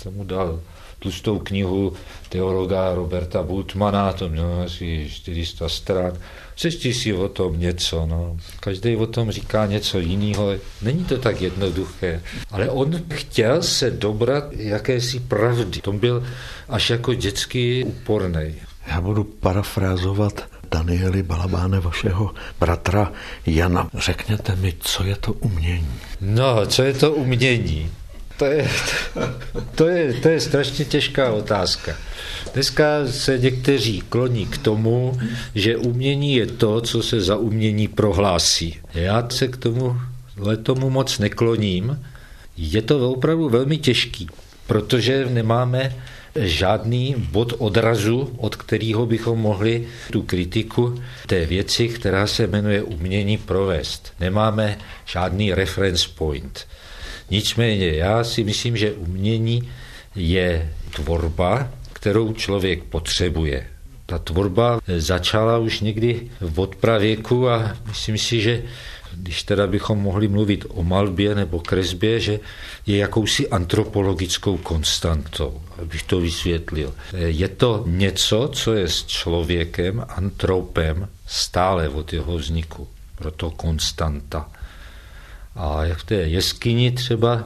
jsem 0.03 0.15
mu 0.15 0.25
dal 0.25 0.61
tlustou 0.99 1.39
knihu 1.39 1.93
teologa 2.29 2.95
Roberta 2.95 3.43
Bultmana, 3.43 4.13
to 4.13 4.29
mělo 4.29 4.63
asi 4.63 5.09
400 5.11 5.69
stran. 5.69 6.13
Přečti 6.55 6.95
si 6.95 7.13
o 7.13 7.29
tom 7.29 7.61
něco, 7.61 8.07
no. 8.07 8.37
Každý 8.61 8.97
o 8.97 9.07
tom 9.07 9.31
říká 9.31 9.67
něco 9.67 9.99
jiného. 9.99 10.53
Není 10.83 11.05
to 11.05 11.19
tak 11.19 11.41
jednoduché. 11.41 12.23
Ale 12.51 12.71
on 12.71 13.03
chtěl 13.15 13.63
se 13.63 13.91
dobrat 13.91 14.45
jakési 14.53 15.21
pravdy. 15.21 15.81
To 15.81 15.93
byl 15.93 16.27
až 16.69 16.91
jako 16.91 17.15
dětský 17.15 17.85
úporný. 17.85 18.55
Já 18.87 19.01
budu 19.01 19.25
parafrázovat 19.25 20.56
Danieli 20.77 21.23
Balabáne, 21.23 21.81
vašeho 21.81 22.35
bratra 22.61 23.13
Jana. 23.47 23.89
Řekněte 23.95 24.57
mi, 24.57 24.75
co 24.81 25.05
je 25.05 25.17
to 25.17 25.33
umění? 25.33 25.95
No, 26.21 26.67
co 26.67 26.83
je 26.83 26.95
to 26.95 27.13
umění? 27.13 27.91
To 28.37 28.45
je, 28.45 28.69
to 29.75 29.89
je, 29.89 30.15
to 30.15 30.29
je 30.29 30.41
strašně 30.41 30.85
těžká 30.85 31.33
otázka. 31.33 31.97
Dneska 32.55 32.85
se 33.11 33.39
někteří 33.39 34.01
kloní 34.09 34.47
k 34.47 34.59
tomu, 34.59 35.19
že 35.55 35.77
umění 35.77 36.35
je 36.35 36.47
to, 36.47 36.81
co 36.81 37.03
se 37.03 37.21
za 37.21 37.37
umění 37.37 37.89
prohlásí. 37.89 38.77
Já 38.95 39.29
se 39.29 39.49
k 39.49 39.57
tomu 39.57 39.97
tomu 40.63 40.91
moc 40.91 41.19
nekloním. 41.19 42.01
Je 42.57 42.83
to 42.83 43.11
opravdu 43.11 43.49
velmi 43.49 43.79
těžký, 43.79 44.29
protože 44.67 45.27
nemáme 45.27 45.97
žádný 46.39 47.15
bod 47.19 47.53
odrazu, 47.59 48.31
od 48.37 48.57
kterého 48.57 49.07
bychom 49.07 49.39
mohli 49.39 49.87
tu 50.13 50.23
kritiku 50.23 51.03
té 51.27 51.47
věci, 51.47 51.89
která 51.89 52.27
se 52.27 52.47
jmenuje 52.47 52.83
umění, 52.83 53.39
provést. 53.39 54.13
Nemáme 54.21 54.79
žádný 55.07 55.55
reference 55.55 56.09
point. 56.15 56.67
Nicméně 57.31 57.91
já 57.91 58.25
si 58.25 58.45
myslím, 58.45 58.77
že 58.77 58.93
umění 58.93 59.69
je 60.15 60.73
tvorba, 60.95 61.69
kterou 61.93 62.33
člověk 62.33 62.83
potřebuje. 62.83 63.67
Ta 64.07 64.19
tvorba 64.19 64.81
začala 64.97 65.59
už 65.59 65.81
někdy 65.81 66.31
v 66.41 66.67
pravěku 66.67 67.49
a 67.49 67.77
myslím 67.87 68.19
si, 68.19 68.41
že 68.41 68.63
když 69.17 69.43
teda 69.43 69.67
bychom 69.67 69.99
mohli 69.99 70.29
mluvit 70.29 70.65
o 70.69 70.83
malbě 70.83 71.35
nebo 71.35 71.61
kresbě, 71.61 72.21
že 72.21 72.41
je 72.87 72.97
jakousi 72.97 73.49
antropologickou 73.49 74.57
konstantou, 74.57 75.63
abych 75.83 76.03
to 76.03 76.21
vysvětlil. 76.21 76.95
Je 77.13 77.49
to 77.49 77.85
něco, 77.87 78.51
co 78.53 78.75
je 78.75 78.89
s 78.89 79.07
člověkem, 79.07 80.05
antropem, 80.09 81.09
stále 81.27 81.89
od 81.89 82.13
jeho 82.13 82.37
vzniku. 82.37 82.89
Proto 83.15 83.51
konstanta. 83.51 84.49
A 85.55 85.85
jak 85.85 85.99
v 85.99 86.05
té 86.05 86.15
jeskyni 86.15 86.91
třeba 86.91 87.45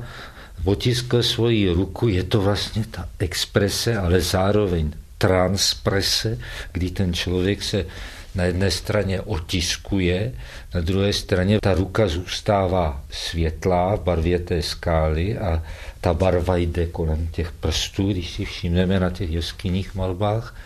otiskl 0.64 1.22
svoji 1.22 1.70
ruku, 1.70 2.08
je 2.08 2.22
to 2.22 2.40
vlastně 2.40 2.84
ta 2.90 3.08
exprese, 3.18 3.96
ale 3.96 4.20
zároveň 4.20 4.92
transprese, 5.18 6.38
kdy 6.72 6.90
ten 6.90 7.14
člověk 7.14 7.62
se 7.62 7.86
na 8.34 8.44
jedné 8.44 8.70
straně 8.70 9.20
otiskuje, 9.20 10.32
na 10.74 10.80
druhé 10.80 11.12
straně 11.12 11.58
ta 11.60 11.74
ruka 11.74 12.08
zůstává 12.08 13.02
světlá 13.10 13.96
v 13.96 14.02
barvě 14.02 14.38
té 14.38 14.62
skály 14.62 15.38
a 15.38 15.62
ta 16.00 16.14
barva 16.14 16.56
jde 16.56 16.86
kolem 16.86 17.26
těch 17.26 17.52
prstů, 17.52 18.12
když 18.12 18.30
si 18.30 18.44
všimneme 18.44 19.00
na 19.00 19.10
těch 19.10 19.30
jeskyních 19.30 19.94
malbách, 19.94 20.56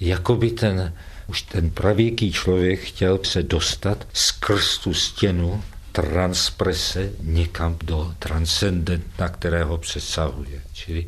jako 0.00 0.36
by 0.36 0.50
ten, 0.50 0.92
už 1.26 1.42
ten 1.42 1.70
pravěký 1.70 2.32
člověk 2.32 2.80
chtěl 2.80 3.18
se 3.22 3.42
dostat 3.42 4.06
skrz 4.12 4.78
tu 4.78 4.94
stěnu 4.94 5.62
transprese 5.92 7.10
někam 7.20 7.76
do 7.84 8.14
transcendentna, 8.18 9.28
kterého 9.28 9.78
přesahuje. 9.78 10.60
Čili 10.72 11.06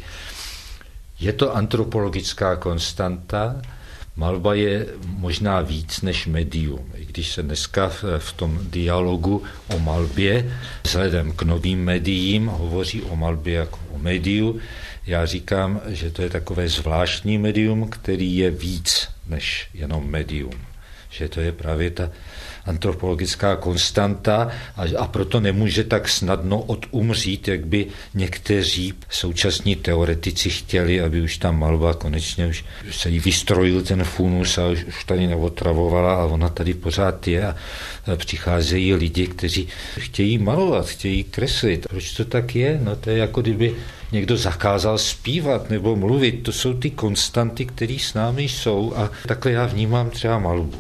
je 1.21 1.33
to 1.33 1.57
antropologická 1.57 2.57
konstanta, 2.57 3.63
Malba 4.19 4.55
je 4.55 4.87
možná 5.07 5.61
víc 5.61 6.03
než 6.03 6.27
medium. 6.27 6.87
I 6.95 7.05
když 7.07 7.33
se 7.33 7.43
dneska 7.43 7.93
v 8.19 8.33
tom 8.33 8.59
dialogu 8.62 9.43
o 9.75 9.79
malbě 9.79 10.51
vzhledem 10.85 11.33
k 11.33 11.43
novým 11.43 11.85
médiím 11.85 12.47
hovoří 12.47 13.03
o 13.03 13.16
malbě 13.16 13.55
jako 13.55 13.79
o 13.91 13.99
médiu, 13.99 14.61
já 15.07 15.27
říkám, 15.27 15.81
že 15.87 16.11
to 16.11 16.23
je 16.23 16.31
takové 16.31 16.69
zvláštní 16.69 17.39
medium, 17.39 17.91
který 17.91 18.37
je 18.37 18.51
víc 18.51 19.09
než 19.27 19.69
jenom 19.75 20.11
medium. 20.11 20.61
Že 21.11 21.29
to 21.29 21.41
je 21.41 21.53
právě 21.53 21.91
ta 21.91 22.11
antropologická 22.69 23.57
konstanta 23.57 24.49
a, 24.77 24.83
a 24.99 25.07
proto 25.07 25.41
nemůže 25.41 25.85
tak 25.85 26.09
snadno 26.09 26.61
odumřít, 26.61 27.49
jak 27.49 27.66
by 27.66 27.87
někteří 28.14 28.95
současní 29.11 29.77
teoretici 29.77 30.51
chtěli, 30.51 31.01
aby 31.01 31.21
už 31.21 31.37
ta 31.37 31.53
malba 31.53 31.95
konečně 31.95 32.47
už 32.47 32.64
se 32.91 33.11
jí 33.11 33.19
vystrojil 33.19 33.83
ten 33.83 34.05
funus 34.05 34.59
a 34.59 34.66
už, 34.66 34.85
už 34.85 35.05
tady 35.05 35.27
neotravovala 35.27 36.14
a 36.14 36.25
ona 36.25 36.49
tady 36.49 36.75
pořád 36.75 37.29
je 37.29 37.47
a, 37.47 37.57
a 38.12 38.16
přicházejí 38.16 38.95
lidi, 38.95 39.27
kteří 39.27 39.69
chtějí 39.99 40.39
malovat, 40.39 40.87
chtějí 40.89 41.25
kreslit. 41.25 41.87
Proč 41.89 42.12
to 42.12 42.25
tak 42.25 42.55
je? 42.55 42.81
No 42.83 42.97
to 42.97 43.11
je 43.11 43.19
jako 43.19 43.41
kdyby 43.41 43.75
někdo 44.12 44.37
zakázal 44.37 44.99
zpívat 44.99 45.71
nebo 45.71 45.97
mluvit. 45.97 46.43
To 46.43 46.53
jsou 46.53 46.75
ty 46.75 46.91
konstanty, 46.91 47.66
které 47.66 47.97
s 48.01 48.14
námi 48.14 48.43
jsou 48.43 48.93
a 48.97 49.11
takhle 49.27 49.53
já 49.53 49.66
vnímám 49.66 50.11
třeba 50.11 50.39
malbu. 50.39 50.75